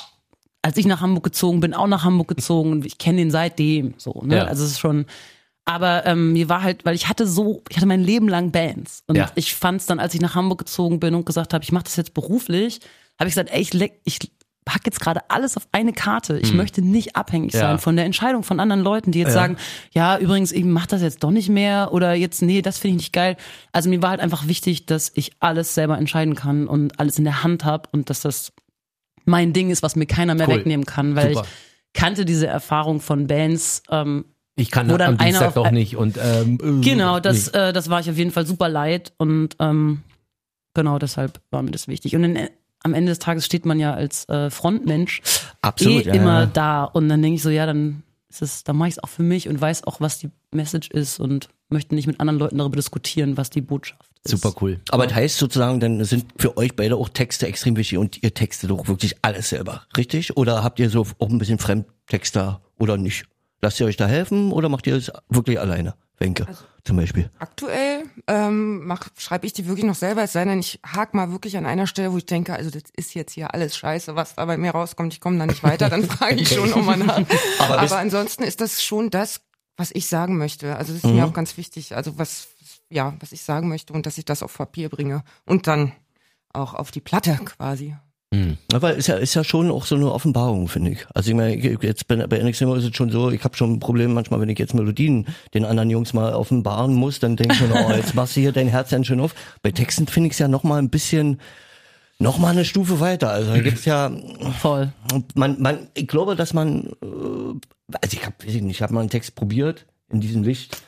als 0.64 0.78
ich 0.78 0.86
nach 0.88 1.02
Hamburg 1.02 1.24
gezogen 1.26 1.60
bin, 1.60 1.74
auch 1.76 1.86
nach 1.88 2.04
Hamburg 2.04 2.30
gezogen 2.30 2.72
und 2.72 2.86
ich 2.86 2.98
kenne 2.98 3.18
den 3.20 3.30
seitdem 3.32 3.94
so, 3.98 4.24
ne? 4.26 4.38
Ja. 4.38 4.44
Also 4.46 4.64
es 4.66 4.72
ist 4.72 4.80
schon, 4.80 5.06
aber 5.66 6.06
ähm, 6.06 6.34
mir 6.34 6.50
war 6.50 6.64
halt, 6.64 6.84
weil 6.86 6.96
ich 6.96 7.08
hatte 7.10 7.28
so, 7.28 7.62
ich 7.70 7.78
hatte 7.78 7.86
mein 7.86 8.02
Leben 8.04 8.28
lang 8.28 8.52
Bands 8.52 9.04
und 9.08 9.16
Ja. 9.18 9.30
ich 9.36 9.54
fand 9.54 9.82
es 9.82 9.88
dann, 9.88 10.00
als 10.00 10.14
ich 10.16 10.22
nach 10.22 10.36
Hamburg 10.36 10.60
gezogen 10.60 11.00
bin 11.00 11.14
und 11.16 11.26
gesagt 11.26 11.54
habe, 11.54 11.64
ich 11.64 11.72
mache 11.72 11.84
das 11.84 11.96
jetzt 11.98 12.14
beruflich, 12.14 12.80
habe 13.20 13.28
ich 13.30 13.36
gesagt, 13.36 13.50
ey, 13.54 13.62
ich, 13.62 13.74
leck, 13.74 14.00
ich 14.06 14.20
pack 14.66 14.82
jetzt 14.86 15.02
gerade 15.02 15.20
alles 15.30 15.58
auf 15.58 15.68
eine 15.74 15.92
Karte. 15.92 16.40
Ich 16.40 16.54
möchte 16.54 16.82
nicht 16.82 17.18
abhängig 17.18 17.52
Ja. 17.54 17.60
sein 17.60 17.80
von 17.80 17.98
der 17.98 18.06
Entscheidung 18.06 18.44
von 18.44 18.62
anderen 18.62 18.82
Leuten, 18.82 19.12
die 19.12 19.20
jetzt 19.20 19.30
Ja. 19.30 19.34
sagen, 19.34 19.58
ja, 19.94 20.18
übrigens, 20.18 20.54
ich 20.54 20.64
mach 20.64 20.86
das 20.88 21.02
jetzt 21.02 21.22
doch 21.24 21.32
nicht 21.32 21.50
mehr 21.50 21.90
oder 21.92 22.14
jetzt, 22.14 22.42
nee, 22.42 22.62
das 22.62 22.78
finde 22.78 22.96
ich 22.96 23.02
nicht 23.04 23.14
geil. 23.14 23.36
Also 23.74 23.90
mir 23.90 24.02
war 24.02 24.12
halt 24.12 24.22
einfach 24.22 24.48
wichtig, 24.48 24.86
dass 24.86 25.12
ich 25.16 25.32
alles 25.42 25.74
selber 25.76 25.98
entscheiden 25.98 26.36
kann 26.36 26.68
und 26.68 26.98
alles 27.00 27.18
in 27.18 27.26
der 27.26 27.44
Hand 27.44 27.66
habe 27.66 27.90
und 27.92 28.10
dass 28.10 28.22
das 28.22 28.54
mein 29.26 29.54
Ding 29.54 29.70
ist, 29.70 29.84
was 29.84 29.96
mir 29.96 30.06
keiner 30.06 30.36
mehr 30.36 30.48
Cool. 30.48 30.58
wegnehmen 30.58 30.86
kann, 30.86 31.16
weil 31.16 31.34
Super. 31.34 31.48
ich 31.48 32.00
kannte 32.00 32.26
diese 32.26 32.48
Erfahrung 32.48 33.00
von 33.02 33.28
Bands. 33.28 33.84
Ähm, 33.90 34.26
Ich 34.56 34.72
kann 34.72 34.88
dann 34.88 35.02
am 35.02 35.18
Dienstag 35.18 35.50
auf 35.50 35.54
doch 35.54 35.72
nicht 35.72 35.96
und 35.96 36.18
ähm, 36.22 36.60
äh, 36.62 36.82
genau, 36.84 37.20
das, 37.20 37.48
äh, 37.50 37.74
das 37.74 37.90
war 37.90 38.00
ich 38.00 38.10
auf 38.10 38.18
jeden 38.18 38.32
Fall 38.32 38.46
super 38.46 38.70
leid 38.70 39.14
und 39.18 39.56
ähm, 39.60 40.02
genau 40.74 41.00
deshalb 41.00 41.40
war 41.52 41.62
mir 41.62 41.72
das 41.72 41.88
wichtig. 41.88 42.16
Und 42.16 42.24
dann, 42.24 42.36
äh, 42.36 42.50
am 42.84 42.94
Ende 42.94 43.12
des 43.12 43.20
Tages 43.20 43.46
steht 43.46 43.66
man 43.66 43.80
ja 43.80 43.94
als 43.94 44.28
äh, 44.28 44.50
Frontmensch 44.50 45.22
Absolut. 45.62 46.06
eh 46.06 46.08
ja, 46.10 46.14
immer 46.14 46.40
ja. 46.42 46.46
da 46.48 46.84
und 46.84 47.08
dann 47.10 47.22
denke 47.22 47.36
ich 47.36 47.42
so, 47.44 47.50
ja, 47.50 47.66
dann 47.66 48.04
ist 48.30 48.42
es, 48.42 48.64
dann 48.64 48.76
mache 48.76 48.90
ich 48.90 48.96
es 48.96 49.04
auch 49.04 49.10
für 49.10 49.24
mich 49.24 49.48
und 49.48 49.62
weiß 49.62 49.86
auch, 49.86 50.02
was 50.02 50.20
die 50.20 50.30
Message 50.52 50.90
ist 50.90 51.20
und 51.20 51.50
möchte 51.70 51.96
nicht 51.96 52.08
mit 52.08 52.20
anderen 52.20 52.40
Leuten 52.40 52.58
darüber 52.58 52.76
diskutieren, 52.76 53.38
was 53.38 53.50
die 53.52 53.62
Botschaft. 53.62 54.10
Super 54.26 54.54
cool. 54.62 54.80
Aber 54.90 55.06
das 55.06 55.16
heißt 55.16 55.38
sozusagen, 55.38 55.80
dann 55.80 56.04
sind 56.06 56.26
für 56.38 56.56
euch 56.58 56.76
beide 56.76 56.96
auch 56.96 57.10
Texte 57.10 57.46
extrem 57.48 57.76
wichtig 57.76 57.98
und 57.98 58.24
ihr 58.24 58.34
textet 58.34 58.70
doch 58.70 58.88
wirklich 58.88 59.18
alles 59.22 59.50
selber, 59.50 59.84
richtig? 59.98 60.38
Oder 60.38 60.64
habt 60.64 60.80
ihr 60.80 60.90
so 60.90 61.06
auch 61.20 61.30
ein 61.30 61.40
bisschen 61.40 61.60
Fremdtexter 61.60 62.62
oder 62.80 62.98
nicht? 62.98 63.26
Lasst 63.62 63.80
ihr 63.80 63.86
euch 63.86 63.98
da 63.98 64.08
helfen 64.08 64.52
oder 64.52 64.70
macht 64.70 64.88
ihr 64.88 64.96
es 64.96 65.12
wirklich 65.30 65.60
alleine? 65.60 65.96
Wenke 66.20 66.46
zum 66.86 66.96
Beispiel. 66.98 67.30
Aktuell 67.40 68.04
ähm, 68.28 68.86
mach, 68.86 69.10
schreibe 69.18 69.46
ich 69.48 69.54
die 69.54 69.68
wirklich 69.68 69.86
noch 69.86 69.96
selber, 69.96 70.24
es 70.24 70.34
sei 70.34 70.46
denn, 70.46 70.60
ich 70.60 70.80
hake 70.86 71.18
mal 71.18 71.32
wirklich 71.32 71.58
an 71.58 71.66
einer 71.66 71.88
Stelle, 71.88 72.14
wo 72.14 72.18
ich 72.18 72.26
denke, 72.26 72.54
also 72.54 72.70
das 72.70 72.84
ist 72.96 73.14
jetzt 73.16 73.34
hier 73.34 73.54
alles 73.54 73.76
scheiße, 73.76 74.16
was 74.16 74.36
da 74.36 74.46
bei 74.46 74.56
mir 74.58 74.72
rauskommt, 74.72 75.12
ich 75.14 75.20
komme 75.20 75.38
da 75.40 75.46
nicht 75.48 75.64
weiter, 75.64 75.90
dann 75.90 76.04
frage 76.10 76.36
ich 76.36 76.50
schon 76.50 76.70
nochmal 76.70 76.98
nach. 76.98 77.22
Aber 77.60 77.80
Aber, 77.80 77.98
ansonsten 77.98 78.44
ist 78.44 78.62
das 78.62 78.84
schon 78.84 79.10
das, 79.10 79.42
was 79.76 79.90
ich 79.94 80.08
sagen 80.08 80.38
möchte. 80.38 80.76
Also 80.76 80.94
das 80.94 81.04
ist 81.04 81.10
Mhm. 81.10 81.16
mir 81.18 81.26
auch 81.26 81.34
ganz 81.34 81.58
wichtig, 81.58 81.96
also 81.96 82.18
was, 82.20 82.50
ja, 82.94 83.14
was 83.20 83.32
ich 83.32 83.42
sagen 83.42 83.70
möchte 83.70 83.94
und 83.94 84.06
dass 84.06 84.18
ich 84.18 84.26
das 84.26 84.44
auf 84.44 84.56
Papier 84.58 84.90
bringe 84.90 85.24
und 85.46 85.68
dann 85.68 85.92
auch 86.54 86.74
auf 86.74 86.92
die 86.92 87.02
Platte 87.02 87.36
quasi. 87.46 87.96
Ja, 88.72 88.82
weil 88.82 88.96
ist 88.96 89.06
ja, 89.06 89.16
ist 89.18 89.36
ja 89.36 89.44
schon 89.44 89.70
auch 89.70 89.86
so 89.86 89.94
eine 89.94 90.12
Offenbarung, 90.12 90.68
finde 90.68 90.90
ich. 90.92 91.06
Also 91.14 91.30
ich 91.30 91.36
meine, 91.36 91.56
ich- 91.56 91.80
jetzt 91.84 92.08
bei, 92.08 92.16
bei 92.26 92.40
NXT 92.42 92.64
ist 92.64 92.84
es 92.86 92.96
schon 92.96 93.12
so, 93.12 93.30
ich 93.30 93.44
habe 93.44 93.56
schon 93.56 93.74
ein 93.74 93.80
Problem 93.80 94.12
manchmal, 94.16 94.42
wenn 94.42 94.50
ich 94.50 94.58
jetzt 94.58 94.74
Melodien 94.74 95.28
den 95.54 95.66
anderen 95.66 95.92
Jungs 95.92 96.14
mal 96.14 96.34
offenbaren 96.34 96.96
muss, 96.96 97.20
dann 97.20 97.36
denke 97.36 97.54
ich 97.54 97.62
mir, 97.62 97.76
oh, 97.88 97.92
jetzt 97.92 98.16
machst 98.16 98.36
du 98.36 98.42
hier 98.42 98.52
dein 98.52 98.68
Herz 98.70 98.90
ganz 98.90 99.06
schön 99.06 99.20
auf. 99.20 99.36
Bei 99.62 99.70
Texten 99.72 100.08
finde 100.08 100.28
ich 100.28 100.34
es 100.34 100.40
ja 100.40 100.48
noch 100.48 100.64
mal 100.64 100.80
ein 100.80 100.90
bisschen 100.90 101.40
noch 102.18 102.40
mal 102.40 102.50
eine 102.50 102.66
Stufe 102.66 103.00
weiter. 103.00 103.30
Also 103.30 103.52
da 103.54 103.60
gibt's 103.60 103.86
ja, 103.86 104.12
Voll. 104.62 104.92
man, 105.36 105.62
man, 105.62 105.90
ich 105.94 106.08
glaube, 106.08 106.36
dass 106.36 106.56
man, 106.56 106.88
äh, 107.04 107.96
also 108.02 108.18
ich 108.18 108.26
habe, 108.26 108.36
ich 108.48 108.82
habe 108.82 108.94
mal 108.96 109.02
einen 109.02 109.10
Text 109.12 109.36
probiert 109.36 109.86
in 110.10 110.22
diesem 110.22 110.42
Licht. 110.42 110.82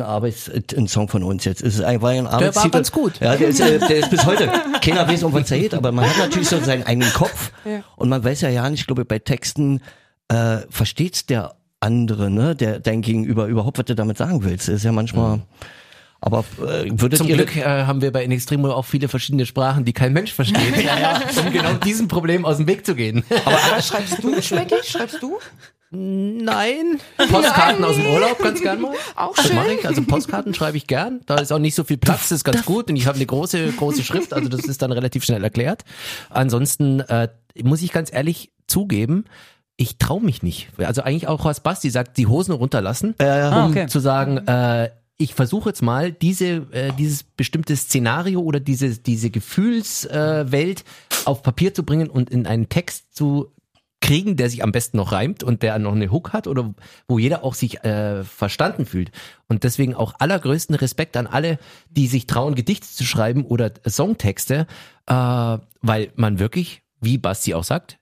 Eine 0.00 0.08
Arbeits, 0.08 0.50
ein 0.76 0.88
Song 0.88 1.08
von 1.08 1.22
uns 1.22 1.44
jetzt. 1.44 1.62
Es 1.62 1.74
ist 1.74 1.82
ein, 1.82 2.00
war 2.00 2.10
ein 2.10 2.26
Arbeitstitel. 2.26 2.70
ganz 2.70 2.90
gut. 2.90 3.20
Ja, 3.20 3.36
der 3.36 3.48
ist, 3.48 3.60
äh, 3.60 3.78
der 3.78 3.98
ist 3.98 4.10
bis 4.10 4.24
heute. 4.24 4.50
Keiner 4.80 5.06
weiß, 5.06 5.24
um 5.24 5.32
was 5.32 5.50
er 5.50 5.58
geht, 5.58 5.74
aber 5.74 5.92
man 5.92 6.08
hat 6.08 6.16
natürlich 6.18 6.48
so 6.48 6.58
seinen 6.60 6.84
eigenen 6.84 7.12
Kopf. 7.12 7.52
Und 7.96 8.08
man 8.08 8.24
weiß 8.24 8.40
ja 8.40 8.48
ja 8.48 8.68
nicht, 8.70 8.80
ich 8.80 8.86
glaube, 8.86 9.04
bei 9.04 9.18
Texten 9.18 9.80
äh, 10.28 10.58
versteht's 10.70 11.26
der 11.26 11.54
andere, 11.80 12.30
ne, 12.30 12.54
der 12.54 12.80
dein 12.80 13.02
Gegenüber 13.02 13.46
überhaupt, 13.46 13.78
was 13.78 13.86
du 13.86 13.94
damit 13.94 14.18
sagen 14.18 14.44
willst. 14.44 14.68
Das 14.68 14.76
ist 14.76 14.84
ja 14.84 14.92
manchmal. 14.92 15.40
Aber 16.22 16.44
äh, 16.58 16.90
würdet 16.90 17.18
Zum 17.18 17.28
ihr 17.28 17.36
Glück 17.36 17.56
äh, 17.56 17.64
haben 17.64 18.02
wir 18.02 18.12
bei 18.12 18.22
In 18.24 18.30
Extremo 18.30 18.70
auch 18.70 18.84
viele 18.84 19.08
verschiedene 19.08 19.46
Sprachen, 19.46 19.86
die 19.86 19.94
kein 19.94 20.12
Mensch 20.12 20.32
versteht, 20.32 20.60
um 21.44 21.52
genau 21.52 21.72
diesem 21.74 22.08
Problem 22.08 22.44
aus 22.44 22.58
dem 22.58 22.66
Weg 22.66 22.84
zu 22.84 22.94
gehen. 22.94 23.24
Aber 23.44 23.80
schreibst 23.80 24.22
du, 24.22 24.40
Schmecki? 24.42 24.74
Schreibst 24.84 25.22
du? 25.22 25.38
Nein. 25.92 27.00
Postkarten 27.30 27.84
aus 27.84 27.96
dem 27.96 28.06
Urlaub, 28.06 28.38
ganz 28.38 28.60
gern 28.62 28.80
mal. 28.80 28.92
Auch 29.16 29.34
Das 29.34 29.46
schön. 29.46 29.56
mache 29.56 29.72
ich. 29.72 29.86
Also 29.86 30.02
Postkarten 30.02 30.54
schreibe 30.54 30.76
ich 30.76 30.86
gern. 30.86 31.20
Da 31.26 31.36
ist 31.36 31.52
auch 31.52 31.58
nicht 31.58 31.74
so 31.74 31.82
viel 31.84 31.96
Platz, 31.98 32.28
das 32.28 32.38
ist 32.38 32.44
ganz 32.44 32.64
gut. 32.64 32.88
Und 32.90 32.96
ich 32.96 33.06
habe 33.06 33.16
eine 33.16 33.26
große, 33.26 33.72
große 33.72 34.04
Schrift, 34.04 34.32
also 34.32 34.48
das 34.48 34.64
ist 34.66 34.82
dann 34.82 34.92
relativ 34.92 35.24
schnell 35.24 35.42
erklärt. 35.42 35.82
Ansonsten 36.28 37.00
äh, 37.00 37.28
muss 37.62 37.82
ich 37.82 37.90
ganz 37.92 38.12
ehrlich 38.12 38.52
zugeben, 38.68 39.24
ich 39.76 39.98
traue 39.98 40.22
mich 40.22 40.42
nicht. 40.42 40.68
Also 40.78 41.02
eigentlich 41.02 41.26
auch 41.26 41.44
was 41.44 41.60
Basti 41.60 41.90
sagt, 41.90 42.18
die 42.18 42.26
Hosen 42.26 42.52
runterlassen, 42.52 43.14
Ah, 43.18 43.64
um 43.64 43.70
okay. 43.72 43.86
zu 43.88 43.98
sagen, 43.98 44.38
äh, 44.46 44.90
ich 45.16 45.34
versuche 45.34 45.70
jetzt 45.70 45.82
mal 45.82 46.12
diese 46.12 46.66
äh, 46.72 46.92
dieses 46.98 47.24
bestimmte 47.24 47.74
Szenario 47.76 48.40
oder 48.40 48.60
diese 48.60 48.90
diese 48.98 49.30
Gefühlswelt 49.30 50.46
äh, 50.48 50.52
Welt 50.52 50.84
auf 51.24 51.42
Papier 51.42 51.74
zu 51.74 51.82
bringen 51.82 52.08
und 52.08 52.30
in 52.30 52.46
einen 52.46 52.68
Text 52.68 53.14
zu 53.14 53.52
kriegen, 54.00 54.36
der 54.36 54.48
sich 54.50 54.62
am 54.64 54.72
besten 54.72 54.96
noch 54.96 55.12
reimt 55.12 55.42
und 55.42 55.62
der 55.62 55.78
noch 55.78 55.92
eine 55.92 56.10
Hook 56.10 56.32
hat 56.32 56.46
oder 56.46 56.74
wo 57.06 57.18
jeder 57.18 57.44
auch 57.44 57.54
sich 57.54 57.84
äh, 57.84 58.24
verstanden 58.24 58.86
fühlt. 58.86 59.10
Und 59.48 59.64
deswegen 59.64 59.94
auch 59.94 60.14
allergrößten 60.18 60.74
Respekt 60.74 61.16
an 61.16 61.26
alle, 61.26 61.58
die 61.90 62.06
sich 62.06 62.26
trauen, 62.26 62.54
Gedichte 62.54 62.88
zu 62.88 63.04
schreiben 63.04 63.44
oder 63.44 63.72
Songtexte, 63.86 64.66
äh, 65.06 65.12
weil 65.14 66.12
man 66.16 66.38
wirklich, 66.38 66.82
wie 67.00 67.18
Basti 67.18 67.54
auch 67.54 67.64
sagt, 67.64 67.98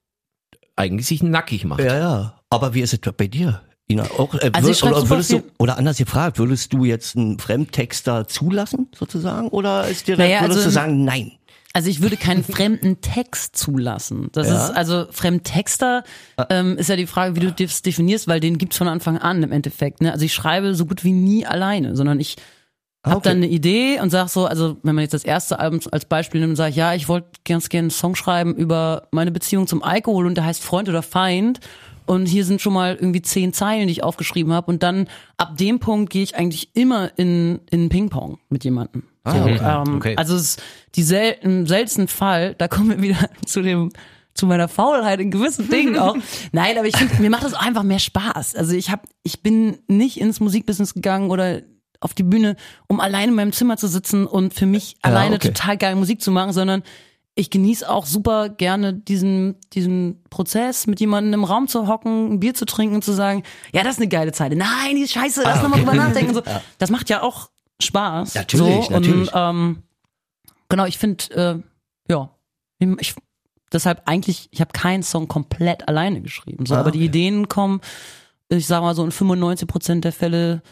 eigentlich 0.77 1.07
sich 1.07 1.23
nackig 1.23 1.65
macht. 1.65 1.81
Ja, 1.81 1.99
ja. 1.99 2.35
Aber 2.51 2.75
wie 2.75 2.81
ist 2.81 2.93
es 2.93 3.01
bei 3.17 3.27
dir? 3.27 3.63
Ina, 3.91 4.05
auch, 4.19 4.35
äh, 4.35 4.51
Also 4.53 4.71
würd- 4.71 4.91
oder, 4.91 5.09
würdest 5.09 5.33
du, 5.33 5.43
oder 5.59 5.79
anders 5.79 5.97
gefragt, 5.97 6.39
würdest 6.39 6.73
du 6.73 6.85
jetzt 6.85 7.17
einen 7.17 7.39
Fremdtexter 7.39 8.29
zulassen, 8.29 8.89
sozusagen? 8.95 9.49
Oder 9.49 9.89
ist 9.89 10.07
dir 10.07 10.17
Naja, 10.17 10.43
würdest 10.43 10.59
also 10.59 10.69
du 10.69 10.75
sagen, 10.75 11.05
nein? 11.05 11.33
Also 11.79 11.91
ich 11.91 12.03
würde 12.03 12.17
keinen 12.17 12.43
fremden 12.57 13.01
Text 13.01 13.57
zulassen. 13.57 14.31
Das 14.33 14.49
Ja. 14.49 14.65
ist 14.65 14.71
also 14.77 15.07
Fremdtexter 15.13 16.03
ähm, 16.51 16.77
ist 16.77 16.89
ja 16.91 16.97
die 16.97 17.07
Frage, 17.07 17.37
wie 17.37 17.41
du 17.41 17.53
das 17.53 17.83
definierst, 17.83 18.27
weil 18.27 18.41
den 18.41 18.59
gibt's 18.59 18.77
von 18.79 18.89
Anfang 18.89 19.17
an 19.17 19.45
im 19.45 19.53
Endeffekt. 19.53 20.01
Ne? 20.01 20.11
Also 20.13 20.25
ich 20.25 20.35
schreibe 20.35 20.75
so 20.75 20.87
gut 20.87 21.05
wie 21.05 21.13
nie 21.13 21.47
alleine, 21.47 21.95
sondern 21.95 22.19
ich 22.19 22.35
Ah, 23.05 23.11
hab 23.11 23.19
okay. 23.19 23.29
dann 23.29 23.37
eine 23.37 23.47
Idee 23.47 24.01
und 24.01 24.11
sag 24.11 24.29
so, 24.29 24.47
also 24.47 24.77
wenn 24.83 24.97
man 24.97 25.03
jetzt 25.03 25.15
das 25.15 25.23
erste 25.23 25.61
Album 25.61 25.79
als 25.93 26.05
Beispiel 26.05 26.41
nimmt, 26.41 26.57
sage 26.57 26.71
ich, 26.71 26.77
ja, 26.77 26.95
ich 26.95 27.09
wollte 27.09 27.29
ganz 27.47 27.69
gerne 27.69 27.85
einen 27.85 27.91
Song 27.93 28.17
schreiben 28.17 28.57
über 28.57 29.07
meine 29.13 29.31
Beziehung 29.31 29.69
zum 29.69 29.85
Alkohol 29.85 30.27
und 30.27 30.35
der 30.35 30.45
heißt 30.45 30.65
Freund 30.65 30.89
oder 30.89 31.03
Feind. 31.03 31.61
Und 32.09 32.27
hier 32.27 32.45
sind 32.45 32.61
schon 32.61 32.73
mal 32.73 32.95
irgendwie 32.95 33.23
zehn 33.23 33.53
Zeilen, 33.53 33.87
die 33.87 33.93
ich 33.93 34.03
aufgeschrieben 34.03 34.53
habe. 34.53 34.71
Und 34.71 34.83
dann 34.83 35.09
ab 35.37 35.57
dem 35.59 35.79
Punkt 35.79 36.11
gehe 36.11 36.23
ich 36.23 36.37
eigentlich 36.37 36.75
immer 36.75 37.11
in, 37.17 37.61
in 37.71 37.89
Ping-Pong 37.89 38.39
mit 38.49 38.65
jemandem. 38.65 39.05
So, 39.27 39.37
ähm, 39.37 39.97
okay. 39.97 40.17
Also 40.17 40.35
es 40.35 40.43
ist 40.43 40.63
die 40.95 41.03
sel 41.03 41.37
im 41.43 41.67
seltensten 41.67 42.09
Fall, 42.09 42.55
da 42.55 42.67
kommen 42.67 42.91
wir 42.91 43.03
wieder 43.03 43.29
zu 43.47 43.63
dem 43.63 43.91
zu 44.33 44.47
meiner 44.47 44.69
Faulheit 44.69 45.21
in 45.21 45.33
gewissen 45.33 45.69
Dingen 45.69 45.99
auch. 45.99 46.17
Nein, 46.53 46.79
aber 46.79 46.87
ich 46.87 46.97
finde, 46.97 47.21
mir 47.21 47.29
macht 47.29 47.43
das 47.43 47.55
einfach 47.55 47.83
mehr 47.83 47.99
Spaß. 47.99 48.55
Also 48.55 48.73
ich 48.75 48.91
habe, 48.91 49.03
ich 49.25 49.43
bin 49.43 49.79
nicht 49.89 50.21
ins 50.21 50.39
Musikbusiness 50.39 50.95
gegangen 50.95 51.31
oder 51.31 51.63
auf 52.01 52.15
die 52.15 52.23
Bühne, 52.23 52.55
um 52.87 53.01
alleine 53.01 53.33
in 53.33 53.35
meinem 53.35 53.53
Zimmer 53.53 53.77
zu 53.77 53.89
sitzen 53.89 54.27
und 54.27 54.55
für 54.55 54.67
mich 54.67 54.97
alleine 55.03 55.37
okay. 55.37 55.49
total 55.49 55.77
geile 55.77 55.97
Musik 55.97 56.23
zu 56.23 56.31
machen, 56.31 56.53
sondern 56.53 56.85
ich 57.39 57.51
genieße 57.51 57.89
auch 57.89 58.05
super 58.05 58.49
gerne 58.49 58.93
diesen, 58.93 59.55
diesen 59.73 60.25
Prozess, 60.29 60.89
mit 60.89 60.99
jemandem 60.99 61.35
im 61.35 61.45
Raum 61.45 61.69
zu 61.69 61.87
hocken, 61.87 62.33
ein 62.33 62.41
Bier 62.41 62.53
zu 62.53 62.65
trinken 62.65 62.97
und 62.97 63.05
zu 63.05 63.13
sagen, 63.13 63.45
ja, 63.73 63.85
das 63.85 63.93
ist 63.93 64.01
eine 64.01 64.09
geile 64.09 64.33
Zeit. 64.33 64.53
Nein, 64.57 64.97
die 64.97 65.03
ist 65.03 65.13
scheiße, 65.13 65.43
lass 65.45 65.63
nochmal 65.63 65.79
drüber 65.79 65.95
nachdenken. 65.95 66.35
So. 66.35 66.43
Das 66.79 66.91
macht 66.91 67.09
ja 67.11 67.23
auch 67.23 67.51
Spaß. 67.81 68.35
Natürlich, 68.35 68.87
so, 68.87 68.93
natürlich. 68.93 69.33
Und, 69.33 69.41
ähm, 69.41 69.83
genau, 70.69 70.87
ich 70.87 70.99
finde, 70.99 71.63
äh, 72.09 72.13
ja, 72.13 72.31
ich, 72.99 73.15
deshalb 73.73 74.03
eigentlich, 74.07 74.49
ich 74.51 74.61
habe 74.61 74.73
keinen 74.73 75.05
Song 75.05 75.29
komplett 75.29 75.87
alleine 75.87 76.21
geschrieben. 76.21 76.67
So, 76.67 76.75
Ah, 76.75 76.81
aber 76.81 76.91
die 76.91 76.99
okay. 76.99 77.07
Ideen 77.07 77.47
kommen, 77.47 77.81
ich 78.49 78.67
sag 78.67 78.81
mal 78.81 78.97
so 78.97 79.05
in 79.05 79.13
95 79.13 79.69
Prozent 79.69 80.05
der 80.05 80.13
Fälle 80.13 80.63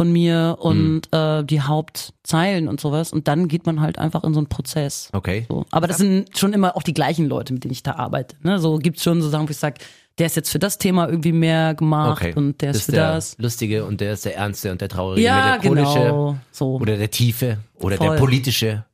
von 0.00 0.10
mir 0.10 0.56
und 0.60 1.08
Hm. 1.12 1.40
äh, 1.40 1.44
die 1.44 1.60
Hauptzeilen 1.60 2.68
und 2.68 2.80
sowas. 2.80 3.12
Und 3.12 3.28
dann 3.28 3.48
geht 3.48 3.66
man 3.66 3.82
halt 3.82 3.98
einfach 3.98 4.24
in 4.24 4.32
so 4.32 4.40
einen 4.40 4.46
Prozess. 4.46 5.10
Okay. 5.12 5.44
So. 5.46 5.66
Aber 5.70 5.86
das 5.86 5.98
sind 5.98 6.38
schon 6.38 6.54
immer 6.54 6.74
auch 6.74 6.82
die 6.82 6.94
gleichen 6.94 7.26
Leute, 7.28 7.52
mit 7.52 7.64
denen 7.64 7.72
ich 7.72 7.82
da 7.82 7.96
arbeite. 7.96 8.34
Ne? 8.42 8.58
So 8.58 8.78
gibt's 8.78 9.02
schon 9.02 9.20
so 9.20 9.28
Sachen, 9.28 9.46
wo 9.46 9.50
ich 9.50 9.58
sage, 9.58 9.76
der 10.16 10.24
ist 10.26 10.36
jetzt 10.36 10.48
für 10.48 10.58
das 10.58 10.78
Thema 10.78 11.06
irgendwie 11.06 11.32
mehr 11.32 11.74
gemacht 11.74 12.22
Okay. 12.22 12.32
und 12.34 12.62
der 12.62 12.70
ist, 12.70 12.76
das 12.78 12.84
für 12.86 12.92
der 12.92 13.12
das. 13.14 13.36
Lustige 13.36 13.84
und 13.84 14.00
der 14.00 14.14
ist 14.14 14.24
der 14.24 14.36
Ernste 14.36 14.72
und 14.72 14.80
der 14.80 14.88
Traurige, 14.88 15.20
Ja, 15.20 15.58
melancholische 15.62 15.98
genau. 15.98 16.36
So. 16.50 16.76
oder 16.76 16.96
der 16.96 17.10
Tiefe 17.10 17.58
oder 17.78 17.96
Voll. 17.98 18.08
der 18.08 18.16
Politische. 18.16 18.84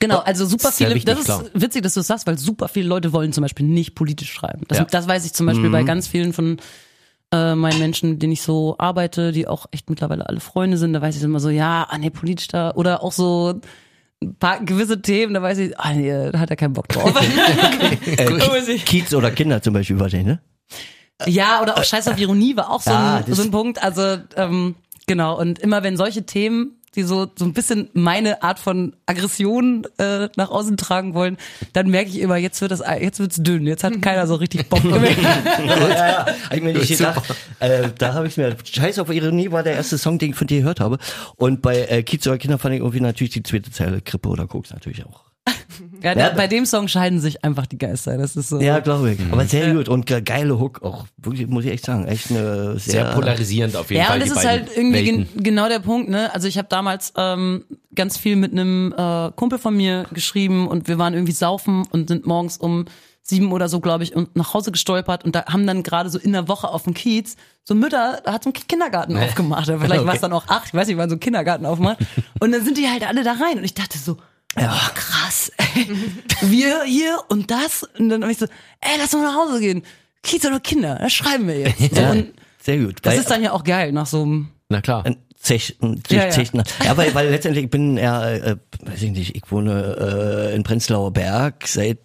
Genau, 0.00 0.18
also 0.20 0.46
super 0.46 0.72
viele, 0.72 0.94
wichtig, 0.94 1.04
das 1.04 1.18
ist 1.20 1.24
klar. 1.26 1.44
witzig, 1.52 1.82
dass 1.82 1.94
du 1.94 2.00
das 2.00 2.06
sagst, 2.06 2.26
weil 2.26 2.38
super 2.38 2.68
viele 2.68 2.88
Leute 2.88 3.12
wollen 3.12 3.32
zum 3.34 3.42
Beispiel 3.42 3.66
nicht 3.66 3.94
politisch 3.94 4.32
schreiben. 4.32 4.62
Das, 4.68 4.78
Ja. 4.78 4.84
das 4.84 5.06
weiß 5.06 5.24
ich 5.26 5.32
zum 5.34 5.44
Beispiel 5.46 5.68
bei 5.70 5.82
ganz 5.84 6.08
vielen 6.08 6.32
von 6.32 6.56
äh, 7.36 7.54
meinen 7.54 7.78
Menschen, 7.78 8.10
mit 8.10 8.22
denen 8.22 8.32
ich 8.32 8.42
so 8.42 8.76
arbeite, 8.78 9.32
die 9.32 9.46
auch 9.46 9.66
echt 9.70 9.90
mittlerweile 9.90 10.28
alle 10.28 10.40
Freunde 10.40 10.78
sind, 10.78 10.92
da 10.92 11.02
weiß 11.02 11.16
ich 11.16 11.22
immer 11.22 11.40
so, 11.40 11.50
ja, 11.50 11.86
ah 11.88 11.98
nee, 11.98 12.10
politisch 12.10 12.48
da, 12.48 12.72
oder 12.74 13.02
auch 13.02 13.12
so 13.12 13.60
ein 14.22 14.34
paar 14.36 14.64
gewisse 14.64 15.02
Themen, 15.02 15.34
da 15.34 15.42
weiß 15.42 15.58
ich, 15.58 15.78
ah 15.78 15.92
nee, 15.92 16.30
da 16.30 16.38
hat 16.38 16.50
er 16.50 16.56
keinen 16.56 16.72
Bock 16.72 16.88
drauf. 16.88 17.12
Äh, 18.06 18.78
Kiez 18.78 19.12
oder 19.14 19.30
Kinder 19.30 19.62
zum 19.62 19.74
Beispiel 19.74 19.98
wahrscheinlich, 19.98 20.26
ne? 20.26 20.40
Ja, 21.26 21.62
oder 21.62 21.78
auch 21.78 21.84
Scheiß 21.84 22.08
auf 22.08 22.18
Ironie 22.18 22.56
war 22.56 22.70
auch 22.70 22.82
so, 22.82 22.92
ein, 22.92 23.24
so 23.26 23.42
ein 23.42 23.50
Punkt. 23.50 23.82
Also 23.82 24.18
ähm, 24.36 24.74
genau, 25.06 25.38
und 25.38 25.58
immer 25.58 25.82
wenn 25.82 25.96
solche 25.96 26.26
Themen, 26.26 26.75
die 26.96 27.02
so, 27.02 27.30
so 27.36 27.44
ein 27.44 27.52
bisschen 27.52 27.90
meine 27.92 28.42
Art 28.42 28.58
von 28.58 28.96
Aggression 29.06 29.86
äh, 29.98 30.28
nach 30.36 30.50
außen 30.50 30.76
tragen 30.76 31.14
wollen, 31.14 31.36
dann 31.72 31.88
merke 31.88 32.10
ich 32.10 32.20
immer, 32.20 32.36
jetzt 32.36 32.60
wird 32.60 32.72
das 32.72 32.82
jetzt 33.00 33.20
wird's 33.20 33.36
dünn, 33.36 33.66
jetzt 33.66 33.84
hat 33.84 34.00
keiner 34.02 34.26
so 34.26 34.34
richtig 34.34 34.68
Bock 34.68 34.82
mehr. 34.82 35.12
ja, 35.66 36.06
ja. 36.06 36.26
Ich 36.52 36.62
meine, 36.62 36.78
ich 36.78 36.88
gedacht, 36.88 37.22
äh, 37.60 37.90
da 37.96 38.14
habe 38.14 38.26
ich 38.26 38.36
mir, 38.36 38.56
Scheiß 38.64 38.98
auf 38.98 39.10
Ironie 39.10 39.52
war 39.52 39.62
der 39.62 39.74
erste 39.74 39.98
Song, 39.98 40.18
den 40.18 40.30
ich 40.30 40.36
von 40.36 40.46
dir 40.46 40.60
gehört 40.60 40.80
habe. 40.80 40.98
Und 41.36 41.62
bei 41.62 41.82
äh, 41.82 42.02
Kiez 42.02 42.26
oder 42.26 42.38
Kinder 42.38 42.58
fand 42.58 42.74
ich 42.74 42.80
irgendwie 42.80 43.00
natürlich 43.00 43.32
die 43.32 43.42
zweite 43.42 43.70
Zeile, 43.70 44.00
Krippe 44.00 44.28
oder 44.28 44.46
Koks 44.46 44.70
natürlich 44.70 45.04
auch. 45.04 45.24
ja, 46.02 46.14
da, 46.14 46.30
bei 46.30 46.46
dem 46.46 46.66
Song 46.66 46.88
scheiden 46.88 47.20
sich 47.20 47.44
einfach 47.44 47.66
die 47.66 47.78
Geister. 47.78 48.16
Das 48.18 48.36
ist 48.36 48.48
so. 48.48 48.60
Ja, 48.60 48.78
glaube 48.80 49.12
ich. 49.12 49.18
Aber 49.30 49.44
sehr 49.44 49.72
gut 49.74 49.88
und 49.88 50.06
ge- 50.06 50.20
geile 50.22 50.58
Hook 50.58 50.82
auch. 50.82 51.06
Wirklich, 51.16 51.46
muss 51.48 51.64
ich 51.64 51.70
echt 51.72 51.84
sagen. 51.86 52.06
Echt 52.06 52.30
eine 52.30 52.78
sehr, 52.78 53.04
Sehr 53.04 53.04
polarisierend 53.14 53.76
auf 53.76 53.90
jeden 53.90 54.02
Ja, 54.02 54.08
Fall. 54.08 54.20
und 54.20 54.28
das 54.28 54.32
die 54.34 54.38
ist 54.40 54.46
halt 54.46 54.68
irgendwie 54.76 55.04
gen 55.04 55.28
genau 55.36 55.68
der 55.68 55.78
Punkt, 55.80 56.08
ne? 56.08 56.32
Also 56.34 56.48
ich 56.48 56.58
habe 56.58 56.68
damals 56.68 57.12
ähm, 57.16 57.64
ganz 57.94 58.16
viel 58.18 58.36
mit 58.36 58.52
einem 58.52 58.94
äh, 58.96 59.30
Kumpel 59.36 59.58
von 59.58 59.76
mir 59.76 60.06
geschrieben 60.12 60.68
und 60.68 60.88
wir 60.88 60.98
waren 60.98 61.14
irgendwie 61.14 61.32
saufen 61.32 61.84
und 61.90 62.08
sind 62.08 62.26
morgens 62.26 62.56
um 62.58 62.84
sieben 63.22 63.50
oder 63.50 63.68
so, 63.68 63.80
glaube 63.80 64.04
ich, 64.04 64.14
und 64.14 64.36
nach 64.36 64.54
Hause 64.54 64.70
gestolpert 64.70 65.24
und 65.24 65.34
da 65.34 65.46
haben 65.46 65.66
dann 65.66 65.82
gerade 65.82 66.10
so 66.10 66.18
in 66.18 66.32
der 66.32 66.46
Woche 66.46 66.68
auf 66.68 66.84
dem 66.84 66.94
Kiez 66.94 67.34
so 67.64 67.74
Mütter, 67.74 68.20
da 68.24 68.34
hat 68.34 68.44
so 68.44 68.50
ein 68.50 68.52
Kindergarten 68.52 69.16
aufgemacht, 69.16 69.68
oder 69.68 69.80
vielleicht 69.80 70.04
war 70.06 70.14
es 70.14 70.20
dann 70.20 70.32
auch 70.32 70.46
acht, 70.46 70.68
ich 70.68 70.74
weiß 70.74 70.86
nicht, 70.86 70.96
wann 70.96 71.10
so 71.10 71.16
ein 71.16 71.20
Kindergarten 71.20 71.66
aufmacht 71.66 71.98
und 72.38 72.52
dann 72.52 72.64
sind 72.64 72.78
die 72.78 72.86
halt 72.86 73.04
alle 73.04 73.24
da 73.24 73.32
rein 73.32 73.58
und 73.58 73.64
ich 73.64 73.74
dachte 73.74 73.98
so, 73.98 74.18
ja, 74.58 74.90
krass, 74.94 75.52
ey. 75.56 75.88
wir 76.42 76.82
hier 76.84 77.18
und 77.28 77.50
das 77.50 77.82
und 77.98 78.08
dann 78.08 78.22
hab 78.22 78.30
ich 78.30 78.38
so, 78.38 78.46
ey, 78.80 78.90
lass 78.98 79.12
mal 79.12 79.22
nach 79.22 79.34
Hause 79.36 79.60
gehen, 79.60 79.82
Kiez 80.22 80.44
oder 80.44 80.60
Kinder, 80.60 80.98
das 81.00 81.12
schreiben 81.12 81.46
wir 81.46 81.58
jetzt. 81.60 81.96
Ja, 81.96 82.10
und 82.10 82.32
sehr 82.60 82.78
gut. 82.78 82.96
das 83.02 83.12
Weil- 83.14 83.20
ist 83.20 83.30
dann 83.30 83.42
ja 83.42 83.52
auch 83.52 83.64
geil 83.64 83.92
nach 83.92 84.06
so 84.06 84.22
einem 84.22 84.48
Na 84.68 84.80
klar. 84.80 85.04
Zech, 85.38 85.76
ein 85.80 86.02
Ja, 86.10 86.26
ja. 86.28 86.42
Ja, 86.84 86.96
weil, 86.96 87.14
weil 87.14 87.28
letztendlich 87.30 87.66
ich 87.66 87.70
bin 87.70 87.96
ja, 87.98 88.28
äh, 88.28 88.56
weiß 88.84 89.02
ich 89.02 89.10
nicht, 89.12 89.36
ich 89.36 89.42
wohne 89.52 90.50
äh, 90.50 90.56
in 90.56 90.64
Prenzlauer 90.64 91.12
Berg 91.12 91.68
seit 91.68 91.98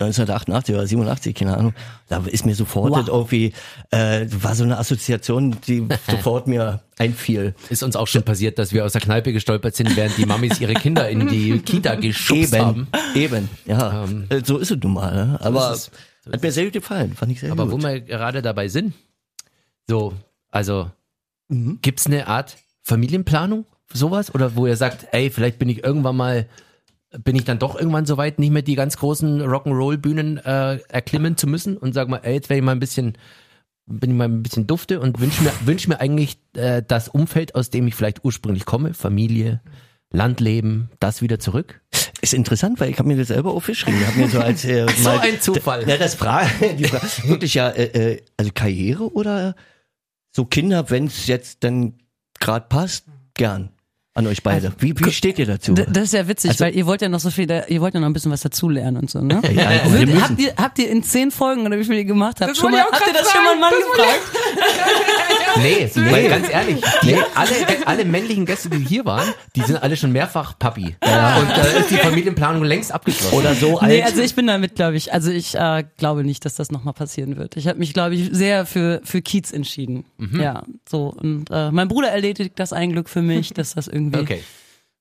1988 0.00 0.74
oder 0.74 0.86
87, 0.86 1.34
keine 1.34 1.56
Ahnung. 1.56 1.74
Da 2.08 2.22
ist 2.26 2.46
mir 2.46 2.54
sofort 2.54 2.92
Wow. 2.92 3.08
irgendwie, 3.08 3.52
äh, 3.90 4.26
war 4.30 4.54
so 4.54 4.62
eine 4.64 4.78
Assoziation, 4.78 5.56
die 5.66 5.86
sofort 6.08 6.46
mir 6.46 6.80
einfiel. 6.98 7.54
Ist 7.68 7.82
uns 7.82 7.96
auch 7.96 8.06
schon 8.06 8.22
passiert, 8.22 8.58
dass 8.60 8.72
wir 8.72 8.84
aus 8.84 8.92
der 8.92 9.00
Kneipe 9.00 9.32
gestolpert 9.32 9.74
sind, 9.74 9.96
während 9.96 10.16
die 10.16 10.24
Mamis 10.26 10.60
ihre 10.60 10.74
Kinder 10.74 11.08
in 11.08 11.26
die 11.28 11.58
Kita 11.58 11.96
geschubst 11.96 12.54
Eben, 12.54 12.64
haben. 12.64 12.86
eben, 13.16 13.48
ja. 13.66 14.04
Ähm, 14.04 14.26
Äh, 14.28 14.42
so 14.44 14.58
ist 14.58 14.70
es 14.70 14.78
nun 14.82 14.92
mal. 14.92 15.12
Ne? 15.14 15.38
Aber 15.42 15.72
ist 15.72 15.90
es. 16.26 16.32
hat 16.32 16.42
mir 16.42 16.52
sehr 16.52 16.64
gut 16.64 16.74
gefallen, 16.74 17.14
fand 17.14 17.32
ich 17.32 17.40
sehr 17.40 17.50
Aber 17.50 17.64
gut. 17.66 17.72
wo 17.82 17.86
wir 17.86 18.00
gerade 18.00 18.40
dabei 18.40 18.68
sind, 18.68 18.94
so, 19.88 20.14
also 20.50 20.90
Mhm. 21.48 21.78
gibt's 21.82 22.06
eine 22.06 22.26
Art 22.28 22.56
Familienplanung, 22.82 23.64
sowas? 23.92 24.32
Oder 24.34 24.54
wo 24.54 24.66
ihr 24.66 24.76
sagt, 24.76 25.08
ey, 25.12 25.30
vielleicht 25.30 25.58
bin 25.58 25.68
ich 25.70 25.82
irgendwann 25.82 26.16
mal 26.16 26.46
bin 27.10 27.36
ich 27.36 27.44
dann 27.44 27.58
doch 27.58 27.76
irgendwann 27.76 28.06
so 28.06 28.16
weit, 28.16 28.38
nicht 28.38 28.50
mehr 28.50 28.62
die 28.62 28.74
ganz 28.74 28.96
großen 28.98 29.40
Rock'n'Roll-Bühnen 29.40 30.38
äh, 30.38 30.78
erklimmen 30.88 31.36
zu 31.36 31.46
müssen 31.46 31.76
und 31.76 31.94
sag 31.94 32.08
mal, 32.08 32.20
ey, 32.22 32.34
jetzt 32.34 32.50
werde 32.50 32.58
ich 32.58 32.64
mal 32.64 32.72
ein 32.72 32.80
bisschen, 32.80 33.16
bin 33.86 34.10
ich 34.10 34.16
mal 34.16 34.28
ein 34.28 34.42
bisschen 34.42 34.66
dufte 34.66 35.00
und 35.00 35.18
wünsche 35.20 35.42
mir, 35.42 35.52
wünsch 35.64 35.88
mir 35.88 36.00
eigentlich 36.00 36.38
äh, 36.54 36.82
das 36.86 37.08
Umfeld, 37.08 37.54
aus 37.54 37.70
dem 37.70 37.86
ich 37.86 37.94
vielleicht 37.94 38.24
ursprünglich 38.24 38.66
komme, 38.66 38.92
Familie, 38.92 39.62
Landleben, 40.10 40.90
das 41.00 41.22
wieder 41.22 41.38
zurück. 41.38 41.80
Ist 42.20 42.34
interessant, 42.34 42.80
weil 42.80 42.90
ich 42.90 42.98
habe 42.98 43.08
mir 43.08 43.16
das 43.16 43.28
selber 43.28 43.52
aufgeschrieben. 43.52 44.00
Ich 44.00 44.06
habe 44.06 44.18
mir 44.18 44.28
so 44.28 44.40
als 44.40 44.64
äh, 44.64 44.86
mal, 45.02 45.20
ein 45.20 45.40
Zufall. 45.40 45.88
Ja, 45.88 45.96
das 45.96 46.14
Frage, 46.14 46.74
die 46.78 46.84
Frage 46.84 47.06
wirklich 47.28 47.54
ja, 47.54 47.68
äh, 47.68 48.12
äh, 48.12 48.22
also 48.36 48.50
Karriere 48.54 49.12
oder 49.12 49.54
so 50.30 50.44
Kinder, 50.44 50.90
wenn 50.90 51.06
es 51.06 51.26
jetzt 51.26 51.64
dann 51.64 51.94
gerade 52.38 52.66
passt, 52.68 53.06
gern 53.34 53.70
an 54.18 54.26
euch 54.26 54.42
beide. 54.42 54.72
Wie, 54.78 54.94
wie 54.98 55.12
steht 55.12 55.38
ihr 55.38 55.46
dazu? 55.46 55.74
D- 55.74 55.86
Das 55.88 56.04
ist 56.04 56.12
ja 56.12 56.26
witzig, 56.28 56.50
Also- 56.50 56.64
weil 56.64 56.74
ihr 56.76 56.86
wollt 56.86 57.00
ja 57.02 57.08
noch 57.08 57.20
so 57.20 57.30
viel, 57.30 57.46
da- 57.46 57.64
ihr 57.68 57.80
wollt 57.80 57.94
ja 57.94 58.00
noch 58.00 58.08
ein 58.08 58.12
bisschen 58.12 58.32
was 58.32 58.40
dazulernen 58.40 58.96
und 59.02 59.10
so, 59.10 59.20
ne? 59.20 59.40
Ja, 59.54 59.70
wir 59.70 60.00
Würd- 60.00 60.06
müssen. 60.06 60.22
habt, 60.22 60.40
ihr, 60.40 60.52
habt 60.56 60.78
ihr 60.78 60.90
in 60.90 61.02
zehn 61.02 61.30
Folgen 61.30 61.64
oder 61.66 61.78
wie 61.78 61.84
viel 61.84 61.94
ihr 61.94 62.04
gemacht 62.04 62.40
habt, 62.40 62.50
Das 62.50 62.58
schon 62.58 62.72
mal, 62.72 62.82
habt 62.82 63.06
ihr 63.06 63.12
das 63.12 63.30
schon 63.30 63.42
mal 63.44 63.52
einen 63.52 63.60
Mann 63.60 63.70
sagen. 63.70 63.82
Gefragt? 63.96 65.62
Nee, 65.62 65.90
weil 66.12 66.28
ganz 66.28 66.50
ehrlich, 66.50 66.80
die, 67.02 67.14
alle, 67.34 67.86
alle 67.86 68.04
männlichen 68.04 68.44
Gäste, 68.46 68.68
die 68.70 68.78
hier 68.84 69.04
waren, 69.04 69.28
die 69.56 69.62
sind 69.62 69.82
alle 69.82 69.96
schon 69.96 70.12
mehrfach 70.12 70.58
Papi. 70.58 70.84
Und 70.84 70.96
da 71.00 71.62
ist 71.78 71.90
die 71.90 71.96
Familienplanung 71.96 72.64
längst 72.64 72.92
abgeschlossen. 72.92 73.34
oder 73.36 73.54
so 73.54 73.78
alt? 73.78 73.90
Nee, 73.90 74.02
also 74.02 74.20
ich 74.20 74.34
bin 74.34 74.46
damit, 74.46 74.74
glaube 74.76 74.96
ich, 74.96 75.12
also 75.12 75.30
ich 75.30 75.54
äh, 75.54 75.84
glaube 75.96 76.24
nicht, 76.24 76.44
dass 76.44 76.54
das 76.56 76.70
nochmal 76.70 76.94
passieren 76.94 77.36
wird. 77.36 77.56
Ich 77.56 77.66
habe 77.66 77.78
mich, 77.78 77.92
glaube 77.94 78.14
ich, 78.14 78.28
sehr 78.32 78.66
für, 78.66 79.00
für 79.04 79.22
Kiez 79.22 79.52
entschieden. 79.52 80.04
Mhm. 80.18 80.40
Ja, 80.40 80.62
so. 80.88 81.14
Und 81.16 81.46
äh, 81.50 81.70
mein 81.70 81.88
Bruder 81.88 82.08
erledigt 82.08 82.52
das 82.56 82.72
ein 82.72 82.92
Glück 82.92 83.08
für 83.08 83.22
mich, 83.22 83.52
dass 83.52 83.74
das 83.74 83.88
irgendwie 83.88 84.07
Okay. 84.14 84.42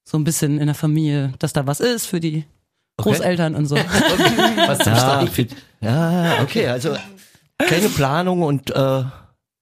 so 0.04 0.18
ein 0.18 0.24
bisschen 0.24 0.60
in 0.60 0.68
der 0.68 0.76
Familie, 0.76 1.34
dass 1.40 1.54
da 1.54 1.68
was 1.68 1.80
ist 1.80 2.06
für 2.06 2.20
die 2.20 2.46
Großeltern 2.98 3.56
und 3.56 3.68
so. 3.68 3.76
Was 4.68 4.80
zum 4.80 4.94
ja, 4.94 5.28
Start. 5.28 5.56
ja, 5.82 6.42
okay, 6.42 6.68
also 6.68 6.98
keine 7.60 7.90
Planung 7.90 8.42
und 8.42 8.72
äh, 8.72 9.04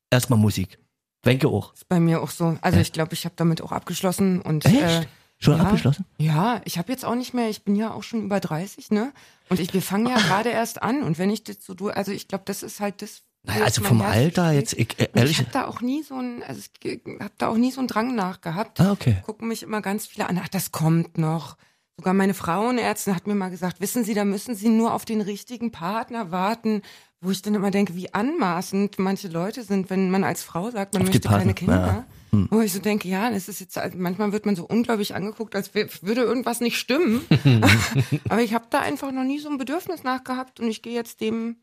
erstmal 0.09 0.39
Musik. 0.39 0.79
Wenke 1.23 1.49
auch. 1.49 1.73
Ist 1.73 1.89
bei 1.89 1.99
mir 1.99 2.21
auch 2.21 2.29
so. 2.29 2.57
Also 2.61 2.79
ich 2.79 2.93
glaube, 2.93 3.13
ich 3.13 3.25
habe 3.25 3.35
damit 3.35 3.61
auch 3.61 3.73
abgeschlossen 3.73 4.41
und 4.41 4.65
Echt? 4.65 4.75
Äh, 4.75 5.05
Schon 5.37 5.57
ja. 5.57 5.63
abgeschlossen? 5.63 6.05
Ja, 6.17 6.61
ich 6.63 6.77
habe 6.77 6.91
jetzt 6.91 7.03
auch 7.03 7.15
nicht 7.15 7.33
mehr, 7.33 7.49
ich 7.49 7.63
bin 7.63 7.75
ja 7.75 7.93
auch 7.93 8.03
schon 8.03 8.23
über 8.23 8.39
30, 8.39 8.91
ne? 8.91 9.11
Und 9.49 9.59
ich, 9.59 9.73
wir 9.73 9.81
fangen 9.81 10.07
ja 10.07 10.17
gerade 10.27 10.49
erst 10.49 10.81
an. 10.81 11.03
Und 11.03 11.17
wenn 11.17 11.29
ich 11.29 11.43
das 11.43 11.57
so 11.59 11.73
durch, 11.73 11.95
also 11.95 12.11
ich 12.11 12.27
glaube, 12.27 12.45
das 12.47 12.63
ist 12.63 12.79
halt 12.79 13.01
das. 13.01 13.23
Naja, 13.45 13.65
also 13.65 13.83
vom 13.83 14.01
Alter 14.01 14.51
jetzt, 14.51 14.73
ich, 14.73 14.99
äh, 14.99 15.09
ehrlich. 15.13 15.31
ich 15.31 15.39
habe 15.39 15.51
da 15.51 15.67
auch 15.67 15.81
nie 15.81 16.03
so 16.03 16.15
ein, 16.15 16.43
also 16.43 16.61
ich 16.83 16.99
habe 17.19 17.31
da 17.37 17.47
auch 17.47 17.57
nie 17.57 17.71
so 17.71 17.79
einen 17.79 17.87
Drang 17.87 18.15
nachgehabt. 18.15 18.79
Ah, 18.81 18.91
okay. 18.91 19.17
Gucken 19.25 19.47
mich 19.47 19.63
immer 19.63 19.81
ganz 19.81 20.07
viele 20.07 20.27
an, 20.27 20.39
ach, 20.41 20.47
das 20.47 20.71
kommt 20.71 21.17
noch. 21.17 21.57
Sogar 21.97 22.13
meine 22.13 22.33
Frauenärztin 22.33 23.15
hat 23.15 23.27
mir 23.27 23.35
mal 23.35 23.49
gesagt, 23.49 23.79
wissen 23.79 24.03
Sie, 24.03 24.13
da 24.13 24.25
müssen 24.25 24.55
Sie 24.55 24.69
nur 24.69 24.93
auf 24.93 25.05
den 25.05 25.21
richtigen 25.21 25.71
Partner 25.71 26.31
warten, 26.31 26.81
wo 27.21 27.31
ich 27.31 27.41
dann 27.41 27.55
immer 27.55 27.71
denke, 27.71 27.95
wie 27.95 28.13
anmaßend 28.13 28.99
manche 28.99 29.29
Leute 29.29 29.63
sind, 29.63 29.89
wenn 29.89 30.09
man 30.11 30.23
als 30.23 30.43
Frau 30.43 30.71
sagt, 30.71 30.93
man 30.93 31.03
Auf 31.03 31.07
möchte 31.07 31.27
keine 31.27 31.53
Partner, 31.53 31.73
ja. 31.73 31.85
Kinder. 31.85 32.05
Wo 32.49 32.59
ich 32.59 32.73
so 32.73 32.79
denke, 32.79 33.07
ja, 33.07 33.29
das 33.29 33.47
ist 33.47 33.61
jetzt, 33.61 33.77
also 33.77 33.97
manchmal 33.97 34.33
wird 34.33 34.45
man 34.45 34.57
so 34.57 34.65
ungläubig 34.65 35.15
angeguckt, 35.15 35.55
als 35.55 35.73
würde 35.73 36.21
irgendwas 36.21 36.59
nicht 36.59 36.77
stimmen. 36.77 37.21
Aber 38.29 38.41
ich 38.41 38.53
habe 38.53 38.65
da 38.69 38.79
einfach 38.79 39.11
noch 39.11 39.23
nie 39.23 39.39
so 39.39 39.49
ein 39.49 39.57
Bedürfnis 39.57 40.03
nachgehabt 40.03 40.59
und 40.59 40.67
ich 40.67 40.81
gehe 40.81 40.93
jetzt 40.93 41.21
dem, 41.21 41.57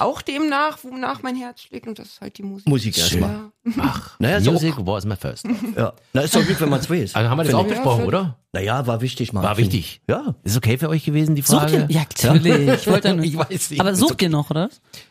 auch 0.00 0.22
dem 0.22 0.48
nach, 0.48 0.78
wonach 0.84 1.22
mein 1.22 1.36
Herz 1.36 1.62
schlägt 1.62 1.86
und 1.86 1.98
das 1.98 2.06
ist 2.08 2.20
halt 2.20 2.38
die 2.38 2.42
Musik. 2.42 2.68
Musik 2.68 2.96
erstmal. 2.98 3.30
Ja. 3.66 3.72
Ach, 3.80 4.10
Naja, 4.18 4.40
so- 4.40 4.52
Music 4.52 4.74
was 4.78 5.04
my 5.04 5.16
first. 5.16 5.44
Ja. 5.76 5.92
Na, 6.12 6.22
ist 6.22 6.34
doch 6.34 6.46
gut, 6.46 6.60
wenn 6.60 6.68
man 6.68 6.80
es 6.80 6.88
weiß. 6.90 7.14
Also 7.14 7.30
haben 7.30 7.38
wir 7.38 7.44
das 7.44 7.54
auch 7.54 7.66
besprochen, 7.66 8.00
Ja, 8.02 8.06
oder? 8.06 8.38
Naja, 8.52 8.86
war 8.86 9.00
wichtig 9.00 9.32
mal. 9.32 9.42
War 9.42 9.56
wichtig. 9.58 10.00
ich. 10.06 10.12
Ja. 10.14 10.34
Ist 10.44 10.56
okay 10.56 10.78
für 10.78 10.88
euch 10.88 11.04
gewesen, 11.04 11.34
die 11.34 11.42
Sucht 11.42 11.70
ihr? 11.72 11.80
Frage? 11.80 11.86
Ja, 11.92 12.02
natürlich. 12.32 12.68
Ich 12.80 12.86
wollte 12.86 13.14
nur, 13.16 13.24
Ich 13.24 13.36
weiß 13.36 13.70
nicht. 13.70 13.80
Aber 13.80 13.94
sucht 13.96 14.22
ihr 14.22 14.28
noch, 14.28 14.50
oder? 14.50 14.70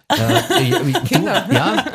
Äh, 0.10 0.42
ich- 0.62 0.70
ich- 0.88 1.10
du, 1.10 1.26
ja. 1.26 1.86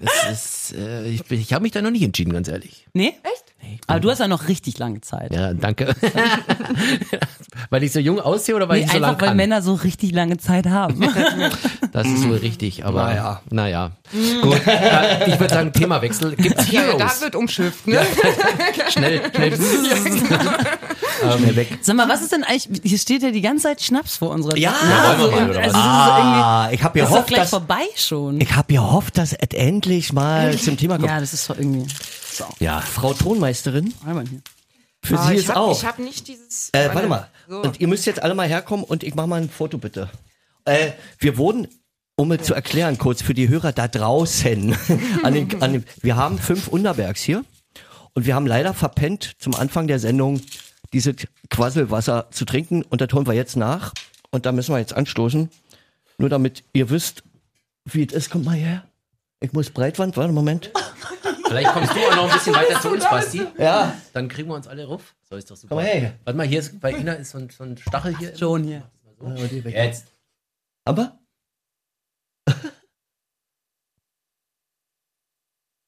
Es 0.00 0.70
ist, 0.70 0.74
äh, 0.78 1.06
ich 1.08 1.30
ich 1.30 1.52
habe 1.52 1.62
mich 1.62 1.72
da 1.72 1.82
noch 1.82 1.90
nicht 1.90 2.02
entschieden, 2.02 2.32
ganz 2.32 2.48
ehrlich. 2.48 2.86
Nee? 2.94 3.14
Echt? 3.22 3.44
Aber 3.88 4.00
du 4.00 4.10
hast 4.10 4.18
ja 4.20 4.28
noch 4.28 4.48
richtig 4.48 4.78
lange 4.78 5.00
Zeit. 5.00 5.32
Ja, 5.34 5.52
danke. 5.52 5.94
weil 7.70 7.82
ich 7.82 7.92
so 7.92 7.98
jung 8.00 8.20
aussehe 8.20 8.54
oder 8.56 8.68
weil 8.68 8.78
Nee, 8.80 8.84
ich 8.84 8.90
so 8.90 8.96
einfach 8.96 9.10
lang 9.12 9.20
weil 9.20 9.28
kann? 9.28 9.36
Männer 9.36 9.62
so 9.62 9.74
richtig 9.74 10.12
lange 10.12 10.36
Zeit 10.38 10.66
haben. 10.66 11.00
Das 11.92 12.06
ist 12.06 12.28
wohl 12.28 12.36
richtig, 12.36 12.84
aber 12.84 13.04
Naja. 13.04 13.40
naja. 13.50 13.90
Gut, 14.42 14.60
äh, 14.66 15.30
ich 15.30 15.40
würde 15.40 15.54
sagen, 15.54 15.72
Themawechsel. 15.72 16.36
Gibt's 16.36 16.70
Ja, 16.70 16.82
Heroes? 16.82 16.98
da 16.98 17.20
wird 17.24 17.34
umschifft, 17.36 17.86
ne? 17.86 18.00
schnell, 18.90 19.22
schnell. 19.34 19.56
Schnell 21.38 21.56
weg. 21.56 21.78
Sag 21.80 21.96
mal, 21.96 22.06
was 22.08 22.20
ist 22.22 22.32
denn 22.32 22.44
eigentlich, 22.44 22.68
hier 22.82 22.98
steht 22.98 23.22
ja 23.22 23.30
die 23.30 23.40
ganze 23.40 23.64
Zeit 23.64 23.80
Schnaps 23.80 24.16
vor 24.18 24.30
unserer 24.30 24.56
Ja, 24.58 24.70
mal, 24.72 25.06
also, 25.06 25.28
oder 25.28 25.36
also 25.38 25.48
was? 25.48 25.56
das 25.56 25.66
ist 25.66 25.72
irgendwie, 25.74 25.78
Ah, 25.78 26.68
ich 26.72 26.82
habe 26.82 26.98
das 26.98 27.08
ist 27.08 27.10
doch 27.10 27.14
gehofft, 27.14 27.28
gleich 27.28 27.40
dass 27.40 27.50
vorbei 27.50 27.82
schon. 27.96 28.40
ich 28.42 28.54
habe 28.54 28.72
gehofft, 28.72 29.18
dass 29.18 29.32
es 29.32 29.48
endlich 29.58 30.12
mal 30.12 30.56
zum 30.58 30.76
Thema 30.76 30.96
kommt. 30.98 31.08
Ja, 31.08 31.20
das 31.20 31.32
ist 31.32 31.48
doch 31.48 31.56
irgendwie, 31.56 31.86
so, 32.30 32.44
Ja, 32.60 32.80
Frau 32.80 33.14
Tonmeisterin, 33.14 33.94
einmal 34.06 34.24
hier. 34.28 34.40
Für 35.06 35.18
Ah, 35.18 35.28
Sie 35.28 35.34
ich 35.34 35.40
ist 35.40 35.48
hab, 35.48 35.56
auch. 35.56 35.78
Ich 35.78 35.84
habe 35.86 36.02
nicht 36.02 36.28
dieses. 36.28 36.70
Äh, 36.72 36.90
warte 36.92 37.08
mal. 37.08 37.28
So. 37.48 37.62
Und 37.62 37.80
ihr 37.80 37.88
müsst 37.88 38.06
jetzt 38.06 38.22
alle 38.22 38.34
mal 38.34 38.48
herkommen 38.48 38.84
und 38.84 39.02
ich 39.02 39.14
mache 39.14 39.26
mal 39.26 39.40
ein 39.40 39.48
Foto 39.50 39.78
bitte. 39.78 40.10
Äh, 40.64 40.92
wir 41.18 41.36
wurden, 41.38 41.68
um 42.16 42.32
es 42.32 42.42
zu 42.42 42.54
erklären, 42.54 42.98
kurz 42.98 43.22
für 43.22 43.34
die 43.34 43.48
Hörer 43.48 43.72
da 43.72 43.88
draußen, 43.88 44.76
an 45.22 45.34
den, 45.34 45.62
an 45.62 45.72
den, 45.74 45.84
wir 46.02 46.16
haben 46.16 46.38
fünf 46.38 46.68
Unterbergs 46.68 47.22
hier 47.22 47.44
und 48.14 48.26
wir 48.26 48.34
haben 48.34 48.46
leider 48.46 48.74
verpennt, 48.74 49.34
zum 49.38 49.54
Anfang 49.54 49.86
der 49.86 49.98
Sendung 49.98 50.40
dieses 50.92 51.14
Quasselwasser 51.50 52.28
zu 52.30 52.44
trinken 52.44 52.82
und 52.82 53.00
das 53.00 53.12
holen 53.12 53.26
wir 53.26 53.34
jetzt 53.34 53.56
nach 53.56 53.92
und 54.30 54.46
da 54.46 54.52
müssen 54.52 54.74
wir 54.74 54.78
jetzt 54.78 54.94
anstoßen. 54.94 55.50
Nur 56.18 56.28
damit 56.30 56.64
ihr 56.72 56.88
wisst, 56.90 57.22
wie 57.84 58.04
es 58.06 58.12
ist. 58.12 58.30
Kommt 58.30 58.44
mal 58.46 58.56
her. 58.56 58.84
Ich 59.40 59.52
muss 59.52 59.70
Breitwand, 59.70 60.16
warte, 60.16 60.32
Moment. 60.32 60.70
Vielleicht 61.48 61.72
kommst 61.72 61.94
du 61.94 61.98
auch 62.00 62.16
noch 62.16 62.28
ein 62.28 62.32
bisschen 62.32 62.54
weiter 62.54 62.80
zu 62.80 62.90
uns, 62.90 63.04
Basti. 63.04 63.46
Ja, 63.58 63.96
Dann 64.12 64.28
kriegen 64.28 64.48
wir 64.48 64.54
uns 64.54 64.66
alle 64.68 64.86
ruf. 64.86 65.14
So 65.28 65.36
ist 65.36 65.50
doch 65.50 65.56
super. 65.56 65.74
komm 65.74 65.84
mal 65.84 65.90
her. 65.90 66.18
Warte 66.24 66.36
mal, 66.36 66.46
hier 66.46 66.60
ist, 66.60 66.80
bei 66.80 66.92
Ina 66.92 67.14
ist 67.14 67.30
so 67.30 67.38
ein, 67.38 67.50
so 67.50 67.64
ein 67.64 67.76
Stachel 67.76 68.16
hier. 68.18 68.36
Schon 68.36 68.64
hier. 68.64 68.90
Jetzt. 69.64 70.06
Aber? 70.84 71.18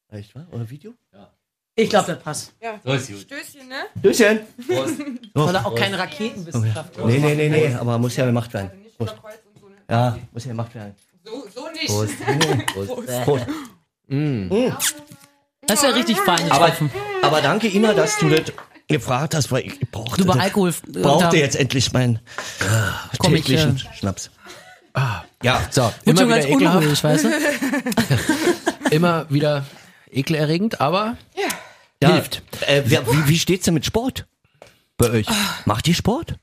Echt, 0.08 0.34
wa? 0.34 0.46
Oder 0.50 0.68
Video? 0.68 0.94
Ich 1.74 1.88
glaube, 1.90 2.12
das 2.12 2.22
passt. 2.22 2.54
Ja. 2.60 2.80
So 2.84 2.92
ist 2.92 3.08
gut. 3.08 3.20
Stößchen, 3.20 3.68
ne? 3.68 3.86
Tschüsschen. 4.02 4.40
Soll 5.34 5.54
er 5.54 5.64
auch 5.64 5.74
keine 5.76 5.96
Raketenwissenschaft 5.96 6.98
Nee, 6.98 7.18
nee, 7.18 7.34
nee, 7.36 7.48
nee, 7.48 7.72
aber 7.74 7.98
muss 7.98 8.16
ja 8.16 8.26
gemacht 8.26 8.52
werden. 8.52 8.82
Nicht 8.82 8.98
über 8.98 9.06
Kreuz 9.14 9.38
und 9.46 9.60
so, 9.60 9.68
ne? 9.68 9.76
Ja, 9.88 10.18
muss 10.32 10.44
ja 10.44 10.50
gemacht 10.50 10.74
werden. 10.74 10.96
So, 11.24 11.46
so 11.54 11.68
nicht. 11.70 11.86
Prost. 11.86 12.14
Prost. 13.24 13.46
Das 15.68 15.78
ist 15.78 15.82
ja 15.84 15.90
richtig 15.90 16.18
fein. 16.18 16.50
Aber, 16.50 16.72
aber 17.22 17.40
danke, 17.40 17.68
Ina, 17.68 17.92
dass 17.94 18.16
du 18.18 18.28
das 18.28 18.52
gefragt 18.88 19.34
hast, 19.34 19.52
weil 19.52 19.66
ich 19.66 19.78
brauchte, 19.90 20.22
Du 20.22 20.26
bei 20.26 20.34
das- 20.34 20.42
Alkohol. 20.44 20.74
brauchte 20.92 21.36
jetzt 21.36 21.56
endlich 21.56 21.92
meinen 21.92 22.18
Komm 23.18 23.34
ich, 23.34 23.42
täglichen 23.44 23.78
Schnaps. 23.98 24.30
Ja, 25.42 25.62
so. 25.70 25.92
Immer 26.04 26.20
schon 26.20 26.28
wieder 26.28 26.40
ganz 26.40 26.46
ekelhaft. 26.46 27.04
weißt 27.04 27.24
du? 27.24 27.30
Immer 28.90 29.26
wieder 29.28 29.64
ekelerregend, 30.10 30.80
aber 30.80 31.16
Ja, 32.02 32.10
Hilft. 32.12 32.42
Äh, 32.66 32.82
wer, 32.86 33.06
wie, 33.06 33.28
wie 33.28 33.38
steht's 33.38 33.64
denn 33.66 33.74
mit 33.74 33.84
Sport 33.84 34.26
bei 34.96 35.10
euch? 35.10 35.26
Macht 35.66 35.86
ihr 35.88 35.94
Sport? 35.94 36.34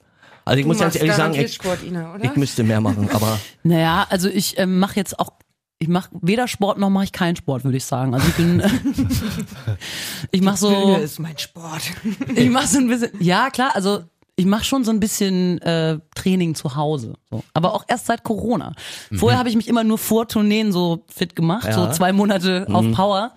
Also 0.46 0.60
ich 0.60 0.64
Du 0.64 0.68
muss 0.70 0.78
ganz 0.80 0.96
ehrlich 0.96 1.14
sagen, 1.14 1.34
ich, 1.34 1.54
Sport, 1.56 1.84
Ina, 1.84 2.14
oder? 2.14 2.24
ich 2.24 2.36
müsste 2.36 2.64
mehr 2.64 2.80
machen, 2.80 3.10
aber 3.12 3.40
Naja, 3.64 4.06
also 4.10 4.30
ich 4.30 4.58
ähm, 4.60 4.78
mache 4.80 4.96
jetzt 4.98 5.18
auch, 5.20 5.32
ich 5.80 5.88
mache 5.88 6.10
weder 6.22 6.48
Sport 6.48 6.78
noch 6.80 6.90
mache 6.90 7.04
ich 7.06 7.12
keinen 7.12 7.36
Sport, 7.36 7.64
würde 7.64 7.78
ich 7.78 7.86
sagen. 7.86 8.14
Also 8.14 8.28
ich 8.28 8.34
bin, 8.36 8.62
ich 10.32 10.42
mache 10.42 10.58
so, 10.58 10.70
Bühne 10.70 10.98
ist 11.00 11.20
mein 11.20 11.38
Sport. 11.38 11.82
ich 12.36 12.50
mache 12.50 12.68
so 12.68 12.78
ein 12.80 12.88
bisschen, 12.88 13.12
ja 13.20 13.50
klar, 13.50 13.72
also 13.76 14.04
ich 14.38 14.46
mache 14.46 14.66
schon 14.66 14.84
so 14.84 14.92
ein 14.92 15.00
bisschen 15.00 15.62
äh, 15.62 16.00
Training 16.14 16.56
zu 16.56 16.76
Hause, 16.76 17.14
so. 17.30 17.44
aber 17.54 17.74
auch 17.74 17.86
erst 17.88 18.06
seit 18.08 18.24
Corona. 18.24 18.74
Vorher 19.14 19.40
habe 19.40 19.48
ich 19.50 19.56
mich 19.56 19.68
immer 19.70 19.84
nur 19.86 19.98
vor 19.98 20.28
Tourneen 20.28 20.72
so 20.74 21.06
fit 21.08 21.36
gemacht, 21.38 21.64
so 21.72 21.82
Ja. 21.82 21.92
zwei 21.92 22.12
Monate 22.12 22.68
auf 22.70 22.86
Power. 22.92 23.34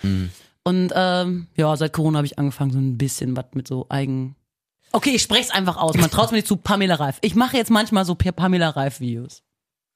Und 0.64 0.92
ähm, 0.94 1.46
ja, 1.56 1.76
seit 1.76 1.92
Corona 1.92 2.18
habe 2.18 2.26
ich 2.26 2.38
angefangen, 2.38 2.72
so 2.72 2.78
ein 2.78 2.98
bisschen 2.98 3.36
was 3.36 3.46
mit 3.54 3.68
so 3.68 3.86
eigen. 3.88 4.34
Okay, 4.90 5.10
ich 5.10 5.22
spreche 5.22 5.42
es 5.44 5.50
einfach 5.50 5.76
aus. 5.76 5.96
Man 5.96 6.10
traut 6.10 6.30
mir 6.32 6.38
nicht 6.38 6.48
zu 6.48 6.56
Pamela 6.56 6.96
Reif. 6.96 7.18
Ich 7.20 7.34
mache 7.36 7.56
jetzt 7.56 7.70
manchmal 7.70 8.04
so 8.04 8.14
Per- 8.16 8.32
Pamela 8.32 8.70
Reif 8.70 8.98
Videos. 9.00 9.42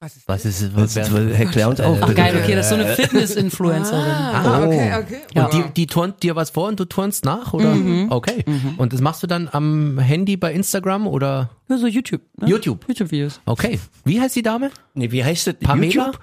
Was 0.02 0.16
ist 0.16 0.26
was 0.26 0.44
ist 0.44 0.74
was, 0.74 0.96
erklär 0.96 1.68
uns 1.68 1.80
auf. 1.80 1.96
Ach 2.00 2.08
bitte. 2.08 2.20
geil, 2.20 2.34
okay, 2.42 2.56
das 2.56 2.66
ist 2.66 2.70
so 2.70 2.74
eine 2.74 2.96
Fitness-Influencerin. 2.96 4.02
Ah, 4.02 4.64
okay, 4.64 4.94
okay. 4.96 5.20
Ja. 5.32 5.44
Und 5.44 5.54
die, 5.54 5.62
die 5.76 5.86
turnt 5.86 6.24
dir 6.24 6.34
was 6.34 6.50
vor 6.50 6.66
und 6.66 6.80
du 6.80 6.86
turnst 6.86 7.24
nach, 7.24 7.52
oder? 7.52 7.76
Okay. 8.10 8.44
Und 8.78 8.92
das 8.92 9.00
machst 9.00 9.22
du 9.22 9.28
dann 9.28 9.48
am 9.52 10.00
Handy 10.00 10.36
bei 10.36 10.52
Instagram 10.52 11.06
oder 11.06 11.50
Ja, 11.72 11.78
so 11.78 11.86
YouTube. 11.86 12.20
Ne? 12.38 12.48
YouTube? 12.48 12.84
YouTube-Videos. 12.86 13.40
Okay. 13.46 13.80
Wie 14.04 14.20
heißt 14.20 14.36
die 14.36 14.42
Dame? 14.42 14.70
Nee, 14.94 15.10
wie 15.10 15.24
heißt 15.24 15.46
das? 15.46 15.54
Pamela? 15.54 16.12
YouTube? 16.12 16.18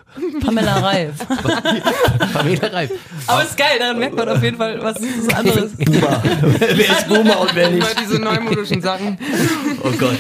Pamela 0.46 0.78
Reif. 0.80 1.14
Pamela 2.34 2.68
Reif. 2.68 2.92
Aber 3.28 3.44
ist 3.44 3.58
geil, 3.58 3.80
daran 3.80 3.98
merkt 4.00 4.16
man 4.16 4.30
auf 4.30 4.44
jeden 4.44 4.58
Fall, 4.58 4.80
was 4.84 4.98
ist 5.02 5.34
anderes. 5.34 5.72
Boomer. 5.76 6.22
wer 6.60 6.80
ist 6.80 7.08
Boomer 7.08 7.40
und 7.42 7.56
wer 7.56 7.70
nicht? 7.72 7.88
diese 8.00 8.20
neumodischen 8.20 8.82
Sachen. 8.82 9.18
Oh 9.82 9.92
Gott. 9.98 10.18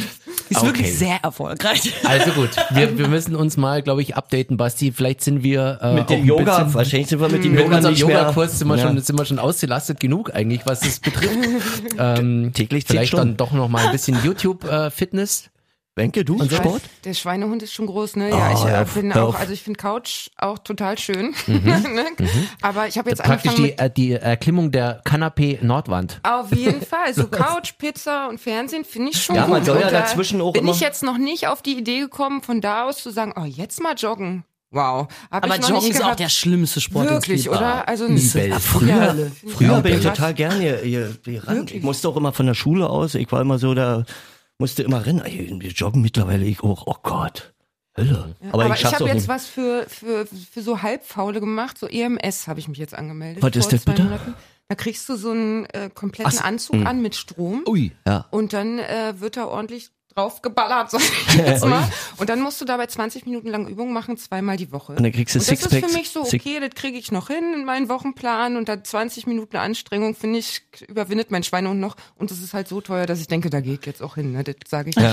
ist 0.50 0.58
Okay. 0.58 0.68
wirklich 0.68 0.98
sehr 0.98 1.18
erfolgreich. 1.22 1.94
Also 2.06 2.32
gut, 2.32 2.50
wir, 2.72 2.98
wir 2.98 3.08
müssen 3.10 3.36
uns 3.36 3.58
mal, 3.58 3.82
glaube 3.82 4.02
ich, 4.02 4.16
updaten, 4.16 4.56
Basti. 4.56 4.94
Vielleicht 4.94 5.22
sind 5.22 5.44
wir 5.44 5.80
äh, 5.82 5.94
Mit 5.96 6.10
dem 6.10 6.24
Yoga, 6.26 6.60
bisschen- 6.60 6.74
wahrscheinlich 6.76 7.10
sind 7.10 7.20
wir 7.20 7.28
mit 7.28 7.44
dem 7.44 7.56
Yoga 7.58 7.76
unserem 7.76 7.94
nicht 7.94 8.06
mehr. 8.08 8.20
Yoga-Kurs 8.22 8.58
sind, 8.60 8.68
wir 8.70 8.78
Ja. 8.78 8.88
schon- 8.88 9.00
sind 9.02 9.20
wir 9.20 9.26
schon 9.26 9.38
ausgelastet 9.40 10.00
genug 10.00 10.34
eigentlich, 10.34 10.62
was 10.66 10.80
das 10.80 11.00
betrifft. 11.02 11.30
ähm, 11.98 12.52
Täglich 12.54 12.86
vielleicht 12.88 13.10
Stunden. 13.10 13.28
dann 13.32 13.38
doch 13.38 13.52
noch 13.52 13.68
mal 13.68 13.86
ein 13.86 13.92
bisschen 13.92 14.18
YouTube-Fitness. 15.20 15.50
Wenke, 15.96 16.24
du? 16.24 16.36
Und? 16.40 16.50
Sport? 16.52 16.82
Der 17.04 17.14
Schweinehund 17.14 17.62
ist 17.62 17.74
schon 17.74 17.86
groß, 17.88 18.16
ne? 18.16 18.30
Ja, 18.30 18.54
ich 18.54 18.64
ja, 18.64 18.84
äh, 18.84 18.86
bin 18.94 19.14
hör 19.14 19.26
auch, 19.28 19.36
also 19.36 19.52
ich 19.52 19.62
finde 19.64 19.78
Couch 19.80 20.30
auch 20.38 20.58
total 20.60 20.98
schön. 20.98 21.36
ne? 21.48 22.06
Aber 22.62 22.88
ich 22.88 22.98
habe 22.98 23.10
jetzt 23.10 23.22
Praktisch 23.22 23.52
angefangen 23.52 23.56
die, 23.58 23.62
mit 23.64 23.80
äh, 23.82 23.90
die 23.90 24.12
Erklimmung 24.14 24.72
der 24.72 25.04
Kanapé-Nordwand. 25.04 26.22
Auf 26.24 26.56
jeden 26.56 26.82
Fall. 26.86 27.14
So 27.14 27.28
Couch, 27.28 27.74
Pizza 27.78 28.30
und 28.30 28.40
Fernsehen 28.40 28.86
finde 28.86 29.12
ich 29.12 29.22
schon 29.22 29.36
Ja, 29.36 29.44
gut. 29.44 29.52
man 29.52 29.66
soll 29.66 29.82
ja 29.82 29.90
dazwischen 29.90 30.40
auch 30.40 30.54
Bin 30.54 30.64
immer- 30.64 30.72
ich 30.72 30.80
jetzt 30.80 31.04
noch 31.04 31.18
nicht 31.18 31.48
auf 31.48 31.62
die 31.62 31.78
Idee 31.78 32.00
gekommen, 32.00 32.44
von 32.44 32.62
da 32.62 32.88
aus 32.88 33.04
zu 33.04 33.10
sagen, 33.12 33.34
oh, 33.36 33.44
jetzt 33.44 33.82
mal 33.82 33.96
joggen. 33.96 34.46
Wow. 34.72 35.08
Hab 35.32 35.44
Aber 35.44 35.58
ich 35.58 35.68
Joggen 35.68 35.90
ist 35.90 36.02
auch 36.04 36.16
der 36.16 36.30
schlimmste 36.30 36.80
Sport. 36.80 37.10
Wirklich, 37.10 37.50
oder? 37.50 37.90
Also 37.90 38.06
Liebel. 38.08 38.50
Ja, 38.50 38.60
Früher, 38.60 39.32
ich 39.44 39.52
früher 39.54 39.82
bin 39.82 39.98
ich 39.98 40.04
total 40.06 40.34
gerne 40.34 40.56
hier, 40.60 40.78
hier, 40.78 41.16
hier 41.26 41.46
ran. 41.46 41.58
Wirklich? 41.58 41.80
Ich 41.80 41.84
musste 41.84 42.08
auch 42.08 42.16
immer 42.16 42.32
von 42.32 42.46
der 42.46 42.54
Schule 42.54 42.88
aus, 42.88 43.16
ich 43.16 43.30
war 43.34 43.42
immer 43.42 43.58
so, 43.60 43.74
da 43.74 44.06
musste 44.60 44.84
immer 44.84 45.06
rennen. 45.06 45.24
Wir 45.62 45.72
joggen 45.72 46.02
mittlerweile, 46.02 46.46
ich 46.46 46.62
auch, 46.62 46.84
oh 46.86 46.96
Gott. 47.02 47.54
Hölle. 47.98 48.36
Aber, 48.52 48.68
ich 48.68 48.74
ich, 48.74 48.80
schaff's 48.80 48.96
habe 48.96 49.06
jetzt 49.06 49.16
nicht. 49.16 49.28
was 49.28 49.48
für, 49.48 49.86
für, 49.88 50.26
für 50.26 50.62
so 50.62 50.82
Halbfaule 50.82 51.40
gemacht. 51.40 51.78
So 51.78 51.88
EMS 51.88 52.48
habe 52.48 52.60
ich 52.60 52.68
mich 52.68 52.78
jetzt 52.78 52.94
angemeldet. 52.94 53.42
Was 53.42 53.56
ist 53.56 53.74
das 53.74 53.86
bitte? 53.86 54.04
Monaten. 54.04 54.36
Da 54.68 54.76
kriegst 54.76 55.10
du 55.10 55.16
so 55.16 55.32
einen 55.32 55.66
äh, 55.66 55.90
kompletten 55.92 56.38
Ach, 56.38 56.44
Anzug 56.44 56.86
an 56.86 57.02
mit 57.02 57.16
Strom. 57.16 57.64
Ui. 57.68 57.92
Ja. 58.06 58.28
Und 58.30 58.54
dann 58.54 58.78
äh, 58.78 59.20
wird 59.20 59.36
da 59.36 59.48
ordentlich 59.48 59.90
drauf 60.16 60.42
geballert, 60.42 60.92
sag 60.92 61.02
ich 61.02 61.36
jetzt 61.36 61.66
mal. 61.66 61.88
Und 62.18 62.30
dann 62.30 62.42
musst 62.42 62.60
du 62.60 62.66
dabei 62.66 62.88
20 62.88 63.26
Minuten 63.26 63.48
lang 63.50 63.68
Übungen 63.68 63.94
machen, 63.94 64.18
zweimal 64.18 64.58
die 64.58 64.72
Woche. 64.72 64.94
Und 64.94 65.04
dann 65.04 65.12
kriegst 65.12 65.36
du 65.36 65.40
und 65.40 65.48
das 65.48 65.54
ist 65.54 65.62
Sixpacks. 65.70 65.92
für 65.94 65.98
mich 65.98 66.10
so, 66.10 66.22
okay, 66.22 66.60
das 66.60 66.72
kriege 66.76 66.98
ich 66.98 67.12
noch 67.12 67.28
hin 67.28 67.54
in 67.54 67.64
meinen 67.66 67.90
Wochenplan 67.90 68.58
und 68.58 68.68
dann 68.68 68.84
20 68.84 69.28
Minuten 69.28 69.58
Anstrengung, 69.58 70.16
finde 70.16 70.40
ich, 70.40 70.64
überwindet 70.88 71.32
mein 71.32 71.44
Schweinehund 71.44 71.80
noch. 71.80 71.96
Und 72.18 72.32
das 72.32 72.40
ist 72.40 72.54
halt 72.54 72.68
so 72.68 72.82
teuer, 72.82 73.06
dass 73.06 73.20
ich 73.22 73.28
denke, 73.28 73.50
da 73.50 73.62
geht 73.62 73.86
jetzt 73.86 74.02
auch 74.02 74.16
hin, 74.16 74.32
ne? 74.34 74.44
das 74.44 74.56
sage 74.68 74.90
ich 74.90 74.96
nicht. 74.96 75.08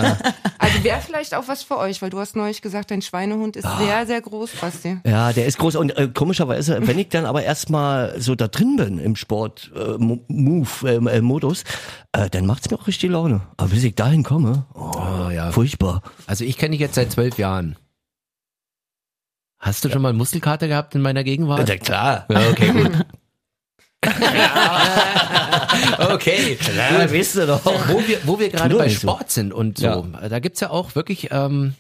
Also 0.59 0.83
wäre 0.83 1.01
vielleicht 1.01 1.35
auch 1.35 1.47
was 1.49 1.63
für 1.63 1.77
euch, 1.79 2.01
weil 2.03 2.11
du 2.11 2.19
hast 2.19 2.35
neulich 2.35 2.63
gesagt, 2.63 2.91
dein 2.91 3.03
Schweinehund 3.03 3.57
ist 3.57 3.65
Ah. 3.67 3.79
sehr, 3.79 4.07
sehr 4.07 4.21
groß, 4.21 4.51
Basti. 4.61 4.99
Ja, 5.07 5.33
der 5.33 5.47
ist 5.47 5.59
groß 5.59 5.77
und 5.77 5.97
äh, 5.97 6.09
komischerweise, 6.13 6.79
wenn 6.87 6.99
ich 6.99 7.09
dann 7.11 7.27
aber 7.27 7.43
erstmal 7.43 8.21
so 8.21 8.35
da 8.35 8.49
drin 8.49 8.77
bin 8.77 8.99
im 8.99 9.15
Sport 9.17 9.71
äh, 9.75 9.99
Mo- 9.99 10.25
Move 10.29 11.11
äh, 11.11 11.21
Modus, 11.21 11.65
äh, 12.13 12.29
dann 12.31 12.47
macht's 12.47 12.71
mir 12.71 12.79
auch 12.79 12.87
richtig 12.87 13.11
Laune. 13.11 13.43
Aber 13.57 13.69
bis 13.71 13.85
ich 13.85 13.95
dahin 13.95 14.23
komme, 14.23 14.67
oh, 14.75 14.86
ja. 15.33 15.53
furchtbar. 15.53 16.03
Also 16.27 16.45
ich 16.45 16.57
kenne 16.57 16.73
dich 16.73 16.81
jetzt 16.81 16.95
seit 16.95 17.13
zwölf 17.13 17.39
Jahren. 17.39 17.77
Hast 19.59 19.85
du 19.85 19.91
schon 19.91 20.03
mal 20.03 20.13
Muskelkater 20.13 20.69
gehabt 20.69 20.95
in 20.95 21.01
meiner 21.01 21.25
Gegenwart? 21.25 21.69
Ja, 21.69 21.77
klar. 21.77 22.27
Ja, 22.29 22.51
okay, 22.51 22.73
gut. 22.73 22.93
okay. 26.11 26.59
Ja, 26.77 27.13
weißt 27.13 27.37
du 27.37 27.47
doch. 27.47 27.65
Wo 27.65 28.07
wir, 28.07 28.19
wo 28.25 28.39
wir 28.39 28.51
gerade 28.51 28.77
bei. 28.77 28.89
Sport 28.89 29.31
sind 29.31 29.53
und 29.53 29.79
so, 29.79 30.07
da 30.29 30.39
gibt's 30.39 30.61
ja 30.61 30.71
auch 30.71 30.95
wirklich 30.95 31.29
ähm, 31.33 31.75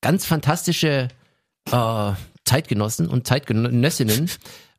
ganz 0.00 0.26
fantastische 0.26 1.08
äh, 1.70 2.12
Zeitgenossen 2.44 3.08
und 3.08 3.26
Zeitgenössinnen, 3.26 4.30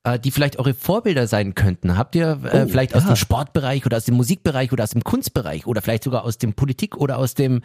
äh, 0.03 0.19
die 0.19 0.31
vielleicht 0.31 0.59
eure 0.59 0.73
Vorbilder 0.73 1.27
sein 1.27 1.55
könnten. 1.55 1.97
Habt 1.97 2.15
ihr 2.15 2.39
äh, 2.43 2.63
Oh, 2.63 2.67
vielleicht 2.67 2.93
aus 2.95 3.03
ja. 3.03 3.09
dem 3.09 3.15
Sportbereich 3.15 3.85
oder 3.85 3.97
aus 3.97 4.05
dem 4.05 4.15
Musikbereich 4.15 4.71
oder 4.71 4.83
aus 4.83 4.89
dem 4.91 5.03
Kunstbereich 5.03 5.65
oder 5.65 5.81
vielleicht 5.81 6.03
sogar 6.03 6.23
aus 6.25 6.37
dem 6.37 6.53
Politik 6.53 6.97
oder 6.97 7.17
aus 7.17 7.33
dem 7.35 7.61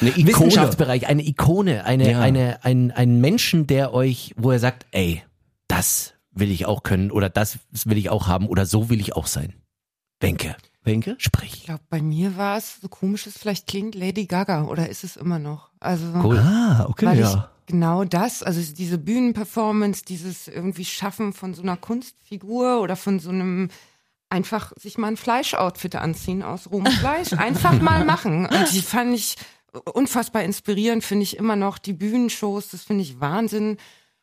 Eine 0.00 0.10
Ikone. 0.10 0.26
Wissenschaftsbereich 0.28 1.06
eine 1.06 1.22
Ikone, 1.26 1.84
eine, 1.84 2.10
Ja. 2.12 2.20
eine, 2.20 2.64
ein, 2.64 2.90
ein 2.90 3.20
Menschen, 3.20 3.66
der 3.66 3.92
euch, 3.92 4.34
wo 4.36 4.50
er 4.50 4.58
sagt, 4.58 4.86
ey, 4.92 5.22
das 5.68 6.14
will 6.32 6.50
ich 6.50 6.66
auch 6.66 6.82
können 6.82 7.10
oder 7.10 7.28
das 7.28 7.58
will 7.84 7.98
ich 7.98 8.10
auch 8.10 8.26
haben 8.28 8.48
oder 8.48 8.66
so 8.66 8.88
will 8.90 9.00
ich 9.00 9.14
auch 9.14 9.26
sein. 9.26 9.54
Wenke, 10.20 10.56
Wenke? 10.82 11.16
sprich. 11.18 11.52
Ich 11.54 11.64
glaube, 11.64 11.82
bei 11.90 12.00
mir 12.00 12.36
war 12.36 12.56
es, 12.56 12.80
so 12.80 12.88
komisch 12.88 13.26
es 13.26 13.36
vielleicht 13.38 13.66
klingt, 13.66 13.94
Lady 13.94 14.26
Gaga 14.26 14.64
oder 14.64 14.88
ist 14.88 15.04
es 15.04 15.16
immer 15.16 15.38
noch? 15.38 15.70
Also 15.80 16.06
Cool. 16.22 16.38
Ah, 16.38 16.86
okay, 16.88 17.06
weil 17.06 17.20
ja. 17.20 17.50
Genau 17.66 18.04
das, 18.04 18.42
also 18.42 18.60
diese 18.74 18.98
Bühnenperformance, 18.98 20.04
dieses 20.04 20.48
irgendwie 20.48 20.84
Schaffen 20.84 21.32
von 21.32 21.54
so 21.54 21.62
einer 21.62 21.76
Kunstfigur 21.76 22.80
oder 22.80 22.96
von 22.96 23.18
so 23.20 23.30
einem 23.30 23.70
einfach 24.28 24.72
sich 24.76 24.98
mal 24.98 25.08
ein 25.08 25.16
Fleischoutfit 25.16 25.94
anziehen 25.96 26.42
aus 26.42 26.70
rohem 26.70 26.86
Fleisch, 26.86 27.32
einfach 27.36 27.80
mal 27.80 28.04
machen. 28.04 28.46
Und 28.46 28.72
die 28.72 28.82
fand 28.82 29.14
ich 29.14 29.36
unfassbar 29.92 30.42
inspirierend, 30.42 31.04
finde 31.04 31.22
ich 31.22 31.36
immer 31.36 31.56
noch 31.56 31.78
die 31.78 31.92
Bühnenshows, 31.92 32.68
das 32.68 32.82
finde 32.84 33.02
ich 33.02 33.20
Wahnsinn. 33.20 33.78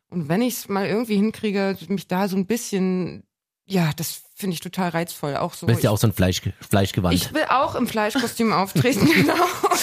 Und 0.09 0.27
wenn 0.27 0.41
ich 0.41 0.55
es 0.55 0.69
mal 0.69 0.85
irgendwie 0.85 1.15
hinkriege, 1.15 1.77
mich 1.87 2.07
da 2.07 2.27
so 2.27 2.35
ein 2.35 2.45
bisschen, 2.45 3.23
ja, 3.66 3.91
das 3.95 4.24
finde 4.36 4.55
ich 4.55 4.59
total 4.59 4.89
reizvoll. 4.89 5.38
Auch 5.38 5.53
so. 5.53 5.66
Du 5.66 5.74
bist 5.74 5.84
ja 5.84 5.91
auch 5.91 5.97
so 5.97 6.07
ein 6.07 6.14
Fleisch, 6.14 6.41
Fleischgewand. 6.68 7.14
ich 7.14 7.34
will 7.34 7.45
auch 7.47 7.76
im 7.76 7.88
Fleischkostüm 7.88 8.51
auftreten, 8.53 9.05
genau. 9.05 9.36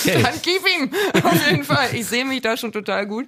Dann 0.05 0.35
gib 0.43 0.63
ihm. 0.77 0.93
Auf 1.23 1.51
jeden 1.51 1.65
Fall. 1.65 1.95
Ich 1.95 2.07
sehe 2.07 2.25
mich 2.25 2.43
da 2.43 2.57
schon 2.57 2.73
total 2.73 3.07
gut. 3.07 3.27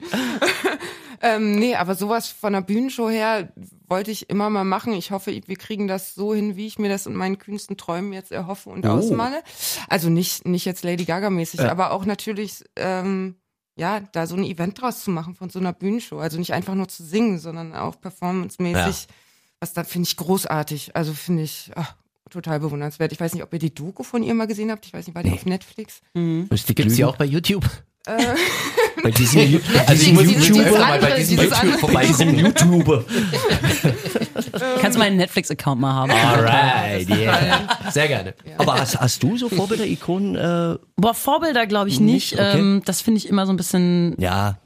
ähm, 1.22 1.52
nee, 1.52 1.76
aber 1.76 1.94
sowas 1.94 2.28
von 2.28 2.52
der 2.52 2.60
Bühnenshow 2.60 3.08
her 3.08 3.52
wollte 3.88 4.10
ich 4.10 4.28
immer 4.28 4.50
mal 4.50 4.64
machen. 4.64 4.92
Ich 4.92 5.12
hoffe, 5.12 5.32
wir 5.46 5.56
kriegen 5.56 5.86
das 5.88 6.14
so 6.14 6.34
hin, 6.34 6.56
wie 6.56 6.66
ich 6.66 6.78
mir 6.78 6.88
das 6.88 7.06
in 7.06 7.14
meinen 7.14 7.38
kühnsten 7.38 7.76
Träumen 7.76 8.12
jetzt 8.12 8.32
erhoffe 8.32 8.68
und 8.70 8.86
ausmale. 8.86 9.42
Also 9.88 10.10
nicht, 10.10 10.46
nicht 10.46 10.64
jetzt 10.64 10.84
Lady 10.84 11.04
Gaga-mäßig, 11.04 11.60
aber 11.60 11.92
auch 11.92 12.04
natürlich, 12.04 12.64
ähm, 12.76 13.36
ja, 13.76 14.00
da 14.00 14.26
so 14.26 14.34
ein 14.36 14.44
Event 14.44 14.80
draus 14.80 15.04
zu 15.04 15.10
machen 15.10 15.34
von 15.34 15.48
so 15.48 15.58
einer 15.58 15.72
Bühnenshow. 15.72 16.18
Also 16.18 16.38
nicht 16.38 16.52
einfach 16.52 16.74
nur 16.74 16.88
zu 16.88 17.02
singen, 17.02 17.38
sondern 17.38 17.74
auch 17.74 18.00
performancemäßig. 18.00 19.06
Was 19.60 19.72
da 19.74 19.84
finde 19.84 20.08
ich 20.08 20.16
großartig. 20.16 20.96
Also 20.96 21.12
finde 21.12 21.42
ich 21.42 21.70
ach, 21.74 21.94
total 22.30 22.60
bewundernswert. 22.60 23.12
Ich 23.12 23.20
weiß 23.20 23.34
nicht, 23.34 23.42
ob 23.42 23.52
ihr 23.52 23.58
die 23.58 23.74
Doku 23.74 24.02
von 24.02 24.22
ihr 24.22 24.32
mal 24.34 24.46
gesehen 24.46 24.70
habt. 24.70 24.86
Ich 24.86 24.92
weiß 24.94 25.06
nicht, 25.06 25.14
war 25.14 25.22
die 25.22 25.32
auf 25.32 25.44
Netflix? 25.46 26.00
Müsste 26.14 26.74
Gibt's 26.74 26.94
die 26.94 27.02
lügen. 27.02 27.12
auch 27.12 27.16
bei 27.16 27.26
YouTube? 27.26 27.64
bei 29.02 29.10
diesem 29.10 29.60
Also 29.86 30.02
ich 30.02 30.12
muss 30.14 30.22
Dieses- 30.24 30.48
YouTube 30.48 30.64
dieses 30.64 30.78
bei 30.78 31.16
diesem 31.16 31.36
dieses 31.38 31.62
YouTube 31.62 31.92
bei 31.92 32.06
diesem 32.06 32.34
YouTuber. 32.38 33.04
Kannst 34.80 34.98
meinen 34.98 35.16
Netflix-Account 35.18 35.80
mal 35.80 35.92
haben. 35.92 36.10
Alright, 36.10 37.08
yeah. 37.10 37.68
Sehr 37.90 38.08
gerne. 38.08 38.34
Aber 38.58 38.80
hast, 38.80 38.98
hast 38.98 39.22
du 39.22 39.36
so 39.36 39.48
Vorbilder, 39.50 39.84
Ikonen? 39.86 40.34
Äh, 40.36 40.78
Boah, 40.96 41.14
Vorbilder 41.14 41.66
glaube 41.66 41.90
ich 41.90 42.00
nicht. 42.00 42.32
Nicht? 42.32 42.34
Okay. 42.40 42.58
Ähm, 42.58 42.82
das 42.86 43.02
finde 43.02 43.18
ich 43.18 43.28
immer 43.28 43.46
so 43.46 43.52
ein 43.52 43.56
bisschen 43.56 44.16
ja, 44.18 44.58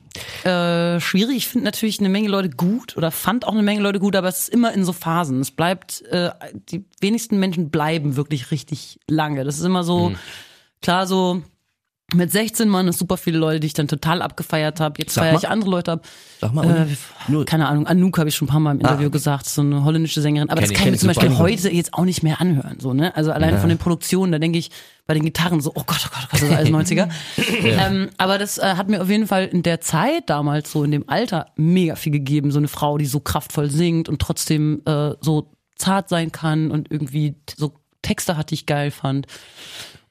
äh, 0.44 1.00
schwierig. 1.00 1.36
Ich 1.36 1.48
finde 1.48 1.64
natürlich 1.64 1.98
eine 2.00 2.08
Menge 2.08 2.28
Leute 2.28 2.50
gut 2.50 2.96
oder 2.96 3.10
fand 3.10 3.46
auch 3.46 3.52
eine 3.52 3.62
Menge 3.62 3.80
Leute 3.80 3.98
gut, 3.98 4.16
aber 4.16 4.28
es 4.28 4.40
ist 4.40 4.48
immer 4.50 4.72
in 4.72 4.84
so 4.84 4.92
Phasen. 4.92 5.40
Es 5.40 5.50
bleibt, 5.50 6.02
äh, 6.02 6.30
die 6.70 6.84
wenigsten 7.00 7.38
Menschen 7.38 7.70
bleiben 7.70 8.16
wirklich 8.16 8.50
richtig 8.50 9.00
lange. 9.08 9.44
Das 9.44 9.58
ist 9.58 9.64
immer 9.64 9.84
so, 9.84 10.12
klar, 10.82 11.06
so 11.06 11.42
mit 12.14 12.32
16 12.32 12.70
waren 12.72 12.88
es 12.88 12.98
super 12.98 13.16
viele 13.16 13.38
Leute, 13.38 13.60
die 13.60 13.66
ich 13.66 13.74
dann 13.74 13.88
total 13.88 14.22
abgefeiert 14.22 14.80
habe. 14.80 14.94
Jetzt 14.98 15.14
Sag 15.14 15.22
feiere 15.24 15.32
mal. 15.34 15.38
ich 15.40 15.48
andere 15.48 15.70
Leute 15.70 15.92
ab. 15.92 16.06
sag 16.40 16.54
mal. 16.54 16.64
Äh, 16.88 17.30
nur, 17.30 17.44
keine 17.44 17.68
Ahnung, 17.68 17.86
Anouk 17.86 18.18
habe 18.18 18.28
ich 18.28 18.34
schon 18.34 18.46
ein 18.46 18.50
paar 18.50 18.60
Mal 18.60 18.72
im 18.72 18.80
Interview 18.80 19.10
gesagt, 19.10 19.46
so 19.46 19.60
eine 19.62 19.84
holländische 19.84 20.20
Sängerin. 20.20 20.48
Aber 20.50 20.60
Kenn 20.60 20.64
das 20.64 20.70
ich, 20.70 20.76
kann 20.76 20.84
kenn 20.84 20.94
ich 20.94 21.02
mir 21.02 21.10
ich 21.10 21.16
zum 21.18 21.22
super. 21.22 21.36
Beispiel 21.36 21.60
heute 21.66 21.70
jetzt 21.74 21.94
auch 21.94 22.04
nicht 22.04 22.22
mehr 22.22 22.40
anhören. 22.40 22.78
So, 22.80 22.92
ne? 22.94 23.14
Also 23.16 23.32
allein 23.32 23.58
von 23.58 23.68
den 23.68 23.78
Produktionen, 23.78 24.32
da 24.32 24.38
denke 24.38 24.58
ich 24.58 24.70
bei 25.06 25.14
den 25.14 25.24
Gitarren 25.24 25.60
so, 25.60 25.70
oh 25.74 25.82
Gott, 25.86 26.06
oh 26.06 26.10
Gott, 26.14 26.22
oh 26.24 26.28
Gott, 26.30 26.40
das 26.40 26.42
ist 26.42 26.56
alles 26.56 26.70
90er. 26.70 27.08
ähm, 27.64 28.10
aber 28.16 28.38
das 28.38 28.58
äh, 28.58 28.74
hat 28.76 28.88
mir 28.88 29.02
auf 29.02 29.08
jeden 29.10 29.26
Fall 29.26 29.44
in 29.46 29.62
der 29.62 29.80
Zeit 29.80 30.30
damals, 30.30 30.72
so 30.72 30.82
in 30.84 30.90
dem 30.92 31.08
Alter, 31.08 31.48
mega 31.56 31.94
viel 31.96 32.12
gegeben. 32.12 32.50
So 32.50 32.58
eine 32.58 32.68
Frau, 32.68 32.96
die 32.98 33.06
so 33.06 33.20
kraftvoll 33.20 33.70
singt 33.70 34.08
und 34.08 34.20
trotzdem 34.22 34.80
äh, 34.86 35.12
so 35.20 35.50
zart 35.76 36.08
sein 36.08 36.32
kann 36.32 36.70
und 36.70 36.90
irgendwie 36.90 37.32
t- 37.46 37.54
so 37.58 37.74
Texte 38.00 38.36
hat, 38.36 38.50
die 38.50 38.54
ich 38.54 38.66
geil 38.66 38.90
fand. 38.90 39.26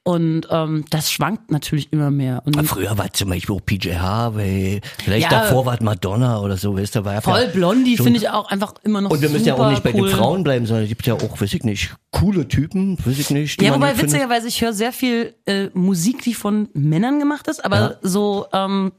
Und 0.06 0.46
ähm, 0.50 0.84
das 0.90 1.10
schwankt 1.10 1.50
natürlich 1.50 1.90
immer 1.90 2.10
mehr. 2.10 2.42
Und 2.44 2.62
früher 2.68 2.98
war 2.98 3.10
zum 3.14 3.30
Beispiel 3.30 3.54
auch 3.56 3.64
PJ 3.64 3.94
Harvey, 3.94 4.82
vielleicht 5.02 5.32
Ja. 5.32 5.40
davor 5.44 5.64
war 5.64 5.74
es 5.76 5.80
Madonna 5.80 6.40
oder 6.40 6.58
so, 6.58 6.76
weißt 6.76 6.96
du, 6.96 7.04
war 7.06 7.14
ja 7.14 7.20
voll 7.22 7.46
Blondie 7.48 7.96
schon- 7.96 8.04
finde 8.04 8.18
ich 8.20 8.28
auch 8.28 8.50
einfach 8.50 8.74
immer 8.82 9.00
noch 9.00 9.10
Und 9.10 9.22
wir 9.22 9.30
müssen 9.30 9.46
ja 9.46 9.54
auch 9.54 9.70
nicht 9.70 9.82
bei 9.82 9.94
cool. 9.94 10.10
den 10.10 10.16
Frauen 10.18 10.44
bleiben, 10.44 10.66
sondern 10.66 10.82
es 10.84 10.90
gibt 10.90 11.06
ja 11.06 11.14
auch, 11.14 11.40
weiß 11.40 11.54
ich 11.54 11.64
nicht, 11.64 11.94
coole 12.10 12.46
Typen, 12.48 12.98
weiß 13.02 13.18
ich 13.18 13.30
nicht. 13.30 13.62
Ja, 13.62 13.74
wobei 13.74 13.98
witzigerweise, 13.98 14.46
ich 14.46 14.60
höre 14.60 14.74
sehr 14.74 14.92
viel 14.92 15.34
äh, 15.46 15.68
Musik, 15.72 16.20
die 16.20 16.34
von 16.34 16.68
Männern 16.74 17.18
gemacht 17.18 17.48
ist, 17.48 17.64
aber 17.64 17.76
Ja. 17.78 17.94
so 18.02 18.46
ähm, 18.52 18.92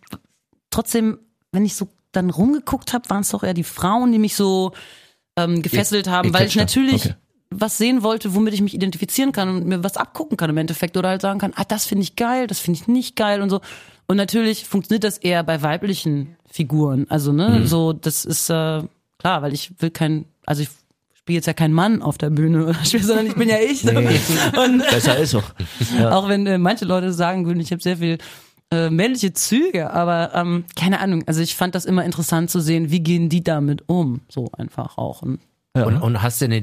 trotzdem, 0.71 1.19
wenn 1.51 1.65
ich 1.65 1.75
so 1.75 1.87
dann 2.13 2.31
rumgeguckt 2.31 2.93
habe, 2.93 3.07
waren 3.11 3.21
es 3.21 3.29
doch 3.29 3.43
eher 3.43 3.53
die 3.53 3.63
Frauen, 3.63 4.11
die 4.11 4.17
mich 4.19 4.35
so 4.35 4.71
ähm, 5.37 5.61
gefesselt 5.61 6.07
haben, 6.07 6.29
ich 6.29 6.33
weil 6.33 6.47
ich 6.47 6.55
natürlich 6.55 7.05
Okay. 7.05 7.15
Was 7.59 7.77
sehen 7.77 8.03
wollte, 8.03 8.35
womit 8.35 8.53
ich 8.53 8.61
mich 8.61 8.73
identifizieren 8.73 9.31
kann 9.31 9.49
und 9.49 9.65
mir 9.65 9.83
was 9.83 9.97
abgucken 9.97 10.37
kann 10.37 10.49
im 10.49 10.57
Endeffekt 10.57 10.97
oder 10.97 11.09
halt 11.09 11.21
sagen 11.21 11.39
kann, 11.39 11.53
ah, 11.55 11.63
das 11.65 11.85
finde 11.85 12.03
ich 12.03 12.15
geil, 12.15 12.47
das 12.47 12.59
finde 12.59 12.79
ich 12.79 12.87
nicht 12.87 13.15
geil 13.15 13.41
und 13.41 13.49
so. 13.49 13.61
Und 14.07 14.17
natürlich 14.17 14.65
funktioniert 14.65 15.03
das 15.03 15.17
eher 15.17 15.43
bei 15.43 15.61
weiblichen 15.61 16.35
Figuren. 16.49 17.05
Also, 17.09 17.31
ne, 17.33 17.61
Mhm. 17.61 17.67
so, 17.67 17.93
das 17.93 18.25
ist 18.25 18.49
äh, 18.49 18.83
klar, 19.17 19.41
weil 19.41 19.53
ich 19.53 19.71
will 19.79 19.89
kein, 19.89 20.25
also 20.45 20.61
ich 20.61 20.69
spiele 21.13 21.37
jetzt 21.37 21.47
ja 21.47 21.53
keinen 21.53 21.73
Mann 21.73 22.01
auf 22.01 22.17
der 22.17 22.29
Bühne 22.29 22.65
oder 22.65 22.85
spiele, 22.85 23.03
sondern 23.03 23.25
ich 23.27 23.35
bin 23.35 23.49
ja 23.49 23.57
ich. 23.57 23.81
So. 23.81 23.89
Und 24.61 24.79
Besser 24.89 25.17
ist 25.17 25.33
auch. 25.35 25.43
auch 26.11 26.27
wenn 26.29 26.45
äh, 26.45 26.57
manche 26.57 26.85
Leute 26.85 27.11
sagen 27.13 27.45
würden, 27.47 27.59
ich 27.59 27.71
habe 27.71 27.81
sehr 27.81 27.97
viel 27.97 28.19
äh, 28.71 28.89
männliche 28.89 29.33
Züge, 29.33 29.91
aber 29.91 30.33
ähm, 30.35 30.65
keine 30.75 30.99
Ahnung. 30.99 31.23
Also 31.27 31.41
ich 31.41 31.55
fand 31.55 31.73
das 31.75 31.85
immer 31.85 32.03
interessant 32.05 32.49
zu 32.51 32.59
sehen, 32.59 32.91
wie 32.91 32.99
gehen 32.99 33.29
die 33.29 33.43
damit 33.43 33.83
um, 33.87 34.21
so 34.29 34.49
einfach 34.57 34.97
auch. 34.97 35.21
Und 35.23 35.39
Und, 35.73 36.01
und 36.01 36.21
hast 36.21 36.41
du 36.41 36.45
eine 36.45 36.61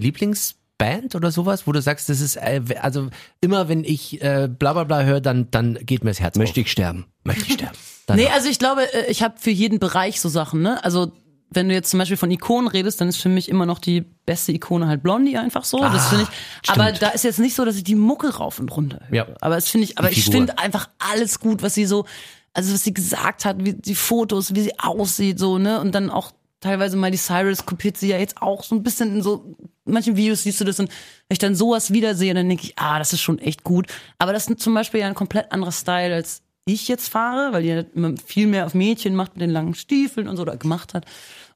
Lieblingsband 0.82 1.14
oder 1.14 1.30
sowas, 1.30 1.66
wo 1.66 1.72
du 1.72 1.80
sagst, 1.80 2.08
das 2.08 2.20
ist, 2.20 2.36
äh, 2.36 2.60
also 2.80 3.08
immer 3.40 3.68
wenn 3.68 3.84
ich 3.84 4.20
äh, 4.22 4.48
bla 4.48 4.72
bla 4.72 4.84
bla 4.84 5.02
höre, 5.02 5.20
dann, 5.20 5.50
dann 5.50 5.74
geht 5.74 6.04
mir 6.04 6.10
das 6.10 6.20
Herz 6.20 6.36
Möchte 6.36 6.60
auf. 6.60 6.66
ich 6.66 6.72
sterben. 6.72 7.06
Möchte 7.24 7.44
ich 7.46 7.54
sterben. 7.54 7.76
Nee, 8.14 8.28
also 8.28 8.48
ich 8.48 8.58
glaube, 8.58 8.82
äh, 8.92 9.10
ich 9.10 9.22
habe 9.22 9.36
für 9.38 9.50
jeden 9.50 9.78
Bereich 9.78 10.20
so 10.20 10.28
Sachen, 10.28 10.60
ne? 10.60 10.84
Also 10.84 11.12
wenn 11.50 11.68
du 11.68 11.74
jetzt 11.74 11.88
zum 11.88 11.98
Beispiel 11.98 12.16
von 12.16 12.30
Ikonen 12.30 12.68
redest, 12.68 13.00
dann 13.00 13.08
ist 13.08 13.16
für 13.16 13.28
mich 13.28 13.48
immer 13.48 13.64
noch 13.64 13.78
die 13.78 14.02
beste 14.26 14.52
Ikone 14.52 14.86
halt 14.86 15.02
Blondie 15.02 15.38
einfach 15.38 15.64
so. 15.64 15.78
das 15.78 16.08
finde 16.08 16.24
ich. 16.24 16.68
Aber 16.70 16.92
da 16.92 17.08
ist 17.10 17.24
jetzt 17.24 17.38
nicht 17.38 17.54
so, 17.54 17.64
dass 17.64 17.76
ich 17.76 17.84
die 17.84 17.94
Mucke 17.94 18.34
rauf 18.34 18.58
und 18.58 18.74
runter 18.76 19.00
höre. 19.08 19.16
Ja. 19.16 19.26
Aber 19.40 19.54
das 19.54 19.68
finde 19.68 19.84
ich, 19.84 19.98
aber 19.98 20.10
ich 20.10 20.24
finde 20.24 20.58
einfach 20.58 20.88
alles 20.98 21.38
gut, 21.38 21.62
was 21.62 21.74
sie 21.74 21.86
so, 21.86 22.06
also 22.52 22.74
was 22.74 22.84
sie 22.84 22.92
gesagt 22.92 23.44
hat, 23.44 23.64
wie 23.64 23.72
die 23.72 23.94
Fotos, 23.94 24.54
wie 24.54 24.62
sie 24.62 24.78
aussieht, 24.78 25.38
so, 25.38 25.58
ne? 25.58 25.80
Und 25.80 25.94
dann 25.94 26.10
auch 26.10 26.32
teilweise 26.62 26.96
Miley 26.96 27.18
Cyrus 27.18 27.66
kopiert 27.66 27.98
sie 27.98 28.08
ja 28.08 28.18
jetzt 28.18 28.40
auch 28.40 28.64
so 28.64 28.74
ein 28.74 28.82
bisschen 28.82 29.16
in 29.16 29.22
so 29.22 29.56
manchen 29.84 30.16
Videos 30.16 30.44
siehst 30.44 30.60
du 30.60 30.64
das 30.64 30.80
und 30.80 30.88
wenn 30.88 31.34
ich 31.34 31.38
dann 31.38 31.54
sowas 31.54 31.92
wiedersehe, 31.92 32.32
dann 32.34 32.48
denke 32.48 32.64
ich, 32.64 32.78
ah, 32.78 32.98
das 32.98 33.12
ist 33.12 33.20
schon 33.20 33.38
echt 33.38 33.64
gut. 33.64 33.88
Aber 34.18 34.32
das 34.32 34.48
ist 34.48 34.60
zum 34.60 34.74
Beispiel 34.74 35.00
ja 35.00 35.06
ein 35.06 35.14
komplett 35.14 35.52
anderer 35.52 35.72
Style, 35.72 36.14
als 36.14 36.42
ich 36.64 36.88
jetzt 36.88 37.08
fahre, 37.08 37.52
weil 37.52 37.62
die 37.62 37.68
ja 37.68 37.82
immer 37.94 38.14
viel 38.24 38.46
mehr 38.46 38.66
auf 38.66 38.74
Mädchen 38.74 39.16
macht 39.16 39.34
mit 39.34 39.42
den 39.42 39.50
langen 39.50 39.74
Stiefeln 39.74 40.28
und 40.28 40.36
so 40.36 40.42
oder 40.42 40.56
gemacht 40.56 40.94
hat 40.94 41.04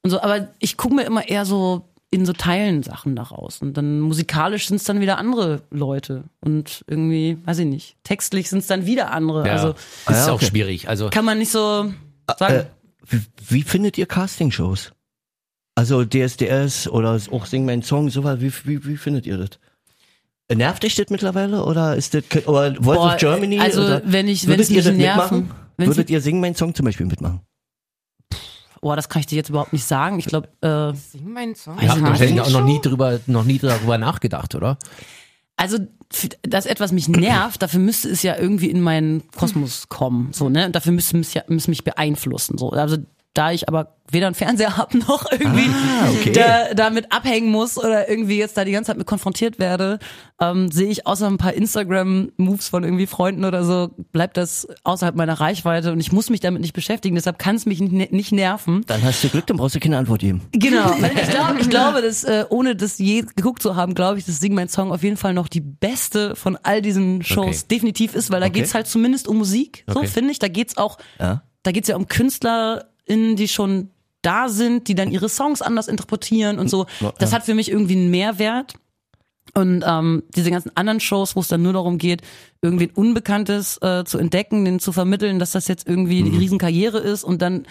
und 0.03 0.11
so. 0.11 0.21
Aber 0.21 0.49
ich 0.59 0.77
gucke 0.77 0.95
mir 0.95 1.05
immer 1.05 1.29
eher 1.29 1.45
so 1.45 1.89
in 2.11 2.25
so 2.25 2.33
Teilen 2.33 2.83
Sachen 2.83 3.17
daraus 3.17 3.61
und 3.61 3.77
dann 3.77 4.01
musikalisch 4.01 4.69
sind 4.69 4.77
es 4.77 4.85
dann 4.85 5.01
wieder 5.01 5.19
andere 5.19 5.63
Leute 5.71 6.25
und 6.41 6.85
irgendwie, 6.87 7.39
weiß 7.45 7.59
ich 7.59 7.67
nicht, 7.67 7.97
textlich 8.05 8.49
sind 8.49 8.61
es 8.61 8.69
dann 8.69 8.87
wieder 8.87 9.11
andere. 9.11 9.47
Ja, 9.47 9.53
Also 9.53 9.75
das 10.07 10.21
ist 10.21 10.27
ja, 10.27 10.33
auch 10.33 10.37
okay. 10.37 10.47
schwierig. 10.47 10.89
Also 10.89 11.11
kann 11.11 11.25
man 11.25 11.39
nicht 11.39 11.51
so 11.51 11.93
sagen. 12.39 12.55
Äh, 12.55 12.65
wie, 13.09 13.21
wie 13.49 13.63
findet 13.63 13.99
ihr 13.99 14.07
Castingshows? 14.07 14.93
Also 15.77 16.05
DSDS 16.05 16.89
oder 16.89 17.21
auch 17.31 17.47
Sing 17.47 17.65
mein 17.65 17.83
Song, 17.83 18.11
sowas, 18.11 18.41
wie, 18.41 18.51
wie, 18.65 18.85
wie 18.85 18.97
findet 18.97 19.27
ihr 19.27 19.37
das? 19.39 19.51
Nervt 20.53 20.83
dich 20.83 20.95
das 20.95 21.11
mittlerweile 21.11 21.65
oder 21.65 21.95
ist 21.97 22.15
das 22.15 22.23
oder 22.47 22.75
Voice 22.77 22.97
Boah, 22.99 23.13
of 23.15 23.17
Germany? 23.19 23.61
also 23.61 23.83
oder 23.83 24.03
wenn 24.05 24.27
ich- 24.29 24.45
wenn 24.47 24.51
würdet 24.55 24.65
es 24.65 24.71
ihr 24.71 24.77
mich 24.77 24.85
das 24.87 24.95
nerven- 24.95 25.39
mitmachen? 25.41 25.51
wenn's 25.77 25.89
Würdet 25.91 26.11
ihr 26.11 26.21
Sing 26.21 26.41
mein 26.41 26.55
Song 26.55 26.75
zum 26.75 26.87
Beispiel 26.87 27.07
mitmachen? 27.07 27.41
Boah, 28.81 28.95
das 28.97 29.09
kann 29.09 29.21
ich 29.21 29.27
dir 29.27 29.37
jetzt 29.37 29.49
überhaupt 29.51 29.73
nicht 29.73 29.85
sagen. 29.85 30.19
Ich 30.19 30.27
glaube, 30.27 30.49
äh, 30.61 30.95
Sing 30.97 31.31
meinen 31.33 31.55
Song. 31.57 31.81
wir 31.81 31.89
haben 31.91 31.99
ich 31.99 32.05
wahrscheinlich 32.05 32.37
nicht. 32.37 32.43
auch 32.47 32.51
noch 32.61 32.65
nie 32.65 32.81
drüber, 32.81 33.19
noch 33.27 33.45
nie 33.45 33.59
darüber 33.59 33.99
nachgedacht, 33.99 34.55
oder? 34.55 34.79
Also, 35.57 35.79
dass 36.43 36.67
etwas 36.67 36.93
mich 36.93 37.09
nervt, 37.09 37.61
dafür 37.63 37.81
müsste 37.81 38.09
es 38.11 38.23
ja 38.23 38.37
irgendwie 38.39 38.71
in 38.71 38.81
meinen 38.81 39.29
Kosmos 39.33 39.89
kommen, 39.89 40.33
so, 40.33 40.49
ne? 40.49 40.67
Und 40.67 40.77
dafür 40.77 40.93
müsste 40.93 41.19
es 41.19 41.35
ja, 41.35 41.43
müsste 41.49 41.71
mich 41.71 41.83
beeinflussen, 41.83 42.57
so. 42.59 42.71
Also, 42.71 42.99
da 43.37 43.53
ich 43.53 43.69
aber 43.69 43.95
weder 44.11 44.27
einen 44.27 44.35
Fernseher 44.37 44.77
habe 44.77 44.99
noch 45.09 45.31
irgendwie 45.33 45.69
Ah, 45.69 46.09
okay. 46.11 46.33
da, 46.33 46.75
damit 46.75 47.11
abhängen 47.13 47.51
muss 47.51 47.77
oder 47.77 48.09
irgendwie 48.09 48.39
jetzt 48.39 48.57
da 48.57 48.65
die 48.65 48.71
ganze 48.73 48.89
Zeit 48.89 48.99
mit 48.99 49.07
konfrontiert 49.07 49.59
werde, 49.59 49.99
ähm, 50.41 50.71
sehe 50.71 50.89
ich 50.89 51.07
außer 51.09 51.27
ein 51.27 51.39
paar 51.39 51.53
Instagram-Moves 51.55 52.69
von 52.69 52.85
irgendwie 52.85 53.07
Freunden 53.07 53.45
oder 53.45 53.65
so, 53.65 53.91
bleibt 54.13 54.37
das 54.37 54.69
außerhalb 54.85 55.17
meiner 55.17 55.35
Reichweite 55.41 55.93
und 55.93 56.01
ich 56.01 56.13
muss 56.13 56.31
mich 56.31 56.41
damit 56.41 56.63
nicht 56.63 56.73
beschäftigen, 56.73 57.15
deshalb 57.17 57.39
kann 57.39 57.57
es 57.57 57.67
mich 57.67 57.81
nicht, 57.81 58.33
nerven. 58.33 58.85
Dann 58.87 59.03
hast 59.03 59.23
du 59.25 59.29
Glück, 59.29 59.47
dann 59.47 59.57
brauchst 59.57 59.75
du 59.75 59.81
keine 59.81 59.99
Antwort 59.99 60.21
geben. 60.21 60.43
Genau. 60.53 60.95
Ich 61.27 61.31
glaube, 61.31 61.61
ich 61.61 61.71
glaube, 61.71 62.03
dass 62.03 62.25
äh, 62.25 62.45
ohne 62.49 62.77
das 62.77 62.99
je 62.99 63.23
geguckt 63.23 63.61
zu 63.63 63.75
haben, 63.77 63.95
glaube 63.95 64.19
ich, 64.19 64.25
dass 64.25 64.39
Sing 64.41 64.55
mein 64.55 64.69
Song 64.69 64.93
auf 64.93 65.03
jeden 65.03 65.17
Fall 65.17 65.35
noch 65.35 65.49
die 65.49 65.61
beste 65.61 66.37
von 66.37 66.57
all 66.63 66.81
diesen 66.83 67.23
Shows 67.23 67.47
Okay. 67.47 67.65
definitiv 67.71 68.15
ist, 68.15 68.31
weil 68.31 68.41
da 68.41 68.49
geht's 68.49 68.75
halt 68.75 68.87
zumindest 68.87 69.29
um 69.29 69.39
Musik, 69.39 69.85
so 69.87 69.99
Okay. 70.01 70.09
finde 70.09 70.31
ich. 70.33 70.39
Da 70.39 70.49
geht's 70.49 70.77
auch, 70.77 70.99
Ja. 71.19 71.43
da 71.63 71.73
geht's 71.73 71.89
ja 71.89 71.97
um 71.97 72.07
KünstlerInnen, 73.07 73.37
die 73.37 73.49
schon 73.49 73.91
da 74.23 74.49
sind, 74.49 74.89
die 74.89 74.95
dann 74.95 75.11
ihre 75.13 75.29
Songs 75.29 75.63
anders 75.63 75.89
interpretieren 75.89 76.59
und 76.59 76.69
so. 76.69 76.87
Das 77.19 77.33
hat 77.33 77.45
für 77.45 77.55
mich 77.55 77.71
irgendwie 77.71 77.95
einen 77.97 78.11
Mehrwert. 78.11 78.75
Und 79.55 79.85
ähm, 79.87 80.25
diese 80.35 80.51
ganzen 80.51 80.73
anderen 80.77 80.99
Shows, 81.01 81.37
wo 81.37 81.41
es 81.41 81.49
dann 81.49 81.63
nur 81.63 81.73
darum 81.73 81.99
geht, 81.99 82.21
irgendwie 82.61 82.89
ein 82.89 82.91
Unbekanntes 82.91 83.79
äh, 83.81 84.05
zu 84.05 84.19
entdecken, 84.19 84.65
denen 84.65 84.81
zu 84.81 84.91
vermitteln, 84.93 85.39
dass 85.39 85.53
das 85.53 85.69
jetzt 85.69 85.89
irgendwie 85.89 86.23
Mhm. 86.23 86.31
eine 86.33 86.41
Riesenkarriere 86.41 86.99
ist 86.99 87.23
und 87.25 87.41
dann 87.41 87.65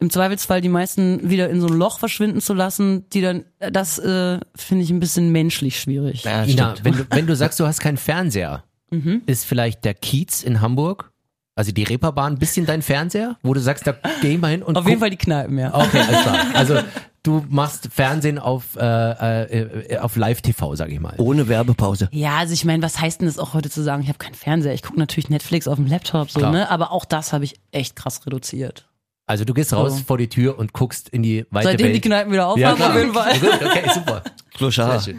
im 0.00 0.10
Zweifelsfall 0.10 0.62
die 0.62 0.68
meisten 0.70 1.28
wieder 1.28 1.50
in 1.50 1.60
so 1.60 1.66
ein 1.66 1.74
Loch 1.74 1.98
verschwinden 1.98 2.40
zu 2.40 2.54
lassen, 2.54 3.08
die 3.10 3.20
dann, 3.20 3.44
äh, 3.58 3.70
das 3.70 3.98
äh, 3.98 4.40
finde 4.56 4.82
ich 4.84 4.90
ein 4.90 5.00
bisschen 5.00 5.30
menschlich 5.30 5.78
schwierig. 5.78 6.24
Ja, 6.24 6.44
Ina, 6.44 6.74
wenn 6.82 6.94
du, 6.94 7.06
wenn 7.10 7.26
du 7.26 7.36
sagst, 7.36 7.60
du 7.60 7.66
hast 7.66 7.80
keinen 7.80 7.98
Fernseher, 7.98 8.64
Mhm. 8.90 9.20
ist 9.26 9.44
vielleicht 9.44 9.84
der 9.84 9.92
Kiez 9.92 10.42
in 10.42 10.62
Hamburg, 10.62 11.12
also 11.58 11.72
die 11.72 11.82
Reeperbahn, 11.82 12.34
ein 12.34 12.38
bisschen 12.38 12.64
dein 12.66 12.82
Fernseher, 12.82 13.36
wo 13.42 13.52
du 13.52 13.60
sagst, 13.60 13.86
da 13.86 13.94
geh 14.22 14.34
ich 14.34 14.40
mal 14.40 14.52
hin 14.52 14.62
und 14.62 14.76
Auf 14.76 14.84
guck- 14.84 14.90
jeden 14.90 15.00
Fall 15.00 15.10
die 15.10 15.16
Kneipen, 15.16 15.58
ja. 15.58 15.74
Okay, 15.74 15.98
alles 16.00 16.22
klar. 16.22 16.36
Also 16.54 16.78
du 17.24 17.44
machst 17.48 17.88
Fernsehen 17.92 18.38
auf, 18.38 18.76
äh, 18.76 19.42
äh, 19.42 19.98
auf 19.98 20.16
Live-TV, 20.16 20.76
sag 20.76 20.90
ich 20.90 21.00
mal. 21.00 21.14
Ohne 21.18 21.48
Werbepause. 21.48 22.08
Ja, 22.12 22.36
also 22.38 22.54
ich 22.54 22.64
meine, 22.64 22.82
was 22.82 23.00
heißt 23.00 23.20
denn 23.20 23.26
das 23.26 23.38
auch 23.38 23.54
heute 23.54 23.68
zu 23.70 23.82
sagen, 23.82 24.02
ich 24.02 24.08
habe 24.08 24.18
keinen 24.18 24.34
Fernseher, 24.34 24.72
ich 24.72 24.82
gucke 24.82 24.98
natürlich 24.98 25.28
Netflix 25.30 25.66
auf 25.68 25.76
dem 25.76 25.86
Laptop, 25.88 26.30
so, 26.30 26.38
Klar. 26.38 26.52
ne? 26.52 26.70
Aber 26.70 26.92
auch 26.92 27.04
das 27.04 27.32
habe 27.32 27.44
ich 27.44 27.56
echt 27.72 27.96
krass 27.96 28.24
reduziert. 28.24 28.88
Also 29.26 29.44
du 29.44 29.52
gehst 29.52 29.72
raus 29.74 29.98
So. 29.98 30.04
vor 30.04 30.16
die 30.16 30.28
Tür 30.28 30.58
und 30.58 30.72
guckst 30.72 31.08
in 31.10 31.22
die 31.22 31.44
weite 31.50 31.68
Seitdem 31.70 31.86
Welt. 31.88 31.96
die 31.96 32.00
Kneipen 32.00 32.32
wieder 32.32 32.42
ja, 32.56 32.72
aufhaben, 32.72 32.76
klar. 32.76 32.90
auf 32.90 32.96
jeden 32.96 33.12
Fall. 33.12 33.38
Gut, 33.40 33.66
okay, 33.68 33.90
super. 33.92 34.22
Kloschar. 34.54 35.00
Sehr 35.00 35.16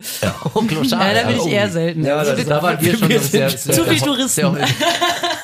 schön. 0.00 0.30
Oh. 0.44 0.50
Oh. 0.54 0.62
Ja, 0.82 1.14
da 1.14 1.26
bin 1.26 1.36
ich 1.36 1.42
oh. 1.42 1.48
eher 1.48 1.68
selten. 1.70 2.04
Ja, 2.04 2.24
das- 2.24 2.44
Da 2.44 2.62
waren 2.62 2.80
wir 2.80 2.96
schon 2.96 3.08
Wir 3.08 3.20
sehr, 3.20 3.50
sehr, 3.50 3.74
zu 3.74 3.84
viel 3.84 4.00
Touristen. 4.00 4.54
sehr- 4.54 4.66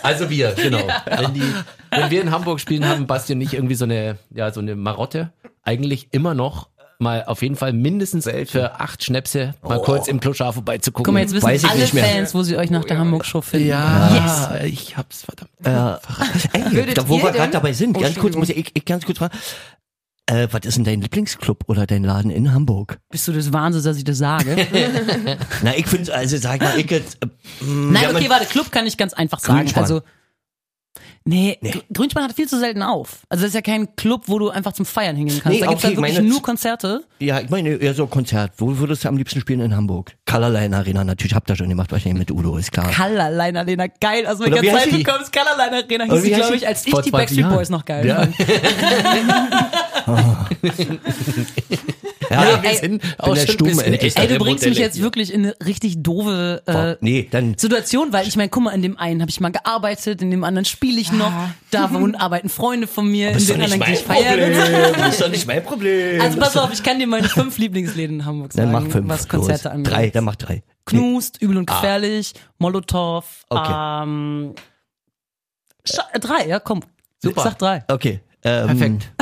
also 0.02 0.30
wir, 0.30 0.52
genau. 0.52 0.86
Wenn, 1.04 1.34
die, 1.34 1.42
wenn 1.90 2.10
wir 2.10 2.20
in 2.22 2.30
Hamburg 2.30 2.60
spielen, 2.60 2.86
haben 2.86 3.06
Basti 3.06 3.32
und 3.34 3.40
ich 3.40 3.54
irgendwie 3.54 3.74
so 3.74 3.84
eine, 3.84 4.18
ja, 4.30 4.50
so 4.52 4.60
eine 4.60 4.76
Marotte. 4.76 5.30
Eigentlich 5.64 6.08
immer 6.12 6.34
noch 6.34 6.68
mal 6.98 7.24
auf 7.26 7.42
jeden 7.42 7.56
Fall 7.56 7.72
mindestens 7.72 8.24
für 8.46 8.80
acht 8.80 9.04
Schnäpse 9.04 9.54
mal 9.62 9.80
kurz 9.82 10.08
im 10.08 10.20
Kloschar 10.20 10.52
vorbeizugucken. 10.52 11.04
Guck 11.04 11.14
mal, 11.14 11.20
jetzt 11.20 11.34
wissen 11.34 11.46
Weiß 11.46 11.62
ich 11.62 11.70
alle. 11.70 11.86
Fans, 11.86 12.34
wo 12.34 12.42
sie 12.42 12.56
euch 12.56 12.70
nach 12.70 12.84
der 12.84 12.98
Hamburg-Show 12.98 13.42
finden. 13.42 13.68
ja, 13.68 14.58
ich 14.64 14.96
hab's 14.96 15.24
verdammt. 15.24 15.50
Äh, 15.64 16.58
ey, 16.58 16.94
da, 16.94 17.08
wo 17.08 17.20
wir 17.22 17.32
gerade 17.32 17.52
dabei 17.52 17.72
sind, 17.72 17.96
Oh, 17.96 18.00
ganz 18.00 18.16
kurz 18.16 18.36
muss 18.36 18.48
ich, 18.48 18.70
ich 18.74 18.84
ganz 18.84 19.04
kurz 19.04 19.18
fragen. 19.18 19.36
Äh, 20.28 20.48
was 20.50 20.62
ist 20.64 20.76
denn 20.76 20.84
dein 20.84 21.00
Lieblingsclub 21.00 21.64
oder 21.68 21.86
dein 21.86 22.02
Laden 22.02 22.32
in 22.32 22.52
Hamburg? 22.52 22.98
Bist 23.10 23.28
du 23.28 23.32
des 23.32 23.52
Wahnsinns, 23.52 23.84
dass 23.84 23.96
ich 23.96 24.02
das 24.02 24.18
sage? 24.18 24.56
Na, 25.62 25.76
ich 25.76 25.86
finde, 25.86 26.12
also 26.12 26.36
sag 26.36 26.60
mal, 26.60 26.76
ich 26.78 26.90
jetzt, 26.90 27.22
äh, 27.22 27.28
Nein, 27.60 28.02
ja, 28.02 28.10
okay, 28.10 28.28
warte, 28.28 28.46
Club 28.46 28.72
kann 28.72 28.86
ich 28.86 28.96
ganz 28.96 29.14
einfach 29.14 29.38
sagen. 29.38 29.60
Grünspan. 29.60 29.84
Also, 29.84 30.02
nee, 31.26 31.58
Gr- 31.60 31.80
Grünspan 31.92 32.24
hat 32.24 32.32
viel 32.34 32.48
zu 32.48 32.58
selten 32.58 32.82
auf. 32.82 33.18
Also 33.28 33.42
das 33.42 33.48
ist 33.50 33.54
ja 33.54 33.60
kein 33.60 33.94
Club, 33.96 34.22
wo 34.26 34.38
du 34.38 34.48
einfach 34.48 34.72
zum 34.72 34.86
Feiern 34.86 35.14
hingehen 35.16 35.40
kannst. 35.42 35.58
Nee, 35.58 35.64
da 35.64 35.70
gibt's 35.70 35.84
okay, 35.84 35.94
ja 35.94 36.00
wirklich 36.00 36.16
meine- 36.16 36.28
nur 36.28 36.40
Konzerte. 36.42 37.04
Ja, 37.18 37.40
ich 37.40 37.50
meine 37.50 37.70
eher 37.76 37.94
so 37.94 38.06
Konzert. 38.06 38.52
Wo 38.58 38.78
würdest 38.78 39.04
du 39.04 39.08
am 39.08 39.16
liebsten 39.16 39.40
spielen 39.40 39.60
in 39.60 39.76
Hamburg? 39.76 40.12
Colorline 40.30 40.76
Arena, 40.76 41.04
natürlich 41.04 41.34
habt 41.34 41.48
ihr 41.50 41.56
schon 41.56 41.68
gemacht, 41.68 41.92
wahrscheinlich 41.92 42.18
mit 42.18 42.30
Udo, 42.30 42.56
ist 42.56 42.72
klar. 42.72 42.90
Colorline 42.92 43.58
Arena, 43.60 43.86
geil. 44.00 44.24
Welcher 44.26 44.62
wie 44.62 44.70
heißt 44.72 44.90
Zeit 44.90 44.92
du 44.92 45.02
kommst, 45.12 45.32
Colorline 45.32 45.76
Arena 45.84 46.04
hieß 46.04 46.12
heißt 46.12 46.34
glaube 46.34 46.56
ich, 46.56 46.66
als 46.66 46.80
ich 46.80 46.84
die 46.86 46.90
20 46.92 47.12
Backstreet. 47.12 47.48
Boys 47.48 47.68
noch 47.70 47.84
geil 47.84 48.06
Ja. 48.06 48.20
fand. 48.20 48.34
Ja, 50.06 50.48
Ja, 52.30 52.62
wir 52.62 52.70
ey, 52.70 52.76
sind 52.76 53.02
bin 53.02 53.10
auch 53.18 53.34
der 53.34 53.40
schon 53.42 53.48
ein 53.48 53.52
Stumme 53.52 53.70
bisschen 53.70 54.16
Ey, 54.16 54.28
du 54.28 54.38
bringst 54.38 54.64
mich 54.64 54.78
jetzt 54.78 54.94
hier. 54.94 55.04
wirklich 55.04 55.32
in 55.32 55.44
eine 55.44 55.56
richtig 55.64 56.02
doofe 56.02 56.62
Boah, 56.66 56.74
äh, 56.92 56.96
nee, 57.00 57.28
dann 57.30 57.56
Situation, 57.56 58.12
weil 58.12 58.26
ich 58.26 58.36
meine, 58.36 58.48
guck 58.48 58.64
mal, 58.64 58.70
in 58.72 58.82
dem 58.82 58.98
einen 58.98 59.20
habe 59.20 59.30
ich 59.30 59.40
mal 59.40 59.50
gearbeitet, 59.52 60.22
in 60.22 60.30
dem 60.30 60.44
anderen 60.44 60.64
spiele 60.64 61.00
ich 61.00 61.12
noch, 61.12 61.32
da 61.70 61.92
wohnen 61.92 62.14
arbeiten 62.14 62.48
Freunde 62.48 62.86
von 62.86 63.10
mir, 63.10 63.30
in 63.30 63.38
dem 63.46 63.60
anderen 63.60 63.80
gehe 63.80 63.94
ich 63.94 64.00
feiern. 64.00 64.52
Problem. 64.52 65.04
ist 65.08 65.20
doch 65.20 65.28
nicht 65.28 65.46
mein 65.46 65.62
Problem. 65.62 66.20
Also 66.20 66.38
pass 66.38 66.56
auf, 66.56 66.72
ich 66.72 66.82
kann 66.82 66.98
dir 66.98 67.06
meine 67.06 67.28
fünf 67.28 67.58
Lieblingsläden 67.58 68.20
in 68.20 68.24
Hamburg 68.26 68.52
dann 68.54 68.72
sagen, 68.72 68.84
mach 68.86 68.92
fünf. 68.92 69.08
was 69.08 69.28
Konzerte 69.28 69.68
los. 69.68 69.74
angeht. 69.74 69.92
Drei, 69.92 70.10
dann 70.10 70.24
mach 70.24 70.36
drei. 70.36 70.62
Knust, 70.84 71.40
Übel 71.42 71.56
und 71.58 71.66
Gefährlich, 71.66 72.32
Molotow, 72.58 73.24
Okay. 73.48 74.02
ähm, 74.04 74.54
äh, 76.12 76.20
drei, 76.20 76.46
ja 76.46 76.60
komm. 76.60 76.82
Super. 77.22 77.42
Sag 77.42 77.58
drei. 77.58 77.84
Okay. 77.88 78.20
Ähm, 78.44 78.66
Perfekt. 78.66 79.12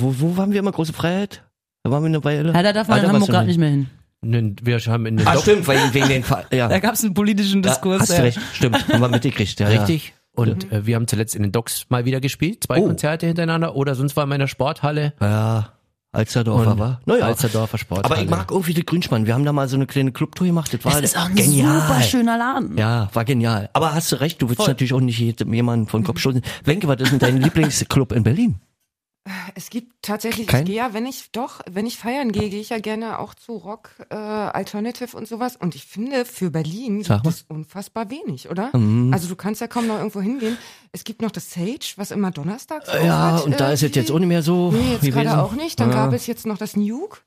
Wo, 0.00 0.14
wo 0.18 0.36
waren 0.36 0.52
wir 0.52 0.60
immer? 0.60 0.72
Große 0.72 0.92
Freiheit? 0.92 1.42
Da 1.90 1.94
waren 1.96 2.02
wir 2.04 2.08
eine 2.08 2.24
Weile. 2.24 2.52
Ja, 2.52 2.62
da 2.62 2.72
darf 2.72 2.88
man 2.88 2.98
Ah, 2.98 3.00
in 3.00 3.06
da 3.06 3.12
Hamburg 3.12 3.26
du 3.26 3.32
gerade 3.32 3.46
nicht 3.48 3.58
mehr 3.58 3.70
hin. 3.70 3.86
Nen- 4.22 4.56
Wir 4.62 4.78
haben 4.78 5.06
in 5.06 5.16
den 5.16 5.26
Ah, 5.26 5.32
Doc- 5.34 5.42
stimmt, 5.42 5.66
wegen, 5.66 5.92
wegen 5.94 6.08
den 6.08 6.22
Fa 6.22 6.44
ja. 6.52 6.68
Da 6.68 6.78
gab 6.78 6.94
es 6.94 7.02
einen 7.04 7.14
politischen 7.14 7.62
Diskurs. 7.62 8.02
Hast 8.02 8.10
du 8.10 8.14
ja. 8.14 8.20
recht, 8.22 8.38
stimmt. 8.52 8.88
Haben 8.88 9.00
wir 9.00 9.08
mitgekriegt. 9.08 9.58
Ja, 9.60 9.68
Richtig. 9.68 10.12
Und 10.34 10.70
äh, 10.72 10.86
wir 10.86 10.94
haben 10.96 11.08
zuletzt 11.08 11.34
in 11.34 11.42
den 11.42 11.52
Docks 11.52 11.86
mal 11.88 12.04
wieder 12.04 12.20
gespielt, 12.20 12.64
zwei 12.64 12.78
Oh. 12.78 12.86
Konzerte 12.86 13.26
hintereinander 13.26 13.74
oder 13.74 13.94
sonst 13.94 14.16
war 14.16 14.22
in 14.24 14.28
meiner 14.30 14.46
Sporthalle. 14.46 15.14
Ja, 15.20 15.70
Alsterdorfer 16.12 16.78
war. 16.78 17.00
Naja. 17.06 17.26
Alsterdorfer 17.26 17.78
Sporthalle. 17.78 18.14
Aber 18.14 18.22
ich 18.22 18.28
mag 18.30 18.50
irgendwie 18.50 18.74
den 18.74 18.84
Grünspann. 18.84 19.26
Wir 19.26 19.34
haben 19.34 19.44
da 19.44 19.52
mal 19.52 19.68
so 19.68 19.76
eine 19.76 19.86
kleine 19.86 20.12
Clubtour 20.12 20.46
gemacht. 20.46 20.72
Das 20.74 20.84
war 20.84 20.92
Das 20.92 21.02
ist 21.02 21.16
auch 21.18 21.26
ein 21.26 21.34
genial. 21.34 21.80
super 21.80 22.00
schöner 22.02 22.36
Laden. 22.38 22.76
Ja, 22.78 23.08
war 23.12 23.24
genial. 23.24 23.70
Aber 23.72 23.94
hast 23.94 24.10
du 24.12 24.16
recht, 24.20 24.40
du 24.42 24.48
willst 24.48 24.58
Voll. 24.62 24.68
natürlich 24.68 24.92
auch 24.92 25.00
nicht 25.00 25.18
jemanden 25.18 25.86
von 25.86 26.00
den 26.02 26.06
Kopf 26.06 26.20
stoßen. 26.20 26.42
Wenke, 26.64 26.88
was 26.88 27.00
ist 27.00 27.12
denn 27.12 27.18
dein 27.20 27.36
Lieblingsclub 27.42 28.12
in 28.12 28.22
Berlin? 28.22 28.56
Es 29.54 29.68
gibt 29.68 29.92
tatsächlich, 30.02 30.46
Kein? 30.46 30.62
ich 30.62 30.66
gehe 30.68 30.76
ja, 30.76 30.94
wenn 30.94 31.04
ich 31.06 31.30
doch, 31.30 31.60
wenn 31.70 31.86
ich 31.86 31.98
feiern 31.98 32.32
gehe, 32.32 32.48
gehe 32.48 32.60
ich 32.60 32.70
ja 32.70 32.78
gerne 32.78 33.18
auch 33.18 33.34
zu 33.34 33.52
Rock, 33.56 33.90
äh, 34.08 34.14
Alternative 34.14 35.14
und 35.16 35.28
sowas. 35.28 35.56
Und 35.56 35.74
ich 35.74 35.84
finde, 35.84 36.24
für 36.24 36.50
Berlin 36.50 37.04
Sag 37.04 37.22
gibt 37.22 37.34
es 37.34 37.44
unfassbar 37.48 38.10
wenig, 38.10 38.48
oder? 38.48 38.74
Mhm. 38.76 39.12
Also 39.12 39.28
du 39.28 39.36
kannst 39.36 39.60
ja 39.60 39.66
kaum 39.66 39.86
noch 39.86 39.98
irgendwo 39.98 40.20
hingehen. 40.22 40.56
Es 40.92 41.04
gibt 41.04 41.20
noch 41.20 41.30
das 41.30 41.50
Sage, 41.50 41.78
was 41.96 42.10
immer 42.12 42.30
donnerstags 42.30 42.88
Ja, 43.04 43.34
aufhat, 43.36 43.44
und 43.46 43.60
da 43.60 43.72
ist 43.72 43.82
es 43.82 43.94
jetzt 43.94 44.10
auch 44.10 44.18
nicht 44.18 44.28
mehr 44.28 44.42
so 44.42 44.72
Nee, 44.72 44.92
jetzt 45.00 45.04
gerade 45.12 45.42
auch 45.42 45.52
nicht. 45.52 45.78
Dann 45.80 45.90
Ja. 45.90 45.96
gab 46.06 46.12
es 46.14 46.26
jetzt 46.26 46.46
noch 46.46 46.56
das 46.58 46.74
Nuke. 46.76 47.18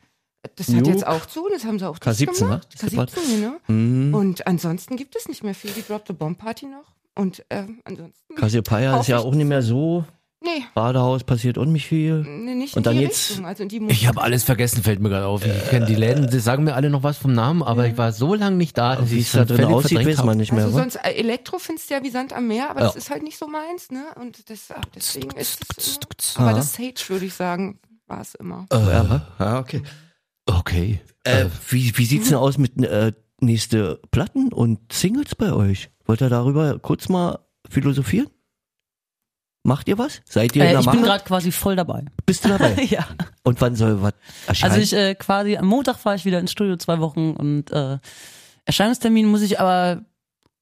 Das 0.55 0.67
hat 0.69 0.75
Nuke. 0.75 0.89
jetzt 0.89 1.05
auch 1.07 1.25
zu, 1.27 1.47
das 1.53 1.63
haben 1.63 1.77
sie 1.79 1.87
auch 1.87 1.99
K17, 1.99 2.17
dicht 2.25 2.39
gemacht. 2.39 2.67
ne? 2.69 2.73
Ist 2.73 2.83
das 2.83 2.91
K17, 2.93 3.35
genau. 3.39 3.53
Mhm. 3.67 4.13
Und 4.15 4.47
ansonsten 4.47 4.97
gibt 4.97 5.15
es 5.15 5.27
nicht 5.29 5.43
mehr 5.43 5.55
viel. 5.55 5.71
Die 5.71 5.83
Drop 5.83 6.03
the 6.07 6.13
Bomb 6.13 6.37
Party 6.39 6.65
noch. 6.65 6.91
Und 7.15 7.45
ähm, 7.51 7.81
ansonsten. 7.85 8.35
Cassiopeia 8.35 8.99
ist 8.99 9.07
ja 9.07 9.19
auch 9.19 9.33
nicht 9.35 9.47
mehr 9.47 9.61
so. 9.61 10.03
Nee, 10.45 10.63
Badehaus 10.73 11.23
passiert 11.23 11.57
nicht 11.57 11.87
viel. 11.87 12.21
nee, 12.27 12.53
nicht 12.53 12.75
Und 12.75 12.79
in 12.81 12.83
dann 12.83 12.95
die 12.97 13.03
jetzt-. 13.03 13.41
Also 13.43 13.63
in 13.63 13.69
die 13.69 13.81
Ich 13.87 14.07
habe 14.07 14.21
alles 14.21 14.43
vergessen, 14.43 14.83
fällt 14.83 14.99
mir 14.99 15.07
gerade 15.09 15.25
auf. 15.25 15.45
Ich 15.45 15.69
kenne 15.69 15.85
die 15.85 15.95
Läden, 15.95 16.29
die 16.29 16.39
sagen 16.39 16.65
mir 16.65 16.75
alle 16.75 16.89
noch 16.89 17.01
was 17.03 17.17
vom 17.17 17.31
Namen, 17.33 17.63
aber 17.63 17.87
ich 17.87 17.97
war 17.97 18.11
so 18.11 18.33
lange 18.35 18.57
nicht 18.57 18.77
da, 18.77 18.97
dass 18.97 19.09
Wie 19.09 19.19
ich 19.19 19.27
es 19.27 19.31
da 19.31 19.45
drin 19.45 19.65
aussieht, 19.65 20.05
weiß 20.05 20.23
man 20.25 20.37
nicht 20.37 20.51
mehr. 20.51 20.65
Also 20.65 20.77
sonst 20.77 20.95
äh, 20.97 21.11
Elektro 21.13 21.59
findest 21.59 21.89
du 21.89 21.93
ja 21.93 22.03
wie 22.03 22.09
Sand 22.09 22.33
am 22.33 22.47
Meer, 22.47 22.69
aber 22.71 22.81
Ja. 22.81 22.85
das 22.87 22.95
ist 22.97 23.09
halt 23.09 23.23
nicht 23.23 23.37
so 23.37 23.47
meins, 23.47 23.89
ne? 23.89 24.03
Und 24.19 24.49
das, 24.49 24.67
ach, 24.75 24.83
deswegen 24.93 25.31
ist 25.37 25.61
es 25.77 25.99
Ah. 26.35 26.39
immer, 26.41 26.49
aber 26.49 26.57
das 26.57 26.73
Sage 26.73 26.93
würde 27.07 27.25
ich 27.25 27.33
sagen, 27.33 27.79
war 28.07 28.19
es 28.21 28.35
immer. 28.35 28.65
Äh, 28.71 28.75
ja, 28.75 29.27
ja, 29.39 29.59
okay. 29.59 29.81
Okay. 30.45 30.99
Äh, 31.23 31.45
wie 31.69 31.97
wie 31.97 32.05
sieht's 32.05 32.27
denn 32.27 32.37
aus 32.37 32.57
mit 32.57 32.77
äh, 32.83 33.13
nächste 33.39 34.01
Platten 34.11 34.51
und 34.51 34.91
Singles 34.91 35.35
bei 35.35 35.53
euch? 35.53 35.89
Wollt 36.05 36.21
ihr 36.21 36.27
darüber 36.29 36.79
kurz 36.79 37.07
mal 37.07 37.39
philosophieren? 37.69 38.27
Macht 39.63 39.87
ihr 39.87 39.97
was? 39.97 40.21
Seid 40.29 40.55
ihr 40.55 40.61
in 40.63 40.67
Äh, 40.67 40.71
der 40.71 40.79
ich 40.81 40.85
bin 40.87 40.95
Mache? 40.99 41.09
gerade 41.09 41.23
quasi 41.23 41.51
voll 41.51 41.75
dabei. 41.77 42.03
Bist 42.25 42.43
du 42.43 42.49
dabei? 42.49 42.73
ja. 42.89 43.05
Und 43.43 43.61
wann 43.61 43.75
soll 43.75 44.01
was 44.01 44.13
erscheinen? 44.45 44.71
Also 44.73 44.83
ich 44.83 44.93
äh, 44.93 45.15
quasi 45.15 45.55
am 45.55 45.65
Montag 45.67 45.97
fahre 45.97 46.17
ich 46.17 46.25
wieder 46.25 46.39
ins 46.39 46.51
Studio 46.51 46.75
zwei 46.75 46.99
Wochen 46.99 47.31
und 47.31 47.71
äh, 47.71 47.97
Erscheinungstermin 48.65 49.25
muss 49.25 49.41
ich 49.41 49.59
aber 49.59 50.01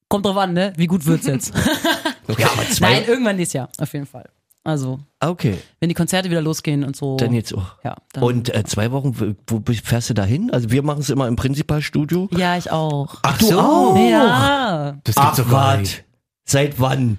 kommt 0.08 0.26
drauf 0.26 0.38
an, 0.38 0.54
ne? 0.54 0.74
Wie 0.78 0.88
gut 0.88 1.06
wird's 1.06 1.26
jetzt? 1.26 1.54
ja, 2.38 2.48
aber 2.52 2.70
zwei. 2.70 2.94
Nein, 2.94 3.04
irgendwann 3.08 3.36
nächstes 3.38 3.54
Jahr 3.54 3.70
auf 3.80 3.92
jeden 3.94 4.06
Fall. 4.06 4.30
Also 4.64 5.00
okay, 5.20 5.58
wenn 5.80 5.90
die 5.90 5.96
Konzerte 5.96 6.30
wieder 6.30 6.42
losgehen 6.42 6.84
und 6.84 6.96
so. 6.96 7.18
dann 7.18 7.34
jetzt 7.34 7.52
auch. 7.56 7.78
Ja. 7.84 7.96
Dann, 8.14 8.24
Und 8.24 8.54
äh, 8.54 8.64
zwei 8.66 8.92
Wochen, 8.92 9.36
wo, 9.48 9.64
fährst 9.84 10.12
du 10.12 10.14
dahin? 10.14 10.52
Also 10.52 10.70
wir 10.70 10.84
machen 10.84 11.00
es 11.00 11.10
immer 11.10 11.28
im 11.28 11.36
Prinzipalstudio. 11.36 12.30
ja, 12.38 12.56
ich 12.58 12.70
auch. 12.72 13.16
Ach 13.24 13.40
du 13.40 13.58
auch? 13.60 13.98
Ja. 13.98 14.98
Das 15.04 15.18
Ach 15.18 15.36
Gott. 15.50 16.04
Seit 16.46 16.80
wann? 16.80 17.18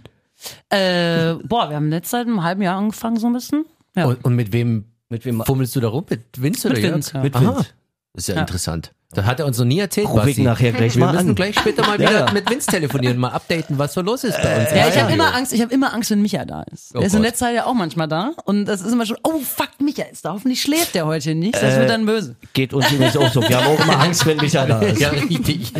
Äh, 0.71 1.35
boah, 1.45 1.69
wir 1.71 1.77
haben 1.77 1.89
letzt 1.91 2.11
seit 2.11 2.27
einem 2.27 2.43
halben 2.43 2.63
Jahr 2.63 2.77
angefangen 2.79 3.17
so 3.19 3.27
ein 3.27 3.33
bisschen. 3.33 3.65
Ja. 3.95 4.07
Und, 4.07 4.25
und 4.25 4.35
mit 4.35 4.53
wem 4.53 4.87
Mit 5.09 5.25
wem? 5.25 5.43
fummelst 5.45 5.77
du 5.77 5.81
da 5.81 5.89
rum? 5.89 6.05
Mit 6.09 6.43
Vince 6.43 6.69
oder 6.69 6.75
Mit 6.77 6.83
Jörg? 6.85 6.95
Vince, 6.95 7.15
ja. 7.15 7.23
Mit 7.23 7.37
Aha. 7.37 7.43
Vince. 7.57 7.67
Das 8.15 8.23
ist 8.25 8.29
ja, 8.29 8.35
Ja. 8.37 8.41
interessant. 8.41 8.93
Das 9.15 9.27
hat 9.27 9.41
er 9.41 9.47
uns 9.47 9.59
noch 9.59 9.65
nie 9.67 9.79
erzählt, 9.79 10.09
Ruf 10.09 10.27
ich 10.27 10.39
nachher 10.39 10.73
gleich 10.73 10.97
Wir 10.97 11.05
mal 11.05 11.13
müssen 11.13 11.29
an. 11.31 11.35
gleich 11.35 11.55
später 11.59 11.87
mal 11.87 11.99
wieder 11.99 12.27
ja. 12.27 12.33
mit 12.33 12.49
Vince 12.49 12.67
telefonieren, 12.71 13.19
mal 13.19 13.29
updaten, 13.31 13.79
was 13.79 13.93
so 13.93 14.01
los 14.01 14.25
ist 14.25 14.41
bei 14.43 14.61
uns. 14.61 14.71
Ja, 14.71 14.89
ich 14.89 14.95
ja. 14.95 15.03
habe 15.03 15.13
immer 15.13 15.35
Angst, 15.35 15.53
ich 15.53 15.61
habe 15.61 15.73
immer 15.75 15.93
Angst, 15.93 16.11
wenn 16.11 16.23
Micha 16.23 16.45
da 16.45 16.63
ist. 16.73 16.93
Oh 16.95 16.99
der 16.99 17.07
ist 17.09 17.15
in 17.15 17.23
letzter 17.23 17.47
Zeit 17.47 17.57
ja 17.57 17.67
auch 17.67 17.75
manchmal 17.75 18.09
da 18.09 18.33
und 18.45 18.65
das 18.65 18.81
ist 18.81 18.93
immer 18.93 19.05
schon, 19.05 19.19
oh 19.23 19.39
fuck, 19.41 19.69
Micha 19.81 20.05
ist 20.05 20.25
da, 20.25 20.33
hoffentlich 20.33 20.63
schläft 20.63 20.95
der 20.95 21.07
heute 21.07 21.35
nicht, 21.35 21.55
das 21.55 21.75
Äh, 21.75 21.81
wird 21.81 21.91
dann 21.91 22.07
böse. 22.07 22.37
Geht 22.55 22.73
uns 22.73 22.91
übrigens 22.91 23.17
auch 23.17 23.31
so. 23.31 23.43
Wir 23.43 23.57
haben 23.63 23.67
auch 23.77 23.85
immer 23.85 24.01
Angst, 24.01 24.25
wenn 24.27 24.39
Micha 24.39 24.65
da 24.67 24.81
ist. 24.81 25.01
Ja, 25.01 25.11
richtig. 25.11 25.73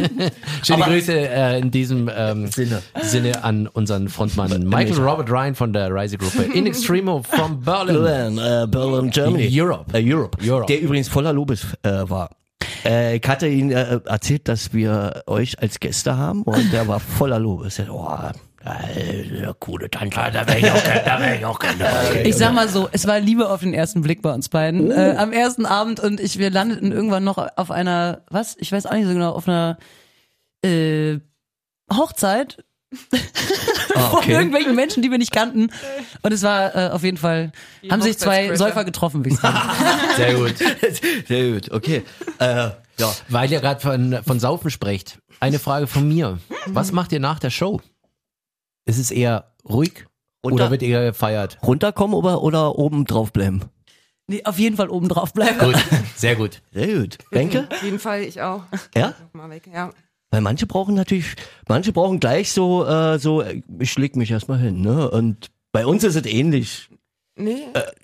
Schöne 0.63 0.85
Aber- 0.85 0.93
Grüße 0.93 1.13
äh, 1.13 1.59
in 1.59 1.71
diesem 1.71 2.11
ähm, 2.15 2.49
Sinne. 2.49 2.83
Sinne 3.01 3.43
an 3.45 3.67
unseren 3.67 4.09
Frontmann 4.09 4.69
Michael 4.69 4.99
Robert 5.01 5.31
Ryan 5.31 5.55
von 5.55 5.73
der 5.73 5.93
Reisegruppe 5.93 6.43
In 6.43 6.67
Extremo 6.67 7.23
from 7.23 7.61
Berlin. 7.61 8.03
Berlin, 8.03 8.39
äh, 8.39 8.67
Berlin, 8.67 9.11
Germany. 9.11 9.49
Europe. 9.51 9.87
Äh, 9.99 10.03
Europe. 10.15 10.37
Europe. 10.45 10.67
Der 10.67 10.81
übrigens 10.81 11.09
voller 11.09 11.33
Lobes 11.33 11.65
äh, 11.83 11.91
war. 12.09 12.31
Äh, 12.85 13.17
ich 13.17 13.29
hatte 13.29 13.47
ihn 13.47 13.71
äh, 13.71 14.01
erzählt, 14.05 14.49
dass 14.49 14.73
wir 14.73 15.23
euch 15.27 15.61
als 15.61 15.81
Gäste 15.81 16.17
haben 16.17 16.43
und 16.43 16.73
der 16.73 16.89
war 16.89 17.01
voller 17.01 17.39
Lobes. 17.39 17.79
Er, 17.79 17.95
oh, 17.95 18.09
äh, 18.65 19.53
coole 19.59 19.91
Tante, 19.91 20.17
da 20.33 20.47
wäre 20.47 20.59
ich 20.59 20.71
auch 20.71 20.85
gerne, 20.85 21.03
da 21.05 21.21
wäre 21.21 21.37
ich 21.37 21.45
auch 21.45 21.59
gerne. 21.59 21.89
Ich 22.25 22.37
sag 22.37 22.53
mal 22.53 22.69
so, 22.69 22.89
es 22.93 23.07
war 23.07 23.19
Liebe 23.19 23.51
auf 23.51 23.61
den 23.61 23.75
ersten 23.75 24.03
Blick 24.03 24.23
bei 24.23 24.33
uns 24.33 24.49
beiden. 24.49 24.91
Oh. 24.91 24.95
Äh, 24.95 25.17
am 25.17 25.33
ersten 25.33 25.67
Abend 25.67 26.01
und 26.01 26.21
ich, 26.21 26.39
wir 26.39 26.51
landeten 26.51 26.93
irgendwann 26.93 27.25
noch 27.25 27.39
auf 27.57 27.71
einer, 27.71 28.23
was? 28.31 28.57
Ich 28.59 28.71
weiß 28.71 28.87
auch 28.87 28.95
nicht 28.95 29.07
so 29.07 29.13
genau, 29.13 29.33
auf 29.33 29.49
einer 29.49 29.79
äh, 30.65 31.19
Hochzeit 31.93 32.65
Ah, 33.95 34.01
von 34.11 34.19
okay. 34.19 34.33
irgendwelchen 34.33 34.75
Menschen, 34.75 35.03
die 35.03 35.11
wir 35.11 35.19
nicht 35.19 35.33
kannten. 35.33 35.71
Und 36.23 36.33
es 36.33 36.43
war 36.43 36.75
äh, 36.75 36.91
auf 36.91 37.03
jeden 37.03 37.17
Fall, 37.17 37.53
haben 37.91 38.03
sich 38.03 38.19
zwei. 38.19 38.55
Säufer 38.57 38.85
getroffen, 38.85 39.25
würde 39.25 39.35
ich 39.35 39.41
sagen. 39.41 39.59
Sehr 40.17 40.35
gut. 40.35 40.55
Sehr 41.27 41.53
gut, 41.53 41.71
okay. 41.73 42.03
Äh, 42.39 42.71
ja. 42.99 43.15
Weil 43.29 43.51
ihr 43.51 43.61
gerade 43.61 43.81
von, 43.81 44.19
von 44.25 44.39
Saufen 44.41 44.71
sprecht. 44.71 45.19
Eine 45.41 45.59
Frage 45.59 45.87
von 45.87 46.07
mir. 46.07 46.39
Was 46.67 46.93
macht 46.93 47.13
ihr 47.13 47.21
nach 47.21 47.39
der 47.39 47.51
Show? 47.51 47.81
Ist 48.85 48.99
es 48.99 49.11
eher 49.11 49.53
ruhig 49.69 50.07
Runter- 50.45 50.55
oder 50.55 50.71
wird 50.71 50.83
eher 50.83 51.05
gefeiert? 51.05 51.59
Runterkommen 51.63 52.15
oder, 52.15 52.43
oder 52.43 52.79
oben 52.79 53.05
drauf 53.05 53.33
bleiben? 53.33 53.63
Nee, 54.29 54.45
auf 54.45 54.59
jeden 54.59 54.77
Fall 54.77 54.89
oben 54.89 55.09
drauf 55.09 55.33
bleiben. 55.33 55.59
Gut, 55.59 55.77
sehr 56.17 56.37
gut. 56.37 56.63
Sehr 56.73 57.01
gut. 57.01 57.19
Denke? 57.33 57.69
Auf 57.71 57.83
jeden 57.83 57.99
Fall, 57.99 58.23
ich 58.23 58.41
auch. 58.41 58.63
Ja? 58.95 59.15
Mal 59.33 59.51
weg, 59.51 59.69
ja. 59.73 59.91
Weil 60.33 60.41
manche 60.41 60.67
brauchen 60.67 60.95
natürlich, 60.95 61.37
manche 61.69 61.93
brauchen 61.93 62.19
gleich 62.19 62.53
so, 62.53 62.85
äh, 62.87 63.19
so, 63.19 63.43
äh, 63.43 63.63
ich 63.79 63.93
schläg 63.93 64.17
mich 64.17 64.31
erstmal 64.31 64.59
hin, 64.59 64.81
ne? 64.81 65.09
Und 65.11 65.51
bei 65.73 65.87
uns 65.87 66.03
ist 66.03 66.17
es 66.17 66.25
ähnlich. 66.27 66.89
Nee, 67.37 67.63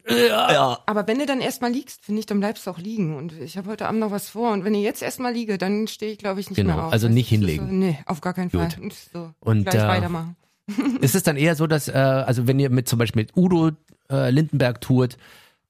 Ja. 0.09 0.79
aber 0.87 1.07
wenn 1.07 1.19
du 1.19 1.27
dann 1.27 1.41
erstmal 1.41 1.71
liegst, 1.73 2.05
finde 2.05 2.21
ich, 2.21 2.27
dann 2.27 2.41
bleibst 2.41 2.67
du 2.67 2.71
auch 2.71 2.79
liegen. 2.79 3.17
Und 3.17 3.33
ich 3.33 3.57
habe 3.59 3.69
heute 3.71 3.87
Abend 3.87 4.01
noch 4.01 4.11
was 4.11 4.31
vor. 4.31 4.53
Und 4.53 4.65
wenn 4.65 4.75
ich 4.75 4.83
jetzt 4.83 5.03
erstmal 5.03 5.33
liege, 5.35 5.59
dann 5.59 5.87
stehe 5.87 6.13
ich, 6.13 6.19
glaube 6.19 6.41
ich, 6.41 6.49
nicht 6.49 6.57
Genau, 6.57 6.77
mehr 6.77 6.85
auf. 6.87 6.93
also 6.93 7.09
nicht 7.09 7.29
hinlegen. 7.29 7.67
So, 7.67 7.73
nee, 7.75 7.99
auf 8.07 8.21
gar 8.23 8.33
keinen 8.35 8.51
Fall. 8.51 8.69
Gut. 8.69 8.79
Und 8.79 8.95
So, 8.95 9.31
Und, 9.41 9.65
gleich 9.69 9.83
äh, 9.83 9.89
weitermachen. 9.89 10.37
Ist 11.01 11.15
es 11.15 11.23
dann 11.23 11.37
eher 11.37 11.57
so, 11.57 11.67
dass, 11.67 11.89
äh, 11.89 11.93
also 11.93 12.47
wenn 12.47 12.59
ihr 12.59 12.71
mit 12.71 12.89
zum 12.89 12.99
Beispiel 12.99 13.23
mit 13.23 13.37
Udo 13.37 13.71
äh, 14.11 14.31
Lindenberg 14.31 14.81
tourt, 14.81 15.17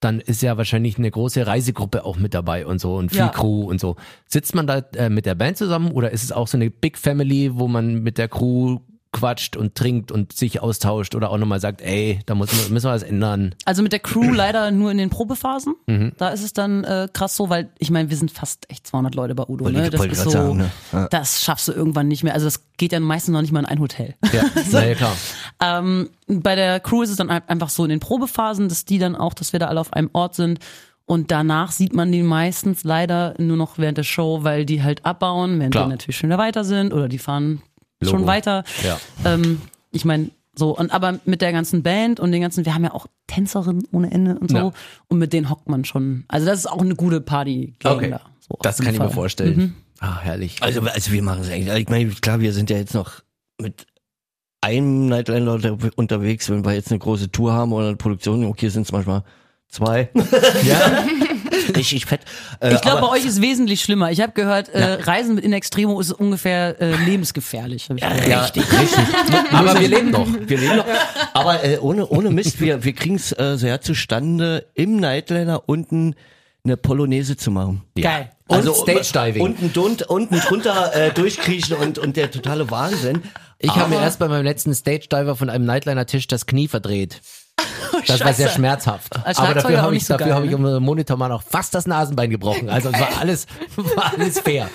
dann 0.00 0.20
ist 0.20 0.42
ja 0.42 0.56
wahrscheinlich 0.56 0.98
eine 0.98 1.10
große 1.10 1.46
Reisegruppe 1.46 2.04
auch 2.04 2.16
mit 2.16 2.34
dabei 2.34 2.66
und 2.66 2.80
so 2.80 2.96
und 2.96 3.10
viel 3.10 3.18
Ja. 3.18 3.28
Crew 3.28 3.62
und 3.62 3.80
so. 3.80 3.96
Sitzt 4.26 4.54
man 4.54 4.66
da 4.66 4.78
äh, 4.94 5.10
mit 5.10 5.26
der 5.26 5.34
Band 5.34 5.56
zusammen 5.56 5.90
oder 5.90 6.10
ist 6.12 6.22
es 6.22 6.32
auch 6.32 6.46
so 6.48 6.56
eine 6.56 6.70
Big 6.70 6.96
Family, 6.98 7.50
wo 7.54 7.66
man 7.68 8.02
mit 8.02 8.16
der 8.18 8.28
Crew 8.28 8.78
quatscht 9.12 9.56
und 9.56 9.74
trinkt 9.74 10.12
und 10.12 10.32
sich 10.32 10.60
austauscht 10.60 11.14
oder 11.14 11.30
auch 11.30 11.38
nochmal 11.38 11.60
sagt, 11.60 11.80
ey, 11.80 12.20
da 12.26 12.34
muss, 12.34 12.50
müssen 12.68 12.86
wir 12.86 12.92
was 12.92 13.02
ändern. 13.02 13.54
Also 13.64 13.82
mit 13.82 13.92
der 13.92 14.00
Crew 14.00 14.32
leider 14.32 14.70
nur 14.70 14.90
in 14.90 14.98
den 14.98 15.08
Probephasen. 15.10 15.74
Mhm. 15.86 16.12
Da 16.18 16.28
ist 16.28 16.44
es 16.44 16.52
dann 16.52 16.84
äh, 16.84 17.08
krass 17.12 17.34
so, 17.34 17.48
weil 17.48 17.70
ich 17.78 17.90
meine, 17.90 18.10
wir 18.10 18.16
sind 18.16 18.30
fast 18.30 18.70
echt 18.70 18.86
200 18.86 19.14
Leute 19.14 19.34
bei 19.34 19.44
Udo. 19.48 19.68
Ne? 19.70 19.88
Das 19.90 20.04
ist 20.04 20.22
so, 20.24 20.30
sagen, 20.30 20.56
ne? 20.58 20.70
Ja. 20.92 21.08
das 21.08 21.42
schaffst 21.42 21.68
du 21.68 21.72
irgendwann 21.72 22.08
nicht 22.08 22.22
mehr. 22.22 22.34
Also 22.34 22.46
das 22.46 22.64
geht 22.76 22.92
ja 22.92 23.00
meistens 23.00 23.32
noch 23.32 23.40
nicht 23.40 23.52
mal 23.52 23.60
in 23.60 23.66
ein 23.66 23.80
Hotel. 23.80 24.14
Ja, 24.32 24.42
na 24.72 24.86
ja 24.86 24.94
klar. 24.94 25.16
Ähm, 25.62 26.10
bei 26.26 26.54
der 26.54 26.78
Crew 26.80 27.02
ist 27.02 27.10
es 27.10 27.16
dann 27.16 27.30
ein- 27.30 27.48
einfach 27.48 27.70
so 27.70 27.84
in 27.84 27.90
den 27.90 28.00
Probephasen, 28.00 28.68
dass 28.68 28.84
die 28.84 28.98
dann 28.98 29.16
auch, 29.16 29.32
dass 29.34 29.52
wir 29.52 29.60
da 29.60 29.66
alle 29.68 29.80
auf 29.80 29.92
einem 29.94 30.10
Ort 30.12 30.34
sind. 30.34 30.58
Und 31.06 31.30
danach 31.30 31.72
sieht 31.72 31.94
man 31.94 32.12
die 32.12 32.22
meistens 32.22 32.84
leider 32.84 33.32
nur 33.38 33.56
noch 33.56 33.78
während 33.78 33.96
der 33.96 34.02
Show, 34.02 34.40
weil 34.44 34.66
die 34.66 34.82
halt 34.82 35.06
abbauen, 35.06 35.58
während 35.58 35.72
Klar. 35.72 35.86
wir 35.86 35.92
natürlich 35.92 36.18
schon 36.18 36.28
wieder 36.28 36.36
weiter 36.38 36.64
sind 36.64 36.92
oder 36.92 37.08
die 37.08 37.16
fahren 37.18 37.62
schon 38.02 38.20
Logo. 38.20 38.26
weiter. 38.26 38.64
Ja. 38.84 38.98
Ähm, 39.24 39.60
ich 39.90 40.04
meine, 40.04 40.30
so, 40.54 40.76
und 40.76 40.92
aber 40.92 41.20
mit 41.24 41.40
der 41.40 41.52
ganzen 41.52 41.82
Band 41.82 42.18
und 42.18 42.32
den 42.32 42.42
ganzen, 42.42 42.64
wir 42.64 42.74
haben 42.74 42.84
ja 42.84 42.92
auch 42.92 43.06
Tänzerinnen 43.28 43.86
ohne 43.92 44.10
Ende 44.10 44.38
und 44.38 44.50
so. 44.50 44.56
Ja. 44.56 44.72
Und 45.06 45.18
mit 45.18 45.32
denen 45.32 45.50
hockt 45.50 45.68
man 45.68 45.84
schon. 45.84 46.24
Also 46.28 46.46
das 46.46 46.58
ist 46.60 46.66
auch 46.66 46.80
eine 46.80 46.96
gute 46.96 47.20
Party. 47.20 47.74
Okay. 47.84 48.10
Da, 48.10 48.20
so 48.40 48.58
Das 48.62 48.78
kann 48.78 48.92
ich 48.92 48.98
mir 48.98 49.10
vorstellen. 49.10 49.76
Ah, 50.00 50.20
herrlich. 50.20 50.56
Also, 50.60 50.80
also 50.80 51.12
wir 51.12 51.22
machen 51.22 51.42
es 51.42 51.50
eigentlich. 51.50 51.74
Ich 51.74 51.88
meine, 51.88 52.10
klar, 52.10 52.40
wir 52.40 52.52
sind 52.52 52.70
ja 52.70 52.76
jetzt 52.76 52.94
noch 52.94 53.22
mit 53.60 53.86
einem 54.60 55.06
Nightliner 55.06 55.52
unter, 55.52 55.76
unterwegs, 55.96 56.50
wenn 56.50 56.64
wir 56.64 56.72
jetzt 56.72 56.90
eine 56.90 56.98
große 56.98 57.30
Tour 57.30 57.52
haben 57.52 57.72
oder 57.72 57.88
eine 57.88 57.96
Produktion, 57.96 58.44
okay, 58.44 58.68
sind 58.68 58.82
es 58.82 58.92
manchmal 58.92 59.22
zwei. 59.68 60.10
ja. 60.64 61.04
Richtig 61.76 62.06
fett. 62.06 62.20
Äh, 62.60 62.74
Ich 62.74 62.80
glaube, 62.80 63.00
bei 63.02 63.08
euch 63.08 63.24
ist 63.24 63.40
wesentlich 63.40 63.80
schlimmer. 63.80 64.10
Ich 64.10 64.20
habe 64.20 64.32
gehört, 64.32 64.68
äh, 64.70 64.94
Reisen 65.02 65.34
mit 65.34 65.44
In 65.44 65.52
Extremo 65.52 66.00
ist 66.00 66.12
ungefähr 66.12 66.80
äh, 66.80 66.94
lebensgefährlich. 67.04 67.88
Ja, 67.96 68.08
richtig, 68.42 68.64
richtig. 68.72 68.98
Aber 69.52 69.78
wir 69.80 69.88
leben 69.88 70.10
noch. 70.10 70.26
Wir 70.46 70.58
leben 70.58 70.76
noch. 70.76 70.86
Aber 71.34 71.64
äh, 71.64 71.78
ohne, 71.78 72.06
ohne 72.08 72.30
Mist, 72.30 72.60
wir, 72.60 72.84
wir 72.84 72.92
kriegen 72.94 73.16
es 73.16 73.32
äh, 73.38 73.56
sehr 73.56 73.80
zustande, 73.80 74.66
im 74.74 74.96
Nightliner 74.96 75.62
unten 75.66 76.14
eine 76.64 76.76
Polonaise 76.76 77.36
zu 77.36 77.50
machen. 77.50 77.82
Geil. 78.00 78.30
Und 78.48 78.64
Stage 78.74 79.12
Diving. 79.12 79.42
Unten, 79.42 79.72
dun- 79.72 80.02
unten 80.06 80.40
drunter 80.40 80.94
äh, 80.94 81.10
durchkriechen 81.12 81.76
und, 81.76 81.98
und 81.98 82.16
der 82.16 82.30
totale 82.30 82.70
Wahnsinn. 82.70 83.22
Ich 83.58 83.74
habe 83.74 83.90
mir 83.94 84.00
erst 84.00 84.18
bei 84.18 84.28
meinem 84.28 84.44
letzten 84.44 84.74
Stage 84.74 85.08
Diver 85.10 85.36
von 85.36 85.50
einem 85.50 85.64
Nightliner-Tisch 85.66 86.26
das 86.28 86.46
Knie 86.46 86.68
verdreht. 86.68 87.20
Das 88.06 88.20
war 88.20 88.32
sehr 88.32 88.48
schmerzhaft. 88.48 89.14
Als 89.24 89.38
Aber 89.38 89.54
dafür 89.54 89.82
habe 89.82 89.96
ich, 89.96 90.04
so 90.06 90.14
dafür 90.14 90.26
geil, 90.26 90.34
habe 90.36 90.46
ich 90.46 90.56
ne? 90.56 90.76
im 90.76 90.82
Monitor 90.82 91.16
mal 91.16 91.28
noch 91.28 91.42
fast 91.42 91.74
das 91.74 91.86
Nasenbein 91.86 92.30
gebrochen. 92.30 92.68
Also 92.68 92.90
es 92.90 93.00
war 93.00 93.18
alles, 93.18 93.46
war 93.76 94.12
alles 94.12 94.40
fair. 94.40 94.70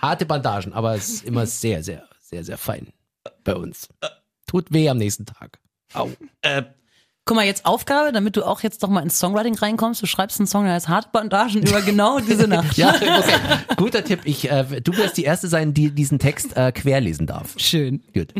Harte 0.00 0.26
Bandagen, 0.26 0.72
aber 0.72 0.94
es 0.94 1.08
ist 1.08 1.24
immer 1.24 1.46
sehr, 1.46 1.82
sehr, 1.82 2.04
sehr, 2.20 2.44
sehr 2.44 2.58
fein 2.58 2.88
bei 3.44 3.54
uns. 3.54 3.88
Tut 4.46 4.72
weh 4.72 4.88
am 4.88 4.98
nächsten 4.98 5.26
Tag. 5.26 5.58
Au. 5.94 6.10
Äh, 6.42 6.62
Guck 7.28 7.36
mal, 7.36 7.44
jetzt 7.44 7.66
Aufgabe, 7.66 8.10
damit 8.10 8.36
du 8.36 8.44
auch 8.46 8.62
jetzt 8.62 8.82
doch 8.82 8.88
mal 8.88 9.02
ins 9.02 9.18
Songwriting 9.18 9.54
reinkommst. 9.54 10.00
Du 10.00 10.06
schreibst 10.06 10.40
einen 10.40 10.46
Song, 10.46 10.64
der 10.64 10.72
heißt 10.72 10.88
Harte 10.88 11.10
Bandagen 11.12 11.60
über 11.62 11.82
genau 11.82 12.20
diese 12.20 12.48
Nacht. 12.48 12.78
Ja, 12.78 12.88
okay. 12.94 13.06
guter 13.76 14.02
Tipp. 14.02 14.20
Ich, 14.24 14.50
äh, 14.50 14.80
du 14.80 14.96
wirst 14.96 15.18
die 15.18 15.24
erste 15.24 15.46
sein, 15.46 15.74
die 15.74 15.90
diesen 15.90 16.18
Text 16.18 16.56
äh, 16.56 16.72
querlesen 16.72 17.26
darf. 17.26 17.52
Schön. 17.58 18.02
Gut. 18.14 18.32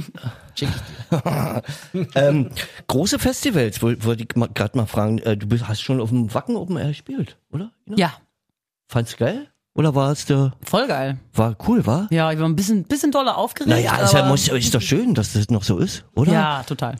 Schick 0.55 0.70
ich 0.70 1.18
dir. 1.18 1.62
ähm, 2.14 2.49
große 2.86 3.18
Festivals, 3.18 3.82
woll- 3.82 4.03
wollte 4.05 4.22
ich 4.22 4.28
gerade 4.55 4.78
mal 4.78 4.86
fragen. 4.86 5.18
Äh, 5.18 5.36
du 5.36 5.47
bist, 5.47 5.68
hast 5.68 5.82
schon 5.82 6.01
auf 6.01 6.09
dem 6.09 6.32
Wacken 6.32 6.57
Open 6.57 6.78
Air 6.78 6.89
gespielt, 6.89 7.36
oder? 7.53 7.70
Ina? 7.84 7.97
Ja, 7.99 8.12
Fand's 8.86 9.18
geil? 9.18 9.49
Oder 9.74 9.95
war 9.95 10.11
es 10.12 10.24
der, 10.24 10.55
voll 10.64 10.89
geil. 10.89 11.18
war 11.34 11.57
cool, 11.68 11.84
war? 11.86 12.09
Ja, 12.11 12.32
ich 12.32 12.39
war 12.39 12.49
ein 12.49 12.57
bisschen, 12.57 12.84
bisschen 12.84 13.12
doller 13.12 13.36
aufgeregt. 13.36 13.68
Naja, 13.70 13.97
ist, 13.99 14.14
ja, 14.14 14.24
muss, 14.24 14.49
ist 14.49 14.74
doch 14.74 14.80
schön, 14.80 15.12
dass 15.12 15.34
das 15.34 15.51
noch 15.51 15.62
so 15.62 15.76
ist, 15.76 16.05
oder? 16.14 16.32
Ja, 16.32 16.62
total. 16.62 16.97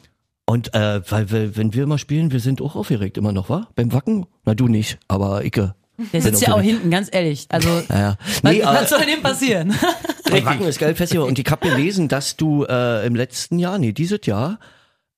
Und 0.49 0.75
äh, 0.75 1.03
weil 1.11 1.31
wir, 1.31 1.57
wenn 1.59 1.75
wir 1.75 1.87
mal 1.87 1.99
spielen, 1.99 2.33
wir 2.33 2.41
sind 2.41 2.63
auch 2.63 2.75
aufgeregt 2.75 3.19
immer 3.19 3.33
noch, 3.33 3.51
wa? 3.51 3.69
Beim 3.75 3.93
Wacken? 3.93 4.25
Na 4.47 4.55
du 4.55 4.67
nicht, 4.67 4.99
aber 5.07 5.45
Icke. 5.45 5.75
Der 6.15 6.23
sitzt 6.23 6.41
ja 6.41 6.55
auch 6.55 6.63
hinten, 6.63 6.91
ganz 6.91 7.11
ehrlich. 7.13 7.45
Also, 7.51 7.83
Ja, 7.91 8.17
was, 8.41 8.53
nee, 8.55 8.63
aber 8.63 8.81
was 8.81 8.89
soll 8.89 9.05
dem 9.05 9.21
passieren? 9.21 9.75
Wacken 10.25 10.67
ist 10.67 10.79
geil 10.79 10.95
Festival. 10.95 11.29
Und 11.29 11.39
ich 11.39 11.45
habe 11.51 11.69
gelesen, 11.69 12.09
dass 12.09 12.39
du 12.39 12.65
äh, 12.65 13.07
im 13.07 13.15
letzten 13.15 13.59
Jahr, 13.59 13.77
nee, 13.77 13.93
dieses 13.93 14.21
Jahr, 14.25 14.59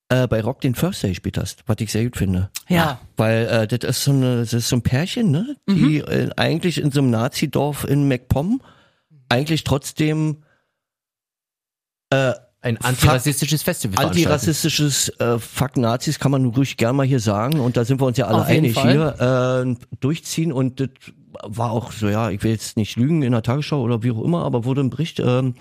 äh, 0.09 0.27
bei 0.27 0.41
Rock 0.41 0.59
den 0.59 0.75
First 0.75 1.01
Day 1.01 1.11
gespielt 1.11 1.37
hast, 1.37 1.63
was 1.65 1.77
ich 1.79 1.93
sehr 1.93 2.03
gut 2.03 2.17
finde. 2.17 2.49
Ja. 2.67 2.99
Weil 3.15 3.45
äh, 3.47 3.67
das 3.67 3.89
ist 3.89 4.03
so 4.03 4.11
eine, 4.11 4.39
das 4.39 4.51
ist 4.51 4.67
so 4.67 4.75
ein 4.75 4.81
Pärchen, 4.81 5.31
ne? 5.31 5.55
Die 5.69 5.99
äh, 5.99 6.29
eigentlich 6.35 6.77
in 6.77 6.91
so 6.91 6.99
einem 6.99 7.09
Nazi-Dorf 7.09 7.85
in 7.85 8.09
MacPom 8.09 8.61
eigentlich 9.29 9.63
trotzdem 9.63 10.43
äh, 12.09 12.33
Ein 12.63 12.77
antirassistisches 12.77 13.63
Festival. 13.63 14.05
antirassistisches 14.05 15.09
äh, 15.19 15.39
Fuck 15.39 15.77
Nazis 15.77 16.19
kann 16.19 16.31
man 16.31 16.45
ruhig 16.45 16.77
gern 16.77 16.95
mal 16.95 17.05
hier 17.05 17.19
sagen 17.19 17.59
und 17.59 17.75
da 17.77 17.85
sind 17.85 17.99
wir 17.99 18.05
uns 18.05 18.17
ja 18.17 18.27
alle 18.27 18.43
einig 18.45 18.73
Fall. 18.75 18.91
hier 18.93 19.75
äh, 19.79 19.85
durchziehen 19.99 20.51
und 20.51 20.79
das 20.79 20.89
war 21.43 21.71
auch 21.71 21.91
so 21.91 22.07
ja 22.07 22.29
ich 22.29 22.43
will 22.43 22.51
jetzt 22.51 22.77
nicht 22.77 22.97
lügen 22.97 23.23
in 23.23 23.31
der 23.31 23.41
Tagesschau 23.41 23.81
oder 23.81 24.03
wie 24.03 24.11
auch 24.11 24.21
immer 24.23 24.43
aber 24.45 24.63
wurde 24.65 24.81
im 24.81 24.89
Bericht 24.91 25.19
ähm, 25.19 25.55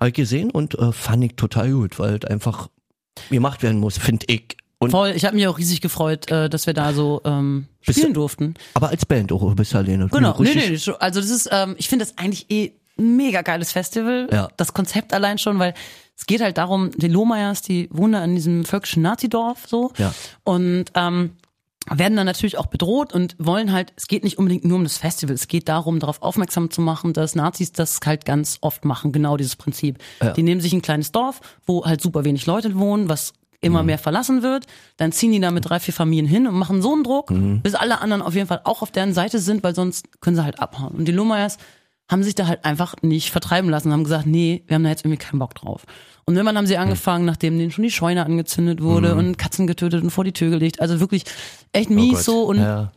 hab 0.00 0.08
ich 0.08 0.14
gesehen 0.14 0.50
und 0.50 0.78
äh, 0.78 0.92
fand 0.92 1.24
ich 1.24 1.34
total 1.36 1.70
gut 1.72 1.98
weil 1.98 2.18
es 2.22 2.24
einfach 2.30 2.68
gemacht 3.30 3.62
werden 3.62 3.78
muss 3.78 3.98
finde 3.98 4.24
ich 4.28 4.56
und 4.78 4.90
Voll, 4.90 5.10
ich 5.16 5.24
habe 5.24 5.34
mich 5.36 5.46
auch 5.48 5.56
riesig 5.58 5.80
gefreut, 5.80 6.30
äh, 6.30 6.50
dass 6.50 6.66
wir 6.66 6.74
da 6.74 6.92
so 6.92 7.22
ähm, 7.24 7.66
spielen 7.80 8.08
du- 8.08 8.20
durften. 8.20 8.54
aber 8.74 8.90
als 8.90 9.06
Band 9.06 9.32
auch 9.32 9.54
bist 9.54 9.72
du 9.72 9.78
alleine 9.78 10.08
Genau, 10.08 10.36
nee, 10.38 10.48
Richtig- 10.50 10.68
nee, 10.70 10.78
schon- 10.78 10.96
also 11.00 11.18
das 11.20 11.30
ist, 11.30 11.48
ähm, 11.50 11.74
ich 11.78 11.88
finde 11.88 12.04
das 12.04 12.18
eigentlich 12.18 12.50
eh 12.50 12.72
ein 12.98 13.16
mega 13.16 13.40
geiles 13.42 13.72
Festival. 13.72 14.28
Ja. 14.30 14.48
Das 14.58 14.72
Konzept 14.74 15.12
allein 15.14 15.38
schon, 15.38 15.58
weil 15.58 15.72
es 16.16 16.26
geht 16.26 16.40
halt 16.40 16.56
darum, 16.58 16.90
die 16.96 17.08
Lohmeyers, 17.08 17.62
die 17.62 17.88
wohnen 17.92 18.12
da 18.14 18.24
in 18.24 18.34
diesem 18.34 18.64
völkischen 18.64 19.02
Nazidorf 19.02 19.64
so 19.66 19.92
Ja. 19.98 20.14
und 20.44 20.86
ähm, 20.94 21.32
werden 21.88 22.16
dann 22.16 22.26
natürlich 22.26 22.58
auch 22.58 22.66
bedroht 22.66 23.12
und 23.12 23.36
wollen 23.38 23.70
halt, 23.70 23.92
es 23.96 24.08
geht 24.08 24.24
nicht 24.24 24.38
unbedingt 24.38 24.64
nur 24.64 24.76
um 24.76 24.82
das 24.82 24.98
Festival, 24.98 25.34
es 25.34 25.46
geht 25.46 25.68
darum, 25.68 26.00
darauf 26.00 26.20
aufmerksam 26.20 26.68
zu 26.70 26.80
machen, 26.80 27.12
dass 27.12 27.36
Nazis 27.36 27.70
das 27.70 28.00
halt 28.04 28.24
ganz 28.24 28.58
oft 28.60 28.84
machen, 28.84 29.12
genau 29.12 29.36
dieses 29.36 29.54
Prinzip. 29.54 29.98
Die 30.36 30.42
nehmen 30.42 30.60
sich 30.60 30.72
ein 30.72 30.82
kleines 30.82 31.12
Dorf, 31.12 31.40
wo 31.64 31.84
halt 31.84 32.00
super 32.00 32.24
wenig 32.24 32.44
Leute 32.46 32.76
wohnen, 32.76 33.08
was 33.08 33.34
immer 33.60 33.82
mehr 33.82 33.98
verlassen 33.98 34.42
wird, 34.42 34.66
dann 34.96 35.12
ziehen 35.12 35.32
die 35.32 35.40
da 35.40 35.50
mit 35.50 35.68
drei, 35.68 35.80
vier 35.80 35.94
Familien 35.94 36.26
hin 36.26 36.46
und 36.46 36.54
machen 36.54 36.82
so 36.82 36.92
einen 36.92 37.04
Druck, 37.04 37.32
bis 37.62 37.74
alle 37.74 38.00
anderen 38.00 38.22
auf 38.22 38.34
jeden 38.34 38.46
Fall 38.48 38.60
auch 38.64 38.82
auf 38.82 38.90
deren 38.90 39.12
Seite 39.14 39.38
sind, 39.38 39.62
weil 39.64 39.74
sonst 39.74 40.20
können 40.20 40.36
sie 40.36 40.44
halt 40.44 40.58
abhauen. 40.60 40.94
Und 40.94 41.06
die 41.06 41.12
Lohmeyers 41.12 41.56
haben 42.08 42.22
sich 42.22 42.34
da 42.34 42.46
halt 42.46 42.64
einfach 42.64 42.94
nicht 43.02 43.30
vertreiben 43.30 43.68
lassen, 43.68 43.92
haben 43.92 44.04
gesagt, 44.04 44.26
nee, 44.26 44.62
wir 44.66 44.74
haben 44.74 44.84
da 44.84 44.90
jetzt 44.90 45.04
irgendwie 45.04 45.24
keinen 45.24 45.38
Bock 45.38 45.54
drauf. 45.54 45.84
Und 46.24 46.34
irgendwann 46.34 46.56
haben 46.56 46.66
sie 46.66 46.76
angefangen, 46.76 47.24
nachdem 47.24 47.58
denen 47.58 47.70
schon 47.70 47.84
die 47.84 47.90
Scheune 47.90 48.24
angezündet 48.24 48.82
wurde 48.82 49.14
und 49.14 49.38
Katzen 49.38 49.66
getötet 49.66 50.02
und 50.02 50.10
vor 50.10 50.24
die 50.24 50.32
Tür 50.32 50.50
gelegt, 50.50 50.80
also 50.80 51.00
wirklich 51.00 51.24
echt 51.72 51.90
mies 51.90 52.14
Gott. 52.14 52.24
so 52.24 52.42
und 52.42 52.58
ja 52.58 52.92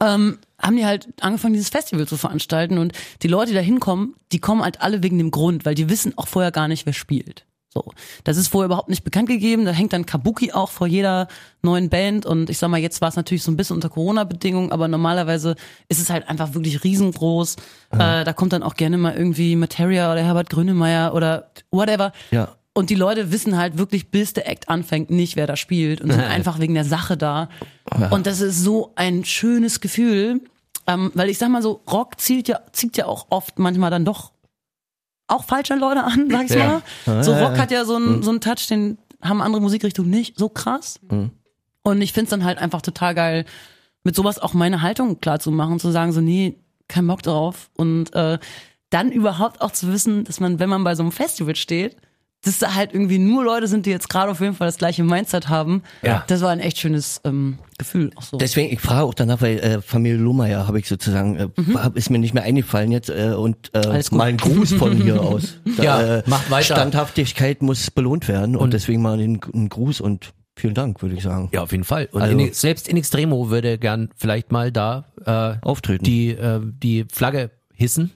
ähm, 0.00 0.38
haben 0.60 0.76
die 0.76 0.84
halt 0.84 1.08
angefangen, 1.20 1.54
dieses 1.54 1.70
Festival 1.70 2.06
zu 2.06 2.16
veranstalten 2.16 2.78
und 2.78 2.92
die 3.22 3.28
Leute, 3.28 3.50
die 3.50 3.56
da 3.56 3.60
hinkommen, 3.60 4.14
die 4.32 4.38
kommen 4.38 4.62
halt 4.62 4.80
alle 4.82 5.02
wegen 5.02 5.18
dem 5.18 5.30
Grund, 5.30 5.64
weil 5.64 5.74
die 5.74 5.88
wissen 5.88 6.16
auch 6.16 6.28
vorher 6.28 6.52
gar 6.52 6.68
nicht, 6.68 6.86
wer 6.86 6.92
spielt. 6.92 7.46
So, 7.72 7.84
das 8.24 8.36
ist 8.36 8.48
vorher 8.48 8.66
überhaupt 8.66 8.88
nicht 8.88 9.04
bekannt 9.04 9.28
gegeben. 9.28 9.64
Da 9.64 9.70
hängt 9.70 9.92
dann 9.92 10.04
Kabuki 10.04 10.50
auch 10.50 10.70
vor 10.70 10.88
jeder 10.88 11.28
neuen 11.62 11.88
Band 11.88 12.26
und 12.26 12.50
ich 12.50 12.58
sag 12.58 12.68
mal, 12.68 12.80
jetzt 12.80 13.00
war 13.00 13.08
es 13.08 13.14
natürlich 13.14 13.44
so 13.44 13.52
ein 13.52 13.56
bisschen 13.56 13.76
unter 13.76 13.88
Corona-Bedingungen, 13.88 14.72
aber 14.72 14.88
normalerweise 14.88 15.54
ist 15.88 16.00
es 16.00 16.10
halt 16.10 16.28
einfach 16.28 16.54
wirklich 16.54 16.82
riesengroß. 16.82 17.56
Äh, 17.92 18.24
da 18.24 18.32
kommt 18.32 18.52
dann 18.52 18.64
auch 18.64 18.74
gerne 18.74 18.98
mal 18.98 19.14
irgendwie 19.14 19.54
Materia 19.54 20.10
oder 20.10 20.20
Herbert 20.20 20.50
Grönemeyer 20.50 21.14
oder 21.14 21.52
whatever. 21.70 22.12
Ja. 22.32 22.56
Und 22.72 22.90
die 22.90 22.96
Leute 22.96 23.30
wissen 23.30 23.56
halt 23.56 23.78
wirklich, 23.78 24.10
bis 24.10 24.32
der 24.32 24.48
Act 24.48 24.68
anfängt, 24.68 25.10
nicht, 25.10 25.36
wer 25.36 25.46
da 25.46 25.56
spielt 25.56 26.00
und 26.00 26.10
sind 26.10 26.20
einfach 26.24 26.58
wegen 26.58 26.74
der 26.74 26.84
Sache 26.84 27.16
da. 27.16 27.48
Und 28.10 28.26
das 28.26 28.40
ist 28.40 28.62
so 28.62 28.92
ein 28.96 29.24
schönes 29.24 29.80
Gefühl, 29.80 30.40
ähm, 30.88 31.12
weil 31.14 31.28
ich 31.28 31.38
sag 31.38 31.50
mal 31.50 31.62
so, 31.62 31.82
Rock 31.90 32.20
zielt 32.20 32.48
ja, 32.48 32.60
zieht 32.72 32.96
ja 32.96 33.06
auch 33.06 33.26
oft 33.30 33.58
manchmal 33.58 33.90
dann 33.90 34.04
doch 34.04 34.32
auch 35.30 35.44
falsche 35.44 35.74
Leute 35.74 36.04
an, 36.04 36.28
sag 36.30 36.44
ich 36.44 36.50
Ja. 36.50 36.82
mal. 37.06 37.24
So 37.24 37.32
Rock 37.34 37.58
hat 37.58 37.70
ja 37.70 37.84
so 37.84 37.96
einen, 37.96 38.22
so 38.22 38.30
einen 38.30 38.40
Touch, 38.40 38.66
den 38.68 38.98
haben 39.22 39.40
andere 39.42 39.62
Musikrichtungen 39.62 40.10
nicht 40.10 40.38
so 40.38 40.48
krass. 40.48 40.98
Und 41.82 42.02
ich 42.02 42.12
find's 42.12 42.30
dann 42.30 42.44
halt 42.44 42.58
einfach 42.58 42.82
total 42.82 43.14
geil, 43.14 43.44
mit 44.04 44.14
sowas 44.16 44.38
auch 44.38 44.54
meine 44.54 44.82
Haltung 44.82 45.20
klar 45.20 45.40
zu 45.40 45.50
machen, 45.50 45.78
zu 45.78 45.90
sagen 45.90 46.12
so, 46.12 46.20
nee, 46.20 46.56
kein 46.88 47.06
Bock 47.06 47.22
drauf. 47.22 47.70
Und 47.76 48.14
äh, 48.14 48.38
dann 48.90 49.12
überhaupt 49.12 49.60
auch 49.60 49.70
zu 49.72 49.92
wissen, 49.92 50.24
dass 50.24 50.40
man, 50.40 50.58
wenn 50.58 50.68
man 50.68 50.84
bei 50.84 50.94
so 50.94 51.02
einem 51.02 51.12
Festival 51.12 51.54
steht, 51.56 51.96
dass 52.42 52.58
da 52.58 52.74
halt 52.74 52.94
irgendwie 52.94 53.18
nur 53.18 53.44
Leute 53.44 53.66
sind, 53.68 53.84
die 53.84 53.90
jetzt 53.90 54.08
gerade 54.08 54.30
auf 54.30 54.40
jeden 54.40 54.54
Fall 54.54 54.66
das 54.68 54.78
gleiche 54.78 55.04
Mindset 55.04 55.48
haben. 55.50 55.82
Ja. 56.02 56.24
Das 56.26 56.40
war 56.40 56.48
ein 56.50 56.60
echt 56.60 56.78
schönes 56.78 57.20
ähm, 57.24 57.58
Gefühl. 57.76 58.10
Auch 58.16 58.22
so. 58.22 58.38
Deswegen, 58.38 58.72
ich 58.72 58.80
frage 58.80 59.02
auch 59.04 59.12
danach, 59.14 59.42
weil 59.42 59.58
äh, 59.58 59.82
Familie 59.82 60.16
Lohmeier 60.18 60.66
habe 60.66 60.78
ich 60.78 60.88
sozusagen, 60.88 61.36
äh, 61.36 61.48
hab- 61.74 61.96
ist 61.96 62.08
mir 62.08 62.18
nicht 62.18 62.32
mehr 62.32 62.42
eingefallen 62.44 62.92
jetzt 62.92 63.10
äh, 63.10 63.34
und 63.36 63.70
äh, 63.74 63.80
Mhm. 64.10 64.16
Mal 64.16 64.28
ein 64.30 64.36
Gruß 64.38 64.72
von 64.74 64.92
hier 64.96 65.20
aus. 65.20 65.58
Da, 65.76 65.82
Ja, 65.82 66.02
äh, 66.18 66.22
macht 66.26 66.50
weiter. 66.50 66.74
Standhaftigkeit 66.76 67.60
muss 67.62 67.90
belohnt 67.90 68.26
werden 68.28 68.56
und, 68.56 68.72
deswegen 68.72 69.02
mal 69.02 69.14
einen, 69.20 69.40
einen 69.52 69.68
Gruß 69.68 70.00
und 70.00 70.32
vielen 70.56 70.74
Dank, 70.74 71.02
würde 71.02 71.14
ich 71.16 71.22
sagen. 71.22 71.50
Ja, 71.52 71.62
auf 71.62 71.72
jeden 71.72 71.84
Fall. 71.84 72.08
Und 72.12 72.22
Also- 72.22 72.38
in, 72.38 72.52
selbst 72.54 72.88
in 72.88 72.96
Extremo 72.96 73.50
würde 73.50 73.76
gern 73.78 74.08
vielleicht 74.16 74.50
mal 74.50 74.72
da 74.72 75.04
äh, 75.26 75.56
Auftreten. 75.66 76.04
die 76.04 76.30
äh, 76.30 76.60
die 76.62 77.04
Flagge 77.12 77.50
hissen, 77.74 78.12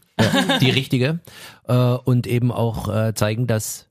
die 0.62 0.70
richtige, 0.70 1.20
äh, 1.68 1.74
und 1.74 2.26
eben 2.26 2.50
auch 2.52 2.88
äh, 2.88 3.14
zeigen, 3.14 3.46
dass 3.46 3.86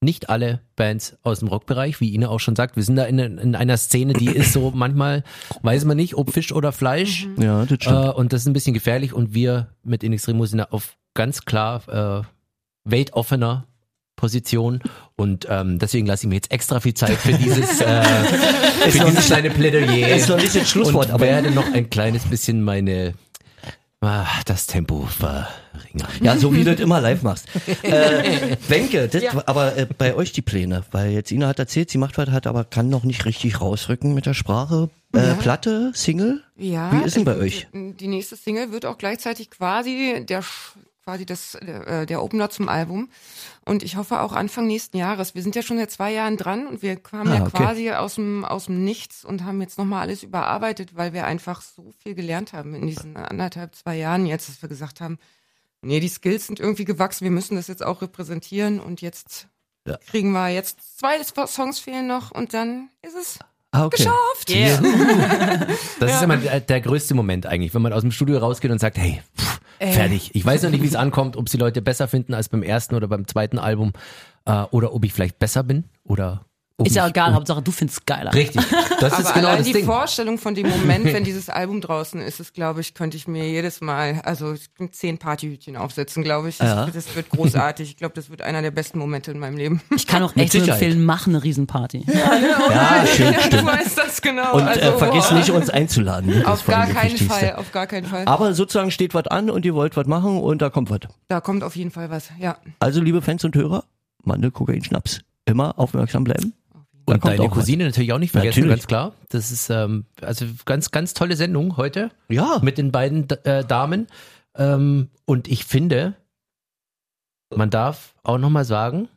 nicht 0.00 0.28
alle 0.28 0.60
Bands 0.76 1.16
aus 1.22 1.38
dem 1.40 1.48
Rockbereich, 1.48 2.00
wie 2.00 2.14
Ina 2.14 2.28
auch 2.28 2.38
schon 2.40 2.54
sagt, 2.54 2.76
wir 2.76 2.82
sind 2.82 2.96
da 2.96 3.04
in, 3.04 3.18
in 3.18 3.54
einer 3.54 3.76
Szene, 3.78 4.12
die 4.12 4.26
ist 4.26 4.52
so 4.52 4.70
manchmal, 4.74 5.24
weiß 5.62 5.84
man 5.84 5.96
nicht, 5.96 6.14
ob 6.16 6.32
Fisch 6.32 6.52
oder 6.52 6.72
Fleisch. 6.72 7.26
Ja, 7.38 7.64
das 7.64 7.78
stimmt. 7.80 8.04
Äh, 8.06 8.10
und 8.10 8.32
das 8.32 8.42
ist 8.42 8.46
ein 8.46 8.52
bisschen 8.52 8.74
gefährlich. 8.74 9.12
Und 9.12 9.32
wir 9.34 9.68
mit 9.82 10.02
In 10.04 10.12
Extremo 10.12 10.44
sind 10.46 10.58
da 10.58 10.64
auf 10.70 10.96
ganz 11.14 11.44
klar 11.46 12.22
äh, 12.22 12.26
weltoffener 12.84 13.66
Position. 14.16 14.80
Und 15.16 15.46
ähm, 15.50 15.78
deswegen 15.78 16.06
lasse 16.06 16.24
ich 16.24 16.28
mir 16.28 16.36
jetzt 16.36 16.50
extra 16.50 16.80
viel 16.80 16.94
Zeit 16.94 17.16
für 17.16 17.32
dieses, 17.32 17.80
äh, 17.80 18.02
für 18.90 19.04
dieses 19.06 19.26
kleine 19.26 19.50
Plädoyer. 19.50 20.08
ist 20.16 20.28
noch 20.28 20.36
nicht 20.36 20.54
das 20.54 20.68
Schlusswort, 20.68 21.08
und 21.08 21.14
aber- 21.14 21.24
werde 21.26 21.50
noch 21.50 21.70
ein 21.72 21.90
kleines 21.90 22.24
bisschen 22.24 22.62
meine 22.62 23.14
ah, 24.00 24.26
das 24.44 24.66
Tempo 24.66 25.06
verringern. 25.06 26.10
Ja, 26.20 26.36
so 26.36 26.52
wie 26.54 26.64
du 26.64 26.72
das 26.72 26.80
immer 26.80 27.00
live 27.00 27.22
machst. 27.22 27.46
Äh, 27.82 28.56
Wenke, 28.68 29.08
das, 29.08 29.22
aber 29.46 29.76
äh, 29.76 29.86
bei 29.86 30.14
euch 30.14 30.32
die 30.32 30.42
Pläne, 30.42 30.84
weil 30.90 31.10
jetzt 31.10 31.30
Ina 31.30 31.46
hat 31.46 31.58
erzählt, 31.58 31.90
sie 31.90 31.98
macht 31.98 32.18
was, 32.18 32.30
hat 32.30 32.46
aber 32.46 32.64
kann 32.64 32.88
noch 32.88 33.04
nicht 33.04 33.24
richtig 33.24 33.60
rausrücken 33.60 34.14
mit 34.14 34.26
der 34.26 34.34
Sprache. 34.34 34.90
Äh, 35.12 35.34
Platte, 35.34 35.92
Single? 35.94 36.42
Ja. 36.56 36.92
Wie 36.92 37.06
ist 37.06 37.16
denn 37.16 37.24
bei 37.24 37.34
äh, 37.34 37.40
euch? 37.40 37.68
Die 37.72 38.08
nächste 38.08 38.36
Single 38.36 38.72
wird 38.72 38.86
auch 38.86 38.98
gleichzeitig 38.98 39.50
quasi 39.50 40.24
der 40.26 40.42
quasi 41.04 41.24
das 41.24 41.54
äh, 41.54 42.04
der 42.06 42.22
Opener 42.22 42.50
zum 42.50 42.68
Album 42.68 43.08
und 43.66 43.82
ich 43.82 43.96
hoffe 43.96 44.20
auch 44.20 44.32
Anfang 44.32 44.66
nächsten 44.66 44.96
Jahres. 44.96 45.34
Wir 45.34 45.42
sind 45.42 45.54
ja 45.54 45.62
schon 45.62 45.76
seit 45.76 45.90
zwei 45.90 46.12
Jahren 46.12 46.36
dran 46.38 46.66
und 46.66 46.80
wir 46.82 46.96
kamen 46.96 47.30
Ah, 47.32 47.34
ja 47.36 47.42
okay. 47.42 47.50
quasi 47.56 47.90
aus 47.90 48.14
dem 48.14 48.44
aus 48.44 48.66
dem 48.66 48.84
Nichts 48.84 49.24
und 49.24 49.44
haben 49.44 49.60
jetzt 49.60 49.76
nochmal 49.76 50.02
alles 50.02 50.22
überarbeitet, 50.22 50.96
weil 50.96 51.12
wir 51.12 51.26
einfach 51.26 51.60
so 51.60 51.92
viel 52.02 52.14
gelernt 52.14 52.52
haben 52.54 52.74
in 52.74 52.86
diesen 52.86 53.16
anderthalb 53.16 53.74
zwei 53.74 53.96
Jahren 53.96 54.24
jetzt, 54.26 54.48
dass 54.48 54.62
wir 54.62 54.68
gesagt 54.68 55.00
haben, 55.00 55.18
nee, 55.82 56.00
die 56.00 56.08
Skills 56.08 56.46
sind 56.46 56.60
irgendwie 56.60 56.84
gewachsen, 56.86 57.24
wir 57.24 57.30
müssen 57.30 57.56
das 57.56 57.66
jetzt 57.68 57.84
auch 57.84 58.00
repräsentieren 58.02 58.80
und 58.80 59.00
jetzt 59.02 59.48
Ja. 59.86 59.98
kriegen 60.10 60.30
wir 60.32 60.48
jetzt 60.48 60.98
zwei 60.98 61.22
Songs 61.46 61.78
fehlen 61.78 62.06
noch 62.06 62.30
und 62.30 62.54
dann 62.54 62.88
ist 63.02 63.16
es 63.16 63.38
Ah, 63.72 63.84
okay. 63.86 63.96
geschafft. 64.04 64.48
Yeah. 64.50 64.80
Das 66.00 66.14
ist 66.14 66.22
immer 66.22 66.36
der, 66.38 66.60
der 66.60 66.80
größte 66.80 67.14
Moment 67.14 67.46
eigentlich, 67.46 67.74
wenn 67.74 67.82
man 67.82 67.92
aus 67.92 68.02
dem 68.02 68.10
Studio 68.12 68.38
rausgeht 68.38 68.70
und 68.70 68.78
sagt, 68.78 68.96
hey, 68.96 69.22
pff, 69.36 69.55
fertig. 69.78 70.30
Ich 70.34 70.44
weiß 70.44 70.62
noch 70.62 70.70
nicht, 70.70 70.82
wie 70.82 70.86
es 70.86 70.94
ankommt, 70.94 71.36
ob 71.36 71.46
es 71.46 71.52
die 71.52 71.58
Leute 71.58 71.82
besser 71.82 72.08
finden 72.08 72.34
als 72.34 72.48
beim 72.48 72.62
ersten 72.62 72.94
oder 72.94 73.08
beim 73.08 73.26
zweiten 73.26 73.58
Album 73.58 73.92
äh, 74.44 74.62
oder 74.70 74.94
ob 74.94 75.04
ich 75.04 75.12
vielleicht 75.12 75.38
besser 75.38 75.62
bin 75.62 75.84
oder 76.04 76.46
Ist 76.84 76.94
ja 76.94 77.08
egal, 77.08 77.32
Hauptsache 77.32 77.62
du 77.62 77.72
findest 77.72 78.06
geiler. 78.06 78.34
Richtig. 78.34 78.62
Das 79.00 79.12
Aber 79.14 79.22
ist 79.22 79.32
genau 79.34 79.46
allein 79.48 79.58
das 79.58 79.66
die 79.66 79.72
Ding. 79.72 79.86
Vorstellung 79.86 80.36
von 80.36 80.54
dem 80.54 80.68
Moment, 80.68 81.04
wenn 81.12 81.24
dieses 81.24 81.48
Album 81.48 81.80
draußen 81.80 82.20
ist, 82.20 82.38
ist, 82.38 82.52
glaube 82.52 82.82
ich, 82.82 82.92
könnte 82.92 83.16
ich 83.16 83.26
mir 83.26 83.48
jedes 83.48 83.80
Mal, 83.80 84.20
also 84.24 84.54
zehn 84.92 85.16
Partyhütchen 85.16 85.76
aufsetzen, 85.78 86.22
glaube 86.22 86.50
ich. 86.50 86.58
Das, 86.58 86.68
Ja. 86.68 86.86
das 86.86 87.16
wird 87.16 87.30
großartig. 87.30 87.88
Ich 87.90 87.96
glaube, 87.96 88.14
das 88.14 88.28
wird 88.28 88.42
einer 88.42 88.60
der 88.60 88.72
besten 88.72 88.98
Momente 88.98 89.30
in 89.30 89.38
meinem 89.38 89.56
Leben. 89.56 89.80
Ich 89.96 90.06
kann 90.06 90.22
auch 90.22 90.36
echt 90.36 90.52
nur 90.52 90.68
empfehlen, 90.68 91.02
mach 91.02 91.26
eine 91.26 91.42
Riesenparty. 91.42 92.04
Ja, 92.12 93.06
schön, 93.06 93.32
Du 93.32 93.40
stimmt. 93.40 93.66
weißt 93.66 93.96
das 93.98 94.20
genau. 94.20 94.54
Und 94.56 94.64
also, 94.64 94.80
äh, 94.80 94.98
vergiss 94.98 95.28
boah. 95.28 95.34
nicht, 95.34 95.50
uns 95.50 95.70
einzuladen. 95.70 96.44
Auf 96.44 96.66
gar 96.66 96.86
keinen. 96.86 97.16
Fall, 97.16 97.54
auf 97.56 97.72
gar 97.72 97.86
keinen 97.86 98.04
Fall. 98.06 98.24
Aber 98.26 98.52
sozusagen 98.52 98.90
steht 98.90 99.14
was 99.14 99.26
an 99.28 99.48
und 99.48 99.64
ihr 99.64 99.74
wollt 99.74 99.96
was 99.96 100.06
machen 100.06 100.38
und 100.40 100.60
da 100.60 100.68
kommt 100.68 100.90
was. 100.90 101.00
Da 101.28 101.40
kommt 101.40 101.64
auf 101.64 101.74
jeden 101.74 101.90
Fall 101.90 102.10
was, 102.10 102.28
ja. 102.38 102.58
Also, 102.80 103.00
liebe 103.00 103.22
Fans 103.22 103.44
und 103.44 103.54
Hörer, 103.54 103.84
Mandel, 104.24 104.50
Kokain, 104.50 104.84
Schnaps. 104.84 105.20
Immer 105.48 105.78
aufmerksam 105.78 106.24
bleiben. 106.24 106.52
Und 107.06 107.24
deine 107.24 107.42
auch 107.42 107.50
was. 107.50 107.54
Cousine 107.58 107.84
natürlich 107.84 108.12
auch 108.12 108.18
nicht 108.18 108.32
vergessen, 108.32 108.60
Natürlich. 108.60 108.80
ganz 108.80 108.86
klar. 108.88 109.12
Das 109.28 109.50
ist 109.52 109.70
ähm, 109.70 110.06
also 110.20 110.44
ganz, 110.64 110.90
ganz 110.90 111.14
tolle 111.14 111.36
Sendung 111.36 111.76
heute 111.76 112.10
Ja, 112.28 112.58
mit 112.62 112.78
den 112.78 112.90
beiden 112.92 113.28
äh, 113.44 113.64
Damen. 113.64 114.08
Ähm, 114.56 115.10
und 115.24 115.48
ich 115.48 115.64
finde, 115.64 116.14
man 117.54 117.70
darf 117.70 118.14
auch 118.24 118.38
nochmal 118.38 118.64
sagen, 118.64 119.08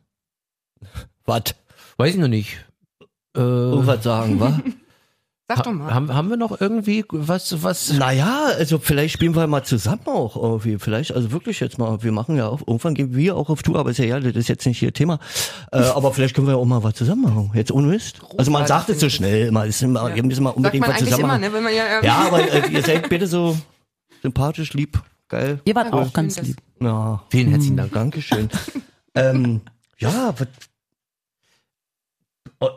was? 1.24 1.42
weiß 1.96 2.14
ich 2.14 2.20
noch 2.20 2.28
nicht. 2.28 2.64
Äh, 3.36 3.40
Irgendwas 3.40 4.04
sagen, 4.04 4.40
wa? 4.40 4.60
Sag 5.56 5.64
doch 5.64 5.72
mal. 5.72 5.92
haben, 5.92 6.14
haben 6.14 6.30
wir 6.30 6.36
noch 6.36 6.60
irgendwie 6.60 7.04
was, 7.10 7.62
was 7.62 7.92
Naja, 7.94 8.46
also 8.56 8.78
vielleicht 8.78 9.14
spielen 9.14 9.34
wir 9.34 9.46
mal 9.46 9.64
zusammen 9.64 10.06
auch 10.06 10.36
irgendwie. 10.36 10.78
Vielleicht, 10.78 11.12
also 11.12 11.32
wirklich 11.32 11.60
jetzt 11.60 11.78
mal, 11.78 12.02
wir 12.02 12.12
machen 12.12 12.36
ja 12.36 12.48
auch, 12.48 12.60
irgendwann 12.60 12.94
gehen 12.94 13.14
wir 13.16 13.36
auch 13.36 13.50
auf 13.50 13.62
Tour, 13.62 13.78
aber 13.78 13.90
ist 13.90 13.98
ja, 13.98 14.04
ja, 14.04 14.20
das 14.20 14.34
ist 14.36 14.48
jetzt 14.48 14.64
nicht 14.66 14.78
hier 14.78 14.92
Thema. 14.92 15.18
Äh, 15.72 15.78
aber 15.78 16.12
vielleicht 16.12 16.34
können 16.34 16.46
wir 16.46 16.52
ja 16.54 16.58
auch 16.58 16.64
mal 16.64 16.82
was 16.82 16.94
zusammen 16.94 17.22
machen. 17.22 17.50
Jetzt 17.54 17.72
ohne 17.72 17.88
Mist. 17.88 18.20
Also 18.38 18.50
man 18.50 18.66
sagt 18.66 18.88
es 18.90 19.00
so 19.00 19.08
schnell 19.08 19.48
immer, 19.48 19.66
ist 19.66 19.82
immer 19.82 20.14
wir 20.14 20.22
müssen 20.22 20.42
mal 20.44 20.50
Sagt 20.50 20.56
unbedingt 20.58 20.82
man 20.86 20.90
was 20.92 20.98
zusammen 21.00 21.18
immer, 21.20 21.28
machen. 21.28 21.40
ne? 21.40 21.52
Wenn 21.52 21.62
man 21.64 21.74
ja, 21.74 22.02
Ja, 22.02 22.14
aber 22.26 22.40
äh, 22.52 22.68
ihr 22.72 22.82
seid 22.82 23.08
bitte 23.08 23.26
so 23.26 23.56
sympathisch, 24.22 24.72
lieb, 24.74 25.00
geil. 25.28 25.60
Ihr 25.64 25.74
wart 25.74 25.86
Ja, 25.88 25.92
auch 25.94 26.12
ganz 26.12 26.40
lieb. 26.40 26.56
Ja, 26.80 27.22
Vielen 27.30 27.48
herzlichen 27.50 27.76
Dank. 27.76 27.92
Dankeschön. 27.92 28.48
ähm, 29.14 29.60
ja, 29.98 30.32
was, 30.38 30.48
oh, 32.60 32.68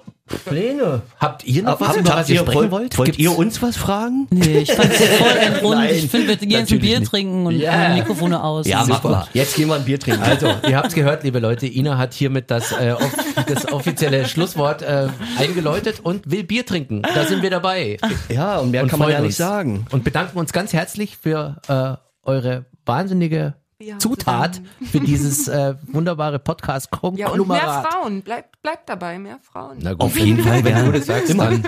Pläne. 0.45 1.01
Habt 1.19 1.43
ihr 1.43 1.63
noch 1.63 1.81
was, 1.81 1.89
Habt- 1.89 1.99
über 1.99 2.09
was 2.15 2.29
ihr 2.29 2.39
sprechen 2.39 2.55
wollt, 2.55 2.71
wollt? 2.71 2.97
wollt 2.97 3.19
ihr 3.19 3.37
uns 3.37 3.61
was 3.61 3.75
fragen? 3.75 4.27
Nee, 4.29 4.59
ich 4.59 4.71
fand's 4.71 4.97
voll 5.19 5.35
entrund. 5.37 5.75
Nein, 5.75 5.93
ich 5.95 6.09
finde, 6.09 6.27
wir 6.29 6.37
gehen 6.37 6.49
jetzt 6.49 6.71
ein 6.71 6.79
Bier 6.79 6.99
nicht. 6.99 7.11
trinken 7.11 7.45
und 7.45 7.59
äh, 7.59 7.93
Mikrofone 7.95 8.41
aus. 8.41 8.65
Ja, 8.65 8.85
mach 8.87 9.03
mal. 9.03 9.27
Jetzt 9.33 9.55
gehen 9.57 9.67
wir 9.67 9.75
ein 9.75 9.83
Bier 9.83 9.99
trinken. 9.99 10.23
Also, 10.23 10.47
ihr 10.67 10.77
habt 10.77 10.87
es 10.87 10.93
gehört, 10.93 11.23
liebe 11.23 11.39
Leute, 11.39 11.67
Ina 11.67 11.97
hat 11.97 12.13
hiermit 12.13 12.49
das, 12.49 12.71
äh, 12.71 12.93
off 12.93 13.11
das 13.47 13.71
offizielle 13.73 14.25
Schlusswort 14.25 14.81
äh, 14.81 15.07
eingeläutet 15.37 15.99
und 16.01 16.31
will 16.31 16.45
Bier 16.45 16.65
trinken. 16.65 17.01
Da 17.01 17.25
sind 17.25 17.41
wir 17.41 17.49
dabei. 17.49 17.97
ja, 18.29 18.59
und 18.59 18.71
mehr 18.71 18.83
Und 18.83 18.89
kann 18.89 18.99
man 18.99 19.11
ja 19.11 19.19
nicht 19.19 19.35
sagen. 19.35 19.85
Und 19.91 20.05
bedanken 20.05 20.37
uns 20.39 20.53
ganz 20.53 20.71
herzlich 20.71 21.17
für 21.17 21.57
äh, 21.67 21.95
eure 22.27 22.65
wahnsinnige 22.85 23.55
Zutat 23.99 24.55
zusammen. 24.55 24.69
für 24.91 24.99
dieses 24.99 25.47
äh, 25.47 25.75
wunderbare 25.91 26.33
Ja, 26.33 26.37
und 26.37 26.39
mehr 26.39 26.39
Podcast-Konglomerat. 26.39 27.87
Frauen. 27.93 28.21
Bleibt 28.21 28.61
bleibt 28.61 28.89
dabei, 28.89 29.19
mehr 29.19 29.39
Frauen. 29.41 29.77
Na 29.81 29.91
gut, 29.91 30.01
Auf 30.01 30.17
jeden 30.17 30.43
Fall, 30.43 30.63
wenn 30.63 30.85
du 30.85 30.91
das 30.91 31.05
sagst, 31.05 31.29
Immer. 31.29 31.51
dann. 31.51 31.63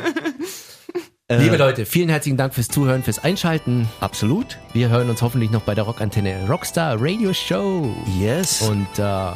Liebe 1.28 1.58
Leute, 1.58 1.86
vielen 1.88 2.10
herzlichen 2.10 2.38
Dank 2.38 2.54
fürs 2.54 2.68
Zuhören, 2.68 3.02
fürs 3.04 3.18
Einschalten. 3.24 3.90
Absolut. 4.00 4.60
Wir 4.74 4.90
hören 4.90 5.10
uns 5.10 5.22
hoffentlich 5.24 5.50
noch 5.50 5.62
bei 5.62 5.74
der 5.74 5.84
Rockantenne 5.86 6.48
Rockstar 6.48 6.98
Radio 7.00 7.34
Show. 7.34 7.90
Yes. 8.20 8.62
Und 8.62 8.88
äh, 9.00 9.32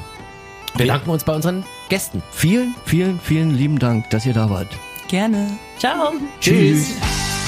bedanken 0.78 1.10
uns 1.10 1.24
bei 1.24 1.34
unseren 1.34 1.64
Gästen. 1.90 2.22
vielen, 2.32 2.76
vielen, 2.86 3.20
vielen 3.20 3.56
lieben 3.58 3.80
Dank, 3.80 4.10
dass 4.12 4.26
ihr 4.28 4.34
da 4.34 4.50
wart. 4.52 4.68
Gerne. 5.08 5.58
Ciao. 5.80 6.14
Tschüss. 6.40 6.94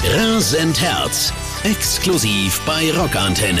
Rasend 0.04 0.80
Herz. 0.80 1.32
Exklusiv 1.62 2.60
bei 2.66 2.92
Rockantenne. 2.92 3.60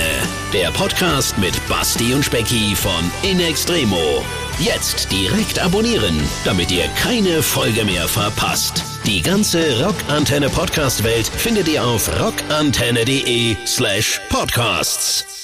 Der 0.52 0.72
Podcast 0.72 1.38
mit 1.38 1.54
Basti 1.68 2.12
und 2.14 2.24
Specki 2.24 2.74
von 2.74 3.10
In 3.22 3.38
Extremo. 3.38 4.24
Jetzt 4.58 5.10
direkt 5.12 5.60
abonnieren, 5.60 6.20
damit 6.44 6.72
ihr 6.72 6.88
keine 7.00 7.42
Folge 7.42 7.84
mehr 7.84 8.08
verpasst. 8.08 8.82
Die 9.06 9.22
ganze 9.22 9.84
Rockantenne 9.84 10.50
Podcast 10.50 11.04
Welt 11.04 11.28
findet 11.28 11.68
ihr 11.68 11.84
auf 11.84 12.10
rockantenne.de 12.20 13.56
slash 13.64 14.20
podcasts. 14.28 15.41